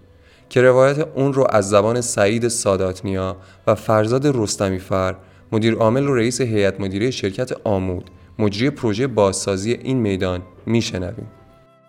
که 0.51 0.61
روایت 0.61 0.99
اون 1.15 1.33
رو 1.33 1.47
از 1.49 1.69
زبان 1.69 2.01
سعید 2.01 2.47
ساداتنیا 2.47 3.35
و 3.67 3.75
فرزاد 3.75 4.21
رستمی 4.25 4.79
فر 4.79 5.15
مدیر 5.51 5.73
عامل 5.73 6.03
و 6.03 6.15
رئیس 6.15 6.41
هیئت 6.41 6.81
مدیره 6.81 7.11
شرکت 7.11 7.67
آمود 7.67 8.09
مجری 8.39 8.69
پروژه 8.69 9.07
بازسازی 9.07 9.71
این 9.71 9.97
میدان 9.97 10.39
میشنویم. 10.65 11.27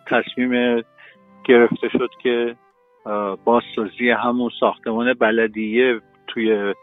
تصمیم 0.07 0.83
گرفته 1.45 1.89
شد 1.89 2.11
که 2.23 2.57
بازسازی 3.45 4.11
همون 4.11 4.51
ساختمان 4.61 5.15
بلدیه 5.15 6.01
توی 6.27 6.75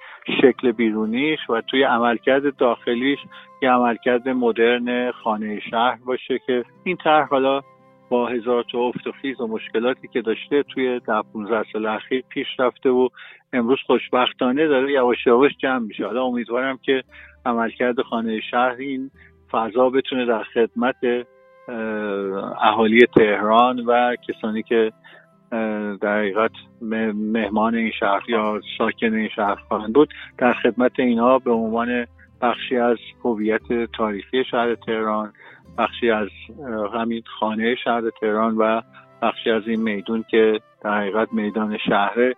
شکل 0.42 0.72
بیرونیش 0.72 1.40
و 1.50 1.62
توی 1.62 1.84
عملکرد 1.84 2.56
داخلیش 2.58 3.20
یه 3.62 3.70
عملکرد 3.70 4.30
مدرن 4.30 5.12
خانه 5.12 5.60
شهر 5.72 6.00
باشه 6.06 6.40
که 6.48 6.64
این 6.84 6.98
طرح 7.04 7.28
حالا 7.28 7.62
با 8.10 8.28
هزار 8.28 8.66
تا 8.72 8.80
افت 8.80 9.08
و 9.08 9.12
خیز 9.12 9.42
و 9.42 9.48
مشکلاتی 9.48 10.08
که 10.08 10.22
داشته 10.22 10.64
توی 10.64 11.00
ده 11.00 11.22
15 11.34 11.64
سال 11.74 11.86
اخیر 11.86 12.24
پیش 12.30 12.48
رفته 12.60 12.90
و 12.90 13.10
امروز 13.54 13.78
خوشبختانه 13.88 14.68
داره 14.68 14.92
یواش 14.92 15.28
یواش 15.28 15.52
جمع 15.58 15.80
میشه. 15.80 16.06
حالا 16.06 16.24
امیدوارم 16.24 16.78
که 16.78 17.04
عملکرد 17.46 18.02
خانه 18.02 18.40
شهر 18.52 18.76
این 18.80 19.12
فضا 19.52 19.90
بتونه 19.90 20.26
در 20.26 20.44
خدمت 20.44 20.96
اهالی 22.62 23.06
تهران 23.18 23.80
و 23.80 24.16
کسانی 24.28 24.64
که 24.64 24.92
در 26.02 26.20
حقیقت 26.20 26.52
مهمان 26.82 27.76
این 27.76 27.92
شهر 28.00 28.30
یا 28.30 28.62
ساکن 28.78 29.14
این 29.14 29.30
شهر 29.36 29.56
خواهند 29.56 29.94
بود 29.94 30.14
در 30.38 30.54
خدمت 30.54 31.00
اینها 31.00 31.40
به 31.40 31.52
عنوان 31.52 32.06
بخشی 32.42 32.78
از 32.78 32.98
هویت 33.26 33.92
تاریخی 33.98 34.44
شهر 34.44 34.76
تهران 34.76 35.34
بخشی 35.78 36.12
از 36.12 36.28
همین 36.94 37.24
خانه 37.40 37.76
شهر 37.84 38.02
تهران 38.22 38.58
و 38.58 38.82
بخشی 39.22 39.52
از 39.52 39.64
این 39.68 39.82
میدون 39.82 40.26
که 40.32 40.60
در 40.82 40.98
حقیقت 40.98 41.34
میدان 41.34 41.78
شهره 41.78 42.36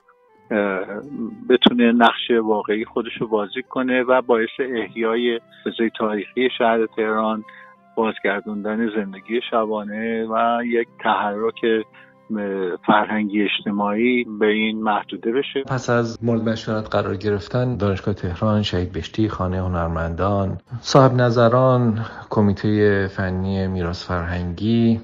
بتونه 1.49 1.91
نقش 1.91 2.31
واقعی 2.43 2.85
خودش 2.85 3.13
رو 3.19 3.27
بازی 3.27 3.63
کنه 3.69 4.03
و 4.03 4.21
باعث 4.21 4.49
احیای 4.59 5.39
فضای 5.63 5.89
تاریخی 5.97 6.49
شهر 6.57 6.85
تهران 6.85 7.43
بازگردوندن 7.95 8.89
زندگی 8.95 9.41
شبانه 9.51 10.25
و 10.25 10.61
یک 10.65 10.87
تحرک 10.99 11.65
فرهنگی 12.85 13.41
اجتماعی 13.41 14.23
به 14.23 14.47
این 14.47 14.83
محدوده 14.83 15.31
بشه. 15.31 15.63
پس 15.67 15.89
از 15.89 16.23
مورد 16.23 16.49
مشورت 16.49 16.89
قرار 16.89 17.15
گرفتن 17.15 17.77
دانشگاه 17.77 18.13
تهران 18.13 18.61
شهید 18.61 18.91
بشتی 18.91 19.29
خانه 19.29 19.61
هنرمندان 19.61 20.57
صاحب 20.81 21.13
نظران 21.13 22.05
کمیته 22.29 23.07
فنی 23.07 23.67
میراث 23.67 24.05
فرهنگی 24.05 25.01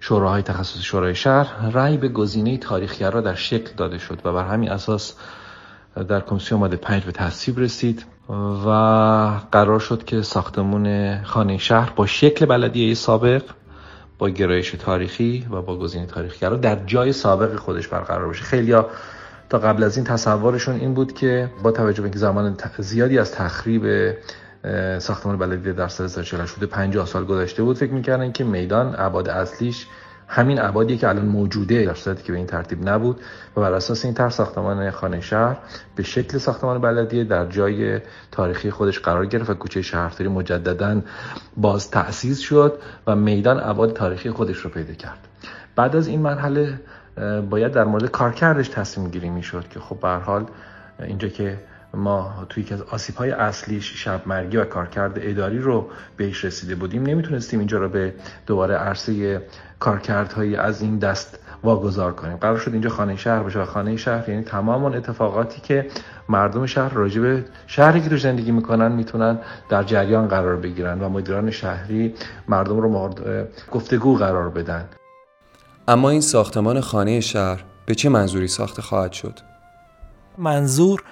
شوراهای 0.00 0.42
تخصص 0.42 0.82
شورای 0.82 1.14
شهر 1.14 1.70
رأی 1.70 1.96
به 1.96 2.08
گزینه 2.08 2.58
تاریخگرا 2.58 3.20
در 3.20 3.34
شکل 3.34 3.70
داده 3.76 3.98
شد 3.98 4.20
و 4.24 4.32
بر 4.32 4.44
همین 4.44 4.70
اساس 4.70 5.18
در 6.08 6.20
کمیسیون 6.20 6.60
ماده 6.60 6.76
پنج 6.76 7.04
به 7.04 7.12
تصویب 7.12 7.58
رسید 7.58 8.04
و 8.66 8.70
قرار 9.52 9.80
شد 9.80 10.04
که 10.04 10.22
ساختمون 10.22 11.16
خانه 11.22 11.58
شهر 11.58 11.92
با 11.96 12.06
شکل 12.06 12.46
بلدیه 12.46 12.94
سابق 12.94 13.42
با 14.18 14.28
گرایش 14.30 14.70
تاریخی 14.70 15.46
و 15.50 15.62
با 15.62 15.78
گزینه 15.78 16.06
تاریخگرا 16.06 16.56
در 16.56 16.76
جای 16.86 17.12
سابق 17.12 17.56
خودش 17.56 17.88
برقرار 17.88 18.28
بشه 18.28 18.42
خیلی 18.42 18.74
تا 19.48 19.58
قبل 19.58 19.82
از 19.82 19.96
این 19.96 20.06
تصورشون 20.06 20.80
این 20.80 20.94
بود 20.94 21.12
که 21.12 21.50
با 21.62 21.70
توجه 21.72 22.02
به 22.02 22.18
زمان 22.18 22.56
زیادی 22.78 23.18
از 23.18 23.32
تخریب 23.32 24.14
ساختمان 24.98 25.38
بلدیه 25.38 25.72
در 25.72 25.88
سال 25.88 26.04
1948 26.04 26.54
شده 26.56 26.66
50 26.66 27.06
سال 27.06 27.24
گذشته 27.24 27.62
بود 27.62 27.76
فکر 27.76 27.92
می‌کردن 27.92 28.32
که 28.32 28.44
میدان 28.44 28.94
عباد 28.94 29.28
اصلیش 29.28 29.86
همین 30.28 30.58
عبادی 30.58 30.96
که 30.96 31.08
الان 31.08 31.26
موجوده 31.26 31.84
در 31.84 31.94
صورتی 31.94 32.22
که 32.22 32.32
به 32.32 32.38
این 32.38 32.46
ترتیب 32.46 32.88
نبود 32.88 33.20
و 33.56 33.60
بر 33.60 33.72
اساس 33.72 34.04
این 34.04 34.14
طرح 34.14 34.28
ساختمان 34.30 34.90
خانه 34.90 35.20
شهر 35.20 35.56
به 35.96 36.02
شکل 36.02 36.38
ساختمان 36.38 36.80
بلدیه 36.80 37.24
در 37.24 37.46
جای 37.46 38.00
تاریخی 38.30 38.70
خودش 38.70 38.98
قرار 38.98 39.26
گرفت 39.26 39.50
و 39.50 39.54
کوچه 39.54 39.82
شهرداری 39.82 40.28
مجددا 40.28 41.00
باز 41.56 41.90
تأسیس 41.90 42.38
شد 42.38 42.78
و 43.06 43.16
میدان 43.16 43.60
عباد 43.60 43.92
تاریخی 43.92 44.30
خودش 44.30 44.56
رو 44.56 44.70
پیدا 44.70 44.94
کرد. 44.94 45.18
بعد 45.76 45.96
از 45.96 46.08
این 46.08 46.20
مرحله 46.20 46.80
باید 47.50 47.72
در 47.72 47.84
مورد 47.84 48.10
کارکردش 48.10 48.68
تصمیم 48.68 49.10
گیری 49.10 49.30
می‌شد 49.30 49.68
که 49.68 49.80
خب 49.80 50.00
به 50.00 50.08
حال 50.08 50.46
اینجا 50.98 51.28
که 51.28 51.58
ما 51.94 52.46
توی 52.48 52.64
که 52.64 52.74
از 52.74 52.82
آسیب 52.82 53.16
های 53.16 53.30
اصلیش 53.30 54.04
شب 54.04 54.22
مرگی 54.26 54.56
و 54.56 54.64
کارکرد 54.64 55.12
اداری 55.16 55.58
رو 55.58 55.88
بهش 56.16 56.44
رسیده 56.44 56.74
بودیم. 56.74 57.02
نمی‌تونستیم 57.02 57.58
اینجا 57.58 57.78
رو 57.78 57.88
به 57.88 58.14
دوباره 58.46 58.74
عرصه 58.74 59.42
کارکردهایی 59.78 60.56
از 60.56 60.82
این 60.82 60.98
دست 60.98 61.38
واگذار 61.64 62.12
کنیم. 62.12 62.36
قرار 62.36 62.58
شد 62.58 62.72
اینجا 62.72 62.90
خانه 62.90 63.16
شهر 63.16 63.42
بشه 63.42 63.58
و 63.58 63.64
خانه 63.64 63.96
شهر 63.96 64.28
یعنی 64.28 64.42
تمام 64.42 64.84
اون 64.84 64.94
اتفاقاتی 64.94 65.60
که 65.60 65.86
مردم 66.28 66.66
شهر 66.66 66.94
راجع 66.94 67.20
به 67.20 67.44
شهری 67.66 68.00
که 68.00 68.08
تو 68.08 68.16
زندگی 68.16 68.50
می‌کنن 68.50 68.92
می‌تونن 68.92 69.38
در 69.68 69.82
جریان 69.82 70.28
قرار 70.28 70.56
بگیرن 70.56 71.00
و 71.00 71.08
مدیران 71.08 71.50
شهری 71.50 72.14
مردم 72.48 72.80
رو 72.80 72.88
مورد 72.88 73.48
گفتگو 73.70 74.16
قرار 74.16 74.48
بدن. 74.48 74.88
اما 75.88 76.10
این 76.10 76.20
ساختمان 76.20 76.80
خانه 76.80 77.20
شهر 77.20 77.64
به 77.86 77.94
چه 77.94 78.08
منظوری 78.08 78.48
ساخته 78.48 78.82
خواهد 78.82 79.12
شد؟ 79.12 79.38
منظور 80.38 81.02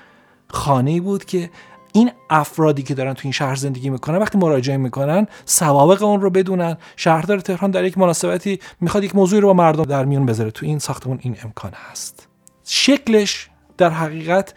خانه 0.49 1.01
بود 1.01 1.25
که 1.25 1.51
این 1.93 2.11
افرادی 2.31 2.83
که 2.83 2.95
دارن 2.95 3.15
تو 3.15 3.21
این 3.25 3.33
شهر 3.33 3.55
زندگی 3.55 3.91
می‌کنن 3.91 4.19
وقتی 4.19 4.39
مراجعه 4.39 4.77
می‌کنن 4.77 5.27
سوابق 5.45 6.03
اون 6.03 6.21
رو 6.21 6.31
بدونن. 6.31 6.77
شهردار 6.97 7.41
تهران 7.41 7.71
در 7.71 7.85
یک 7.85 7.99
مناسبتی 7.99 8.61
می‌خواد 8.81 9.05
یک 9.05 9.17
موضوعی 9.17 9.41
رو 9.41 9.49
با 9.49 9.55
مردم 9.55 9.83
در 9.83 10.05
میون 10.05 10.27
بذاره. 10.27 10.51
تو 10.51 10.67
این 10.67 10.79
ساختمون 10.79 11.19
این 11.23 11.37
امکان 11.45 11.73
هست. 11.91 12.29
شکلش 12.65 13.51
در 13.79 13.91
حقیقت 13.91 14.55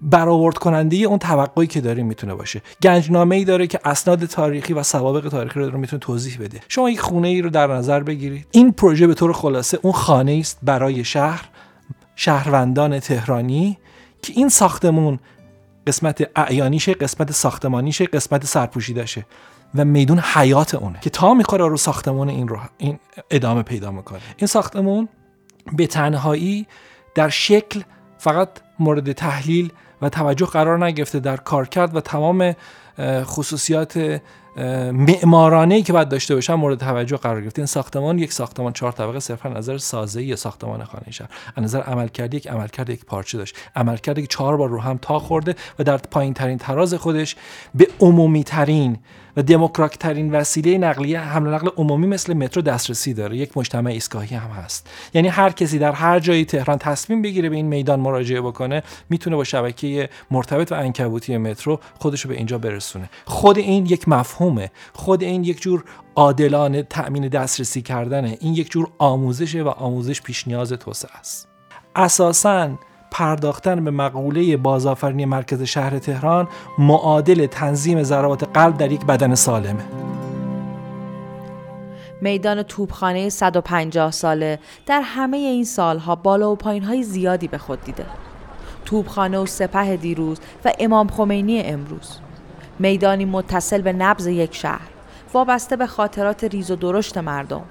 برآورد 0.00 0.58
کننده 0.58 0.96
اون 0.96 1.18
توقعی 1.18 1.66
که 1.66 1.80
داریم 1.80 2.06
می‌تونه 2.06 2.34
باشه. 2.34 2.62
گنجنامه 2.82 3.36
ای 3.36 3.44
داره 3.44 3.66
که 3.66 3.80
اسناد 3.84 4.24
تاریخی 4.24 4.72
و 4.72 4.82
سوابق 4.82 5.28
تاریخی 5.28 5.60
رو 5.60 5.78
می‌تونه 5.78 6.00
توضیح 6.00 6.38
بده. 6.40 6.60
شما 6.68 6.90
یک 6.90 7.00
خونه 7.00 7.28
ای 7.28 7.42
رو 7.42 7.50
در 7.50 7.66
نظر 7.66 8.02
بگیرید. 8.02 8.46
این 8.50 8.72
پروژه 8.72 9.06
به 9.06 9.14
طور 9.14 9.32
خلاصه 9.32 9.78
اون 9.82 9.92
خانه 9.92 10.36
است 10.40 10.58
برای 10.62 11.04
شهر 11.04 11.48
شهروندان 12.16 13.00
تهرانی. 13.00 13.78
که 14.22 14.32
این 14.36 14.48
ساختمون 14.48 15.18
قسمت 15.86 16.30
اعیانیشه 16.36 16.94
قسمت 16.94 17.32
ساختمانیشه 17.32 18.04
قسمت 18.04 18.46
سرپوشیدشه 18.46 19.26
و 19.74 19.84
میدون 19.84 20.18
حیات 20.18 20.74
اونه 20.74 21.00
که 21.00 21.10
تا 21.10 21.34
می‌خوره 21.34 21.66
رو 21.66 21.76
ساختمون 21.76 22.28
این 22.28 22.48
رو 22.48 22.58
این 22.78 22.98
ادامه 23.30 23.62
پیدا 23.62 23.90
می‌کنه. 23.90 24.20
این 24.36 24.46
ساختمون 24.46 25.08
به 25.72 25.86
تنهایی 25.86 26.66
در 27.14 27.28
شکل 27.28 27.82
فقط 28.18 28.48
مورد 28.78 29.12
تحلیل 29.12 29.72
و 30.02 30.08
توجه 30.08 30.46
قرار 30.46 30.84
نگرفته 30.84 31.20
در 31.20 31.36
کارکرد 31.36 31.96
و 31.96 32.00
تمام 32.00 32.54
خصوصیات 33.00 34.20
معمارانه 34.92 35.82
که 35.82 35.92
باید 35.92 36.08
داشته 36.08 36.34
باشن 36.34 36.54
مورد 36.54 36.78
توجه 36.78 37.16
قرار 37.16 37.40
گرفت. 37.40 37.58
این 37.58 37.66
ساختمان 37.66 38.18
یک 38.18 38.32
ساختمان 38.32 38.72
چهار 38.72 38.92
طبقه 38.92 39.20
صرفا 39.20 39.48
نظر 39.48 39.78
سازه 39.78 40.36
ساختمان 40.36 40.84
خانه 40.84 41.10
شهر. 41.10 41.28
از 41.56 41.64
نظر 41.64 41.80
عملکرد 41.80 42.34
یک 42.34 42.48
عملکرد 42.48 42.90
یک 42.90 43.04
پارچه 43.04 43.38
داشت. 43.38 43.56
عملکرد 43.76 44.20
که 44.20 44.26
چهار 44.26 44.56
بار 44.56 44.68
رو 44.68 44.80
هم 44.80 44.98
تا 45.02 45.18
خورده 45.18 45.54
و 45.78 45.84
در 45.84 45.96
پایین 45.96 46.34
ترین 46.34 46.58
تراز 46.58 46.94
خودش 46.94 47.36
به 47.74 47.88
عمومی 48.00 48.44
ترین 48.44 48.98
و 49.36 49.42
دموکراتیک 49.42 49.98
ترین 49.98 50.34
وسیله 50.34 50.78
نقلیه 50.78 51.20
حمل 51.20 51.54
نقل 51.54 51.68
عمومی 51.76 52.06
مثل 52.06 52.34
مترو 52.34 52.62
دسترسی 52.62 53.14
داره. 53.14 53.36
یک 53.36 53.56
مجتمع 53.56 53.90
ایستگاهی 53.90 54.36
هم 54.36 54.50
هست. 54.50 54.90
یعنی 55.14 55.28
هر 55.28 55.50
کسی 55.50 55.78
در 55.78 55.92
هر 55.92 56.20
جایی 56.20 56.44
تهران 56.44 56.78
تصمیم 56.78 57.22
بگیره 57.22 57.48
به 57.48 57.56
این 57.56 57.66
میدان 57.66 58.00
مراجعه 58.00 58.40
بکنه 58.40 58.82
می‌تونه 59.10 59.36
با 59.36 59.44
شبکه 59.44 60.08
مرتبط 60.30 60.72
و 60.72 60.74
انکبوتی 60.74 61.36
مترو 61.36 61.80
خودش 61.98 62.20
رو 62.20 62.28
به 62.28 62.36
اینجا 62.36 62.58
برسونه. 62.58 63.10
خود 63.24 63.58
این 63.58 63.86
یک 63.86 64.08
مفهومه. 64.08 64.70
خود 64.92 65.22
این 65.22 65.44
یک 65.44 65.60
جور 65.60 65.84
عادلانه 66.16 66.82
تأمین 66.82 67.28
دسترسی 67.28 67.82
کردنه. 67.82 68.36
این 68.40 68.54
یک 68.54 68.70
جور 68.70 68.88
آموزشه 68.98 69.62
و 69.62 69.68
آموزش 69.68 70.22
پیش 70.22 70.48
نیاز 70.48 70.72
توسعه 70.72 71.16
است. 71.16 71.48
اساساً 71.96 72.70
پرداختن 73.12 73.84
به 73.84 73.90
مقوله 73.90 74.56
بازآفرینی 74.56 75.24
مرکز 75.24 75.62
شهر 75.62 75.98
تهران 75.98 76.48
معادل 76.78 77.46
تنظیم 77.46 78.02
ضربات 78.02 78.44
قلب 78.44 78.76
در 78.76 78.92
یک 78.92 79.06
بدن 79.06 79.34
سالمه. 79.34 79.84
میدان 82.20 82.62
توپخانه 82.62 83.28
150 83.28 84.10
ساله 84.10 84.58
در 84.86 85.00
همه 85.04 85.36
این 85.36 85.64
سالها 85.64 86.16
بالا 86.16 86.52
و 86.52 86.56
پایین 86.56 86.84
های 86.84 87.02
زیادی 87.02 87.48
به 87.48 87.58
خود 87.58 87.84
دیده. 87.84 88.06
توپخانه 88.84 89.38
و 89.38 89.46
سپه 89.46 89.96
دیروز 89.96 90.38
و 90.64 90.72
امام 90.78 91.08
خمینی 91.08 91.60
امروز. 91.60 92.18
میدانی 92.78 93.24
متصل 93.24 93.82
به 93.82 93.92
نبز 93.92 94.26
یک 94.26 94.54
شهر 94.54 94.88
وابسته 95.34 95.76
به 95.76 95.86
خاطرات 95.86 96.44
ریز 96.44 96.70
و 96.70 96.76
درشت 96.76 97.18
مردم. 97.18 97.64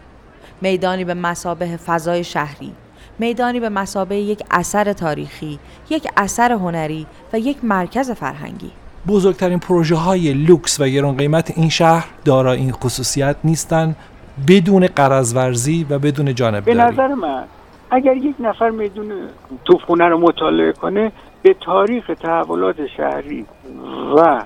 میدانی 0.62 1.06
به 1.06 1.14
مسابه 1.14 1.78
فضای 1.78 2.24
شهری. 2.24 2.74
میدانی 3.22 3.60
به 3.60 3.70
مسابه 3.70 4.16
یک 4.16 4.44
اثر 4.52 4.94
تاریخی، 4.94 5.60
یک 5.90 6.08
اثر 6.18 6.52
هنری 6.52 7.06
و 7.34 7.40
یک 7.40 7.58
مرکز 7.64 8.12
فرهنگی. 8.12 8.72
بزرگترین 9.08 9.60
پروژه 9.60 9.96
های 9.96 10.34
لوکس 10.34 10.80
و 10.80 10.88
گران 10.88 11.18
قیمت 11.18 11.58
این 11.58 11.70
شهر 11.70 12.08
دارای 12.26 12.58
این 12.60 12.72
خصوصیت 12.72 13.36
نیستند 13.44 13.96
بدون 14.48 14.88
قرضورزی 14.88 15.86
و 15.90 16.00
بدون 16.00 16.36
جانبداری 16.36 16.78
به 16.78 16.84
نظر 16.84 17.08
من 17.08 17.44
اگر 17.92 18.18
یک 18.18 18.36
نفر 18.40 18.70
میدون 18.70 19.12
توپخونه 19.66 20.06
رو 20.06 20.20
مطالعه 20.20 20.72
کنه 20.72 21.12
به 21.42 21.56
تاریخ 21.66 22.12
تحولات 22.22 22.88
شهری 22.98 23.46
و 24.18 24.44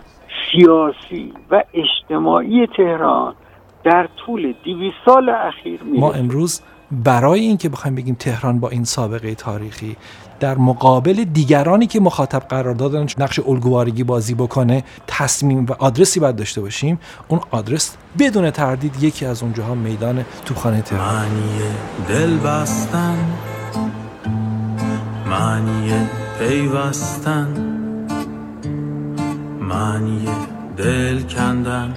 سیاسی 0.51 1.34
و 1.51 1.63
اجتماعی 1.73 2.67
تهران 2.67 3.36
در 3.84 4.09
طول 4.26 4.53
200 4.63 4.95
سال 5.05 5.30
اخیر 5.30 5.84
میره 5.84 5.99
ما 5.99 6.11
امروز 6.11 6.61
برای 7.03 7.39
اینکه 7.39 7.69
بخوایم 7.69 7.95
بگیم 7.95 8.15
تهران 8.19 8.59
با 8.59 8.69
این 8.69 8.83
سابقه 8.83 9.35
تاریخی 9.35 9.95
در 10.39 10.57
مقابل 10.57 11.23
دیگرانی 11.23 11.87
که 11.87 11.99
مخاطب 11.99 12.39
قرار 12.39 12.73
دادن 12.73 13.05
نقش 13.17 13.39
الگوارگی 13.39 14.03
بازی 14.03 14.33
بکنه 14.33 14.83
تصمیم 15.07 15.65
و 15.65 15.71
آدرسی 15.79 16.19
باید 16.19 16.35
داشته 16.35 16.61
باشیم 16.61 16.99
اون 17.27 17.39
آدرس 17.51 17.95
بدون 18.19 18.51
تردید 18.51 19.03
یکی 19.03 19.25
از 19.25 19.43
اونجاها 19.43 19.75
میدان 19.75 20.25
توپخانه 20.45 20.81
تهران. 20.81 21.15
معنی 21.15 21.61
دل 22.07 22.37
بستن 22.37 23.17
معنی 25.29 25.93
پیوستن 26.39 27.47
معنی 29.61 30.25
دل 30.77 31.21
کندن 31.21 31.93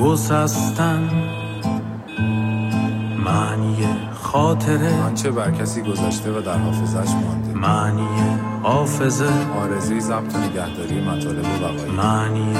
گسستن. 0.00 1.10
معنی 3.26 3.76
خاطره. 4.22 5.02
آنچه 5.02 5.30
بر 5.30 5.50
کسی 5.50 5.82
گذشته 5.82 6.30
و 6.30 6.40
در 6.40 6.58
حافظش 6.58 7.10
مانده. 7.10 7.54
معنی 7.54 8.08
حافظه. 8.62 9.28
آرزوی 9.62 10.00
ضبط 10.00 10.34
و 10.34 10.38
نگهداری 10.38 11.00
مطالب 11.00 11.44
و 11.44 11.92
معنی 11.92 12.54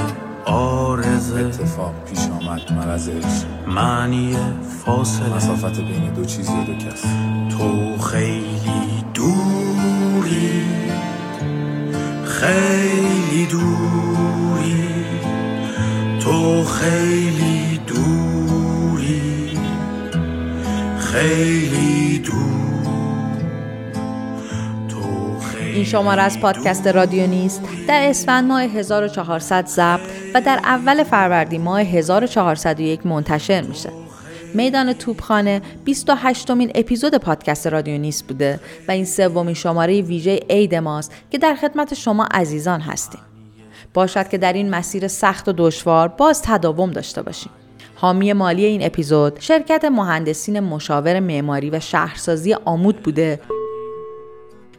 آرزه. 0.45 1.41
اتفاق 1.41 1.95
پیش 2.11 2.19
آمد 2.19 2.61
عشق 2.61 3.47
معنی 3.67 4.37
فاصله. 4.85 5.37
مسافت 5.37 5.81
بین 5.81 6.13
دو 6.17 6.25
چیز 6.25 6.49
یا 6.49 6.65
دو 6.65 6.75
کس. 6.75 7.03
تو 7.59 7.99
خیلی 8.03 9.05
دوری. 9.15 10.63
خیلی 12.25 13.47
دوری. 13.47 14.89
تو 16.21 16.65
خیلی 16.65 17.56
خیلی 21.17 22.23
این 25.75 25.85
شماره 25.85 26.23
از 26.23 26.41
پادکست 26.41 26.87
رادیو 26.87 27.27
نیست 27.27 27.63
در 27.89 28.09
اسفند 28.09 28.45
ماه 28.45 28.63
1400 28.63 29.67
ضبط 29.67 30.01
و 30.35 30.41
در 30.41 30.61
اول 30.65 31.05
فروردین 31.05 31.63
ماه 31.63 31.81
1401 31.81 33.07
منتشر 33.07 33.61
میشه. 33.61 33.91
میدان 34.55 34.93
توپخانه 34.93 35.63
28 35.85 36.51
مین 36.51 36.73
اپیزود 36.75 37.15
پادکست 37.15 37.67
رادیو 37.67 37.99
نیست 37.99 38.27
بوده 38.27 38.61
و 38.89 38.93
این 38.93 39.05
سومین 39.05 39.55
شماره 39.55 40.03
ویژه 40.03 40.41
عید 40.51 40.75
ماست 40.75 41.13
که 41.31 41.39
در 41.39 41.55
خدمت 41.55 41.95
شما 41.95 42.25
عزیزان 42.31 42.81
هستیم. 42.81 43.21
باشد 43.95 44.29
که 44.29 44.39
در 44.39 44.53
این 44.53 44.71
مسیر 44.71 45.09
سخت 45.09 45.49
و 45.49 45.55
دشوار 45.57 46.09
باز 46.09 46.43
تداوم 46.43 46.91
داشته 46.91 47.23
باشیم. 47.23 47.51
حامی 47.99 48.33
مالی 48.33 48.65
این 48.65 48.87
اپیزود 48.87 49.41
شرکت 49.41 49.85
مهندسین 49.85 50.61
مشاور 50.61 51.21
معماری 51.21 51.71
و 51.71 51.81
شهرسازی 51.81 52.55
آمود 52.55 53.03
بوده 53.03 53.41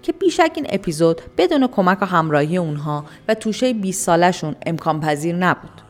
که 0.01 0.11
بیشک 0.11 0.51
این 0.55 0.67
اپیزود 0.69 1.21
بدون 1.37 1.67
کمک 1.67 1.97
و 2.01 2.05
همراهی 2.05 2.57
اونها 2.57 3.05
و 3.27 3.33
توشه 3.33 3.73
20 3.73 4.05
سالشون 4.05 4.55
امکان 4.65 4.99
پذیر 5.01 5.35
نبود. 5.35 5.81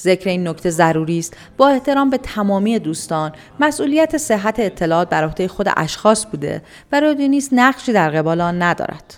ذکر 0.00 0.30
این 0.30 0.48
نکته 0.48 0.70
ضروری 0.70 1.18
است 1.18 1.36
با 1.56 1.68
احترام 1.68 2.10
به 2.10 2.18
تمامی 2.18 2.78
دوستان 2.78 3.32
مسئولیت 3.60 4.16
صحت 4.16 4.60
اطلاعات 4.60 5.08
بر 5.08 5.24
عهده 5.24 5.48
خود 5.48 5.66
اشخاص 5.76 6.26
بوده 6.26 6.62
و 6.92 7.00
رادیو 7.00 7.28
نیست 7.28 7.50
نقشی 7.52 7.92
در 7.92 8.10
قبال 8.10 8.40
آن 8.40 8.62
ندارد. 8.62 9.14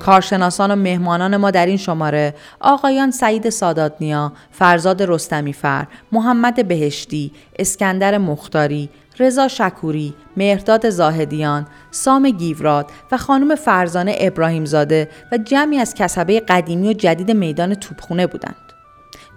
کارشناسان 0.00 0.70
و 0.70 0.76
مهمانان 0.76 1.36
ما 1.36 1.50
در 1.50 1.66
این 1.66 1.76
شماره 1.76 2.34
آقایان 2.60 3.10
سعید 3.10 3.50
ساداتنیا، 3.50 4.32
فرزاد 4.50 5.02
رستمیفر، 5.02 5.86
محمد 6.12 6.68
بهشتی، 6.68 7.32
اسکندر 7.58 8.18
مختاری، 8.18 8.88
رضا 9.18 9.48
شکوری، 9.48 10.14
مهرداد 10.36 10.90
زاهدیان، 10.90 11.66
سام 11.90 12.30
گیوراد 12.30 12.90
و 13.12 13.16
خانم 13.16 13.54
فرزانه 13.54 14.16
ابراهیمزاده 14.20 15.08
و 15.32 15.38
جمعی 15.38 15.78
از 15.78 15.94
کسبه 15.94 16.40
قدیمی 16.40 16.88
و 16.88 16.92
جدید 16.92 17.30
میدان 17.30 17.74
توپخونه 17.74 18.26
بودند. 18.26 18.56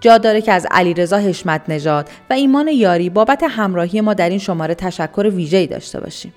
جا 0.00 0.18
داره 0.18 0.40
که 0.40 0.52
از 0.52 0.66
علیرضا 0.70 1.16
حشمت 1.16 1.62
نژاد 1.68 2.08
و 2.30 2.32
ایمان 2.32 2.68
یاری 2.68 3.10
بابت 3.10 3.42
همراهی 3.48 4.00
ما 4.00 4.14
در 4.14 4.28
این 4.28 4.38
شماره 4.38 4.74
تشکر 4.74 5.30
ویژه‌ای 5.34 5.66
داشته 5.66 6.00
باشیم. 6.00 6.34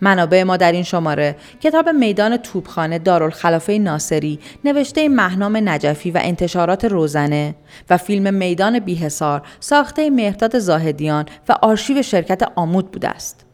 منابع 0.00 0.42
ما 0.42 0.56
در 0.56 0.72
این 0.72 0.82
شماره 0.82 1.36
کتاب 1.60 1.88
میدان 1.88 2.36
توپخانه 2.36 2.98
دارالخلافه 2.98 3.78
ناصری 3.78 4.38
نوشته 4.64 5.08
مهنام 5.08 5.68
نجفی 5.68 6.10
و 6.10 6.20
انتشارات 6.22 6.84
روزنه 6.84 7.54
و 7.90 7.96
فیلم 7.96 8.34
میدان 8.34 8.78
بیحسار 8.78 9.42
ساخته 9.60 10.10
مهرداد 10.10 10.58
زاهدیان 10.58 11.26
و 11.48 11.52
آرشیو 11.62 12.02
شرکت 12.02 12.42
آمود 12.56 12.90
بوده 12.90 13.08
است. 13.08 13.46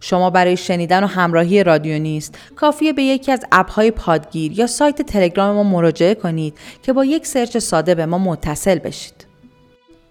شما 0.00 0.30
برای 0.30 0.56
شنیدن 0.56 1.04
و 1.04 1.06
همراهی 1.06 1.64
رادیو 1.64 1.98
نیست 1.98 2.38
کافیه 2.56 2.92
به 2.92 3.02
یکی 3.02 3.32
از 3.32 3.40
اپهای 3.52 3.90
پادگیر 3.90 4.52
یا 4.52 4.66
سایت 4.66 5.02
تلگرام 5.02 5.54
ما 5.56 5.62
مراجعه 5.62 6.14
کنید 6.14 6.58
که 6.82 6.92
با 6.92 7.04
یک 7.04 7.26
سرچ 7.26 7.58
ساده 7.58 7.94
به 7.94 8.06
ما 8.06 8.18
متصل 8.18 8.78
بشید. 8.78 9.26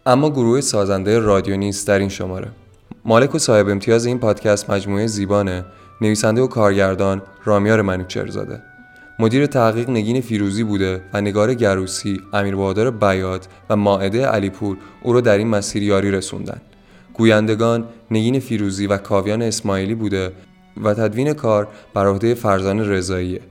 اما 0.05 0.29
گروه 0.29 0.61
سازنده 0.61 1.19
رادیو 1.19 1.57
نیست 1.57 1.87
در 1.87 1.99
این 1.99 2.09
شماره 2.09 2.47
مالک 3.05 3.35
و 3.35 3.39
صاحب 3.39 3.69
امتیاز 3.69 4.05
این 4.05 4.19
پادکست 4.19 4.69
مجموعه 4.69 5.07
زیبانه 5.07 5.65
نویسنده 6.01 6.41
و 6.41 6.47
کارگردان 6.47 7.21
رامیار 7.45 7.81
منوچرزاده 7.81 8.61
مدیر 9.19 9.45
تحقیق 9.45 9.89
نگین 9.89 10.21
فیروزی 10.21 10.63
بوده 10.63 11.01
و 11.13 11.21
نگار 11.21 11.53
گروسی، 11.53 12.21
امیر 12.33 12.55
بهادر 12.55 12.89
بیات 12.89 13.47
و 13.69 13.75
ماعده 13.75 14.25
علیپور 14.25 14.77
او 15.01 15.13
را 15.13 15.21
در 15.21 15.37
این 15.37 15.47
مسیر 15.47 15.83
یاری 15.83 16.11
رسوندن. 16.11 16.61
گویندگان 17.13 17.85
نگین 18.11 18.39
فیروزی 18.39 18.87
و 18.87 18.97
کاویان 18.97 19.41
اسماعیلی 19.41 19.95
بوده 19.95 20.31
و 20.83 20.93
تدوین 20.93 21.33
کار 21.33 21.67
بر 21.93 22.07
عهده 22.07 22.33
فرزان 22.33 22.79
رضاییه. 22.79 23.41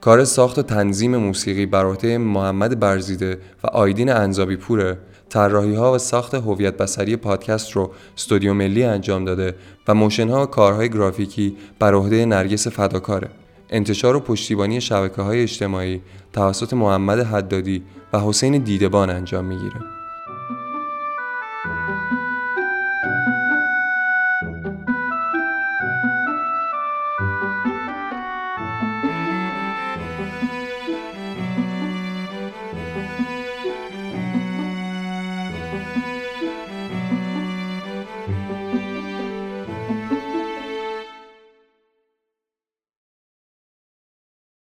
کار 0.00 0.24
ساخت 0.24 0.58
و 0.58 0.62
تنظیم 0.62 1.16
موسیقی 1.16 1.66
بر 1.66 1.84
عهده 1.84 2.18
محمد 2.18 2.80
برزیده 2.80 3.38
و 3.64 3.66
آیدین 3.66 4.10
انزابی 4.10 4.56
پوره 4.56 4.98
طراحی 5.30 5.74
ها 5.74 5.94
و 5.94 5.98
ساخت 5.98 6.34
هویت 6.34 6.76
بصری 6.76 7.16
پادکست 7.16 7.72
رو 7.72 7.90
استودیو 8.16 8.54
ملی 8.54 8.84
انجام 8.84 9.24
داده 9.24 9.54
و 9.88 9.94
موشن 9.94 10.28
ها 10.28 10.42
و 10.42 10.46
کارهای 10.46 10.88
گرافیکی 10.88 11.56
بر 11.78 11.94
عهده 11.94 12.26
نرگس 12.26 12.68
فداکاره. 12.68 13.28
انتشار 13.70 14.16
و 14.16 14.20
پشتیبانی 14.20 14.80
شبکه 14.80 15.22
های 15.22 15.42
اجتماعی 15.42 16.02
توسط 16.32 16.72
محمد 16.72 17.18
حدادی 17.18 17.82
و 18.12 18.20
حسین 18.20 18.58
دیدبان 18.58 19.10
انجام 19.10 19.44
می‌گیره. 19.44 19.97